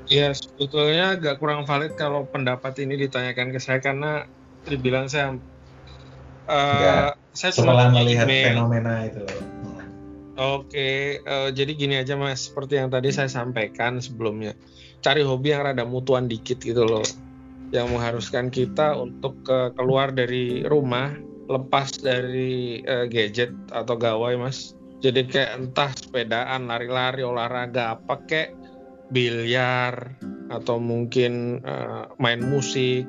Ya 0.07 0.31
sebetulnya 0.31 1.19
agak 1.19 1.43
kurang 1.43 1.67
valid 1.67 1.99
kalau 1.99 2.31
pendapat 2.31 2.79
ini 2.79 2.95
ditanyakan 3.07 3.51
ke 3.51 3.59
saya 3.59 3.83
karena 3.83 4.31
dibilang 4.67 5.11
saya 5.11 5.35
uh, 6.47 7.11
saya 7.35 7.51
setelah 7.51 7.91
melihat 7.91 8.27
email. 8.31 8.55
fenomena 8.55 9.07
itu 9.07 9.23
loh. 9.23 9.41
Oke, 10.37 11.25
uh, 11.25 11.49
jadi 11.49 11.73
gini 11.73 11.97
aja 11.97 12.13
mas, 12.13 12.53
seperti 12.53 12.77
yang 12.77 12.93
tadi 12.93 13.09
saya 13.09 13.25
sampaikan 13.25 14.05
sebelumnya, 14.05 14.53
cari 15.01 15.25
hobi 15.25 15.57
yang 15.57 15.65
rada 15.65 15.89
mutuan 15.89 16.29
dikit 16.29 16.61
gitu 16.61 16.85
loh, 16.85 17.05
yang 17.73 17.89
mengharuskan 17.89 18.53
kita 18.53 19.01
untuk 19.01 19.33
ke 19.41 19.73
keluar 19.81 20.13
dari 20.13 20.61
rumah, 20.69 21.17
lepas 21.49 21.89
dari 22.05 22.85
uh, 22.85 23.09
gadget 23.09 23.49
atau 23.73 23.97
gawai 23.97 24.37
mas. 24.37 24.77
Jadi 25.01 25.25
kayak 25.25 25.57
entah 25.57 25.89
sepedaan, 25.97 26.69
lari-lari, 26.69 27.25
olahraga, 27.25 27.97
apa 27.97 28.21
kayak 28.29 28.53
biliar 29.11 30.19
atau 30.51 30.79
mungkin 30.79 31.63
uh, 31.63 32.11
main 32.19 32.43
musik 32.43 33.07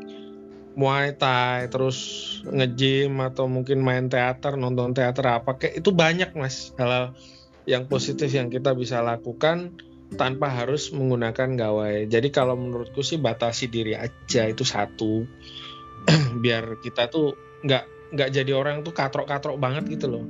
Muay 0.77 1.17
Thai, 1.17 1.73
terus 1.73 1.97
nge-gym 2.45 3.17
atau 3.17 3.49
mungkin 3.49 3.81
main 3.81 4.13
teater, 4.13 4.61
nonton 4.61 4.93
teater 4.93 5.25
apa 5.41 5.57
kayak 5.57 5.81
itu 5.81 5.89
banyak 5.89 6.37
mas 6.37 6.69
hal 6.77 7.17
yang 7.65 7.89
positif 7.89 8.29
yang 8.29 8.53
kita 8.53 8.77
bisa 8.77 9.01
lakukan 9.01 9.73
tanpa 10.21 10.53
harus 10.53 10.93
menggunakan 10.93 11.57
gawai. 11.57 12.05
Jadi 12.05 12.29
kalau 12.29 12.53
menurutku 12.53 13.01
sih 13.01 13.17
batasi 13.17 13.73
diri 13.73 13.97
aja 13.97 14.45
itu 14.45 14.61
satu, 14.61 15.25
biar 16.45 16.77
kita 16.77 17.09
tuh 17.09 17.33
nggak 17.65 18.13
nggak 18.13 18.29
jadi 18.29 18.51
orang 18.53 18.85
tuh 18.85 18.93
katrok-katrok 18.93 19.57
banget 19.57 19.89
gitu 19.89 20.13
loh. 20.13 20.25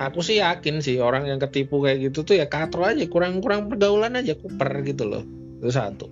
Aku 0.00 0.24
sih 0.24 0.40
yakin 0.40 0.80
sih 0.80 0.96
orang 0.96 1.28
yang 1.28 1.36
ketipu 1.36 1.84
kayak 1.84 2.08
gitu 2.08 2.24
tuh 2.24 2.40
ya 2.40 2.48
katrok 2.48 2.96
aja, 2.96 3.04
kurang-kurang 3.04 3.68
pergaulan 3.68 4.16
aja 4.16 4.32
kuper 4.32 4.80
gitu 4.88 5.04
loh. 5.04 5.24
Itu 5.60 5.68
satu. 5.68 6.06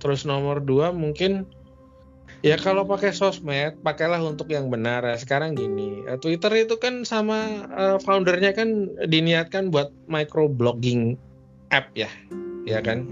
Terus 0.00 0.28
nomor 0.28 0.60
dua 0.60 0.92
mungkin 0.92 1.48
Ya 2.40 2.56
kalau 2.56 2.88
pakai 2.88 3.12
sosmed, 3.12 3.84
pakailah 3.84 4.16
untuk 4.24 4.48
yang 4.48 4.72
benar. 4.72 5.04
Ya, 5.04 5.12
sekarang 5.20 5.52
gini, 5.52 6.08
eh, 6.08 6.16
Twitter 6.16 6.64
itu 6.64 6.80
kan 6.80 7.04
sama 7.04 7.68
uh, 7.68 8.00
foundernya 8.00 8.56
kan 8.56 8.88
diniatkan 9.04 9.68
buat 9.68 9.92
microblogging 10.08 11.20
app 11.68 11.92
ya, 11.92 12.08
ya 12.64 12.80
kan? 12.80 13.04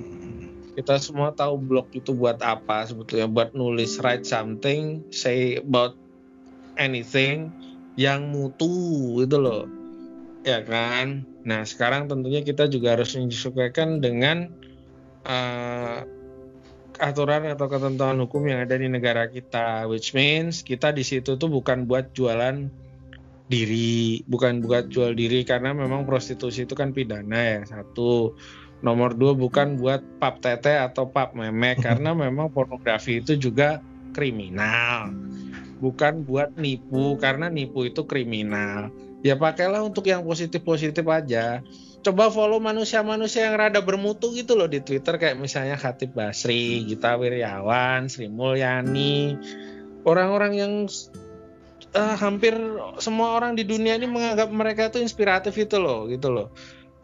Kita 0.81 0.97
semua 0.97 1.37
tahu 1.37 1.61
blog 1.61 1.93
itu 1.93 2.17
buat 2.17 2.41
apa 2.41 2.89
sebetulnya, 2.89 3.29
buat 3.29 3.53
nulis 3.53 4.01
write 4.01 4.25
something, 4.25 5.05
say 5.13 5.61
about 5.61 5.93
anything 6.81 7.53
yang 8.01 8.33
mutu 8.33 9.21
itu 9.21 9.37
loh, 9.37 9.69
ya 10.49 10.61
kan? 10.65 11.29
Nah 11.45 11.69
sekarang 11.69 12.09
tentunya 12.09 12.41
kita 12.41 12.67
juga 12.73 12.97
harus 12.97 13.13
menyesuaikan 13.13 14.01
dengan 14.01 14.49
uh, 15.29 16.01
aturan 16.99 17.47
atau 17.47 17.71
ketentuan 17.71 18.19
hukum 18.19 18.49
yang 18.49 18.67
ada 18.67 18.75
di 18.75 18.91
negara 18.91 19.31
kita, 19.31 19.87
which 19.87 20.13
means 20.17 20.67
kita 20.67 20.91
di 20.91 21.07
situ 21.07 21.39
tuh 21.39 21.47
bukan 21.53 21.87
buat 21.87 22.11
jualan 22.17 22.67
diri, 23.49 24.23
bukan 24.29 24.61
buat 24.61 24.93
jual 24.93 25.17
diri 25.17 25.47
karena 25.47 25.73
memang 25.73 26.05
prostitusi 26.05 26.69
itu 26.69 26.75
kan 26.77 26.93
pidana 26.93 27.39
ya 27.39 27.61
satu. 27.65 28.37
Nomor 28.79 29.19
dua 29.19 29.35
bukan 29.35 29.75
buat 29.75 30.07
pap 30.23 30.39
tete 30.39 30.79
atau 30.79 31.11
pap 31.11 31.35
memek 31.35 31.83
karena 31.87 32.15
memang 32.15 32.51
pornografi 32.51 33.19
itu 33.19 33.35
juga 33.35 33.83
kriminal. 34.15 35.11
Bukan 35.79 36.27
buat 36.27 36.55
nipu 36.59 37.15
karena 37.19 37.47
nipu 37.47 37.87
itu 37.87 38.03
kriminal. 38.07 38.91
Ya 39.29 39.37
pakailah 39.37 39.85
untuk 39.85 40.09
yang 40.09 40.25
positif-positif 40.25 41.05
aja 41.05 41.61
coba 42.01 42.31
follow 42.31 42.63
manusia-manusia 42.63 43.51
yang 43.51 43.59
rada 43.59 43.83
bermutu 43.83 44.31
gitu 44.33 44.55
loh 44.55 44.71
di 44.71 44.81
Twitter 44.81 45.19
kayak 45.19 45.37
misalnya 45.37 45.75
Khatib 45.77 46.15
Basri, 46.15 46.87
Gita 46.87 47.19
Wirjawan, 47.19 48.07
Sri 48.07 48.31
Mulyani, 48.31 49.35
orang-orang 50.07 50.53
yang 50.57 50.73
uh, 51.93 52.17
hampir 52.17 52.55
semua 53.03 53.35
orang 53.35 53.59
di 53.59 53.67
dunia 53.67 53.99
ini 53.99 54.07
menganggap 54.07 54.49
mereka 54.49 54.89
itu 54.89 55.03
inspiratif 55.03 55.53
itu 55.59 55.77
loh 55.77 56.07
gitu 56.07 56.31
loh. 56.31 56.49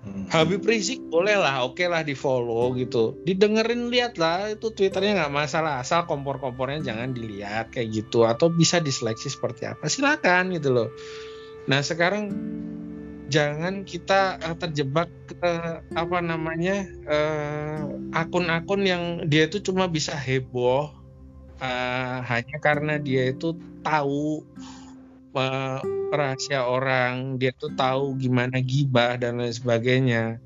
Hmm. 0.05 0.28
Habib 0.28 0.60
Rizik 0.68 1.01
boleh 1.09 1.32
lah, 1.40 1.64
oke 1.64 1.80
okay 1.80 1.88
lah 1.88 2.05
di 2.05 2.12
follow 2.12 2.76
gitu, 2.76 3.16
didengerin 3.24 3.88
lihat 3.88 4.20
lah 4.20 4.52
itu 4.52 4.68
twitternya 4.68 5.16
nggak 5.16 5.32
masalah 5.32 5.80
asal 5.80 6.05
kompor-kompornya 6.05 6.84
jangan 6.84 7.16
dilihat 7.16 7.72
kayak 7.72 7.88
gitu 8.05 8.28
atau 8.28 8.52
bisa 8.52 8.84
diseleksi 8.84 9.32
seperti 9.32 9.64
apa 9.64 9.88
silakan 9.88 10.52
gitu 10.52 10.76
loh. 10.76 10.88
Nah 11.65 11.81
sekarang 11.81 12.32
jangan 13.32 13.89
kita 13.89 14.36
uh, 14.45 14.57
terjebak 14.57 15.09
ke 15.24 15.53
apa 15.97 16.19
namanya 16.20 16.85
eh, 17.09 17.81
akun-akun 18.12 18.85
uh, 18.85 18.89
yang 18.95 19.05
dia 19.32 19.49
itu 19.49 19.65
cuma 19.65 19.89
bisa 19.89 20.12
heboh 20.12 20.93
uh, 21.59 22.16
hanya 22.20 22.57
karena 22.61 23.01
dia 23.01 23.32
itu 23.32 23.57
tahu 23.81 24.45
uh, 25.35 25.81
rahasia 26.15 26.65
orang, 26.65 27.36
dia 27.36 27.51
tuh 27.55 27.74
tahu 27.74 28.16
gimana 28.16 28.62
gibah 28.62 29.19
dan 29.19 29.43
lain 29.43 29.53
sebagainya. 29.53 30.39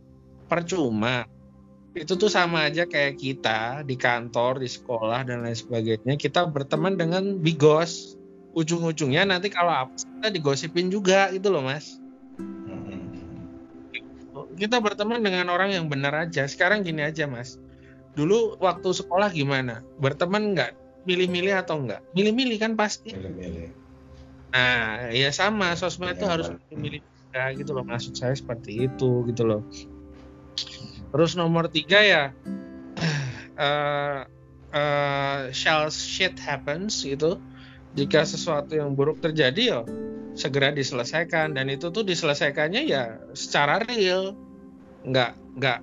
Percuma. 0.49 1.29
Itu 1.93 2.17
tuh 2.17 2.31
sama 2.31 2.69
aja 2.69 2.89
kayak 2.89 3.21
kita 3.21 3.83
di 3.85 3.99
kantor, 3.99 4.65
di 4.65 4.69
sekolah 4.71 5.29
dan 5.29 5.45
lain 5.45 5.57
sebagainya. 5.57 6.15
Kita 6.17 6.49
berteman 6.49 6.97
dengan 6.97 7.37
bigos. 7.39 8.18
Ujung-ujungnya 8.57 9.29
nanti 9.29 9.53
kalau 9.53 9.87
apa 9.87 9.93
kita 9.97 10.29
digosipin 10.33 10.89
juga 10.89 11.29
gitu 11.35 11.53
loh, 11.53 11.63
Mas 11.63 12.01
kita 14.59 14.83
berteman 14.83 15.23
dengan 15.23 15.47
orang 15.49 15.71
yang 15.71 15.87
benar 15.87 16.27
aja. 16.27 16.45
Sekarang 16.51 16.83
gini 16.83 17.07
aja, 17.07 17.31
Mas. 17.31 17.57
Dulu 18.19 18.59
waktu 18.59 18.91
sekolah 18.91 19.31
gimana? 19.31 19.87
Berteman 20.03 20.59
nggak? 20.59 20.75
Milih-milih 21.07 21.55
atau 21.55 21.81
enggak? 21.81 22.03
Milih-milih 22.13 22.59
kan 22.59 22.75
pasti. 22.75 23.15
Milih-milih. 23.15 23.71
Nah, 24.53 25.09
ya 25.15 25.31
sama. 25.31 25.79
Sosmed 25.79 26.19
itu 26.19 26.27
ya, 26.27 26.31
harus 26.35 26.47
milih 26.75 27.01
ya, 27.33 27.55
gitu 27.55 27.71
loh. 27.73 27.87
Maksud 27.87 28.19
saya 28.19 28.35
seperti 28.35 28.91
itu 28.91 29.25
gitu 29.31 29.43
loh. 29.47 29.63
Terus 31.09 31.39
nomor 31.39 31.71
tiga 31.73 32.03
ya, 32.03 32.25
uh, 33.57 34.27
uh, 34.79 35.49
shall 35.55 35.89
shit 35.89 36.37
happens 36.37 37.07
gitu. 37.07 37.41
Jika 37.99 38.23
sesuatu 38.23 38.79
yang 38.79 38.95
buruk 38.95 39.19
terjadi 39.19 39.63
ya 39.75 39.81
segera 40.39 40.71
diselesaikan. 40.71 41.59
Dan 41.59 41.67
itu 41.67 41.91
tuh 41.91 42.07
diselesaikannya 42.07 42.87
ya 42.87 43.19
secara 43.35 43.83
real. 43.83 44.39
Nggak 45.03 45.35
nggak 45.59 45.79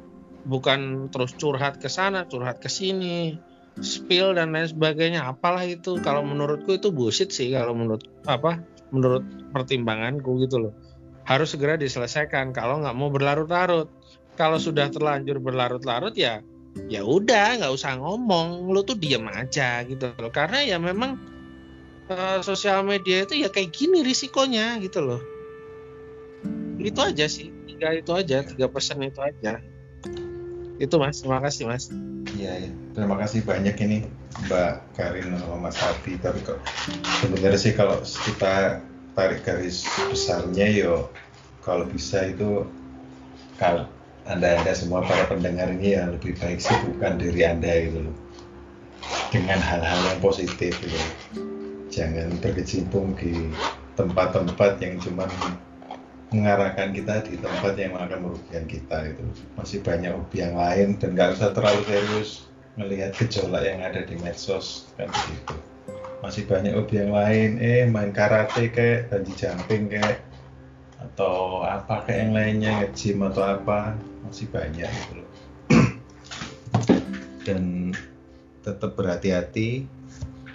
bukan 0.47 1.11
terus 1.11 1.35
curhat 1.35 1.81
ke 1.81 1.89
sana 1.91 2.23
curhat 2.29 2.61
ke 2.61 2.69
sini 2.71 3.35
spill 3.83 4.39
dan 4.39 4.55
lain 4.55 4.71
sebagainya. 4.71 5.27
Apalah 5.27 5.67
itu. 5.67 5.99
Kalau 5.99 6.23
menurutku 6.23 6.79
itu 6.79 6.95
bullshit 6.95 7.35
sih 7.35 7.51
kalau 7.51 7.75
menurut 7.75 8.07
apa 8.23 8.63
menurut 8.95 9.27
pertimbanganku 9.51 10.39
gitu 10.39 10.69
loh. 10.69 10.73
Harus 11.27 11.57
segera 11.57 11.75
diselesaikan 11.75 12.55
kalau 12.55 12.79
nggak 12.79 12.95
mau 12.95 13.11
berlarut-larut. 13.11 13.91
Kalau 14.39 14.59
sudah 14.59 14.87
terlanjur 14.91 15.39
berlarut-larut 15.39 16.15
ya 16.15 16.39
ya 16.91 17.03
udah 17.03 17.59
nggak 17.59 17.73
usah 17.75 17.99
ngomong. 17.99 18.71
Lu 18.71 18.79
tuh 18.87 18.95
diem 18.95 19.27
aja 19.27 19.83
gitu 19.83 20.15
loh. 20.15 20.31
Karena 20.31 20.63
ya 20.63 20.79
memang 20.79 21.34
uh, 22.09 22.39
sosial 22.41 22.85
media 22.85 23.23
itu 23.25 23.39
ya 23.41 23.49
kayak 23.49 23.73
gini 23.73 24.01
risikonya 24.01 24.77
gitu 24.81 25.01
loh. 25.01 25.21
Itu 26.81 27.01
aja 27.01 27.25
sih 27.25 27.49
tiga 27.65 27.95
itu 27.97 28.11
aja 28.13 28.45
tiga 28.45 28.67
persen 28.69 29.01
itu 29.01 29.19
aja. 29.21 29.61
Itu 30.77 30.95
mas. 30.99 31.23
Terima 31.23 31.39
kasih 31.41 31.65
mas. 31.69 31.89
Iya 32.35 32.67
ya. 32.67 32.71
terima 32.91 33.15
kasih 33.15 33.47
banyak 33.47 33.75
ini 33.79 33.97
Mbak 34.51 34.99
Karin 34.99 35.39
sama 35.39 35.71
Mas 35.71 35.79
Abi 35.79 36.19
tapi 36.19 36.43
kok 36.43 36.59
sebenarnya 37.23 37.55
sih 37.55 37.71
kalau 37.71 38.03
kita 38.03 38.83
tarik 39.15 39.47
garis 39.47 39.87
besarnya 40.11 40.67
yo 40.67 41.07
kalau 41.63 41.87
bisa 41.87 42.27
itu 42.27 42.67
kalau 43.55 43.87
anda 44.27 44.59
anda 44.59 44.73
semua 44.75 44.99
para 45.07 45.31
pendengar 45.31 45.71
ini 45.71 45.95
yang 45.95 46.11
lebih 46.11 46.35
baik 46.35 46.59
sih 46.59 46.75
bukan 46.91 47.15
diri 47.15 47.47
anda 47.47 47.71
gitu 47.87 48.11
dengan 49.31 49.59
hal-hal 49.63 49.99
yang 50.11 50.19
positif 50.19 50.75
gitu 50.83 50.99
jangan 51.95 52.27
berkecimpung 52.43 53.15
di 53.15 53.47
tempat-tempat 53.95 54.83
yang 54.83 54.99
cuma 54.99 55.23
mengarahkan 56.35 56.91
kita 56.91 57.23
di 57.23 57.39
tempat 57.39 57.79
yang 57.79 57.95
akan 57.95 58.19
merugikan 58.19 58.67
kita 58.67 59.15
itu. 59.15 59.23
Masih 59.55 59.79
banyak 59.79 60.11
hobi 60.11 60.43
yang 60.43 60.59
lain 60.59 60.99
dan 60.99 61.15
nggak 61.15 61.39
usah 61.39 61.55
terlalu 61.55 61.81
serius 61.87 62.51
melihat 62.75 63.15
gejolak 63.15 63.63
yang 63.63 63.79
ada 63.79 64.03
di 64.03 64.19
medsos 64.19 64.91
kan 64.99 65.07
begitu. 65.07 65.55
Masih 66.19 66.43
banyak 66.43 66.75
hobi 66.75 66.95
yang 66.99 67.15
lain 67.15 67.49
eh 67.63 67.87
main 67.87 68.11
karate 68.11 68.67
kayak 68.67 69.07
banji 69.07 69.31
jumping 69.39 69.87
kayak 69.87 70.19
atau 70.99 71.63
apa 71.63 72.03
kayak 72.03 72.19
yang 72.27 72.33
lainnya 72.35 72.71
nge-gym 72.83 73.23
atau 73.23 73.43
apa 73.55 73.95
masih 74.27 74.51
banyak 74.51 74.89
gitu 74.91 75.23
loh. 75.23 75.29
Dan 77.47 77.93
tetap 78.65 78.97
berhati-hati 78.97 79.85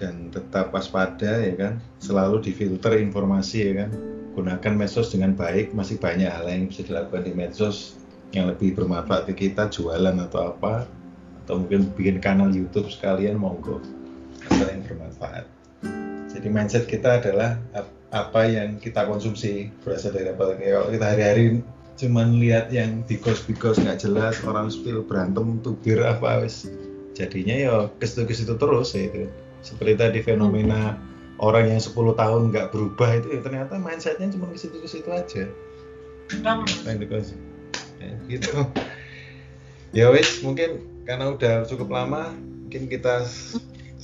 dan 0.00 0.32
tetap 0.32 0.72
waspada 0.72 1.44
ya 1.44 1.54
kan? 1.60 1.72
Selalu 2.00 2.40
difilter 2.40 2.96
informasi 2.96 3.58
ya 3.68 3.72
kan? 3.84 3.90
Gunakan 4.32 4.72
medsos 4.72 5.12
dengan 5.12 5.36
baik 5.36 5.76
masih 5.76 6.00
banyak 6.00 6.32
hal 6.32 6.48
yang 6.48 6.72
bisa 6.72 6.80
dilakukan 6.88 7.28
di 7.28 7.32
medsos 7.36 8.00
yang 8.32 8.48
lebih 8.48 8.72
bermanfaat 8.72 9.28
di 9.28 9.34
kita 9.36 9.68
jualan 9.68 10.16
atau 10.24 10.56
apa 10.56 10.88
atau 11.44 11.60
mungkin 11.60 11.92
bikin 11.92 12.22
kanal 12.22 12.48
YouTube 12.48 12.88
sekalian 12.88 13.36
monggo. 13.36 13.84
Asal 14.48 14.72
yang 14.72 14.82
bermanfaat. 14.88 15.44
Jadi 16.32 16.48
mindset 16.48 16.88
kita 16.88 17.20
adalah 17.20 17.60
apa 18.10 18.42
yang 18.48 18.80
kita 18.80 19.04
konsumsi 19.04 19.68
berasal 19.84 20.16
dari 20.16 20.32
apa 20.32 20.56
kalau 20.56 20.88
kita 20.88 21.06
hari-hari 21.06 21.60
cuman 22.00 22.40
lihat 22.40 22.72
yang 22.72 23.04
bigos-bigos 23.04 23.76
nggak 23.76 24.00
jelas 24.00 24.40
orang 24.48 24.72
spill 24.72 25.04
berantem 25.04 25.60
tubir 25.60 26.00
apa 26.00 26.40
wis. 26.40 26.64
Jadinya 27.12 27.52
ya 27.52 27.72
ke 28.00 28.06
situ 28.08 28.56
terus 28.56 28.96
ya 28.96 29.10
itu 29.10 29.28
seperti 29.60 29.94
tadi 29.96 30.18
fenomena 30.24 30.96
orang 31.40 31.72
yang 31.72 31.80
10 31.80 31.92
tahun 32.16 32.40
nggak 32.52 32.68
berubah 32.72 33.16
itu 33.16 33.28
ya 33.36 33.40
ternyata 33.40 33.80
mindsetnya 33.80 34.28
cuma 34.32 34.48
ke 34.52 34.58
situ 34.60 34.76
ke 34.80 34.88
situ 34.88 35.08
aja 35.08 35.48
ya, 38.00 38.12
gitu. 38.30 38.52
Ya 39.90 40.06
wis 40.14 40.40
mungkin 40.46 40.86
karena 41.02 41.34
udah 41.34 41.66
cukup 41.66 41.90
lama 41.90 42.30
mungkin 42.30 42.86
kita 42.86 43.26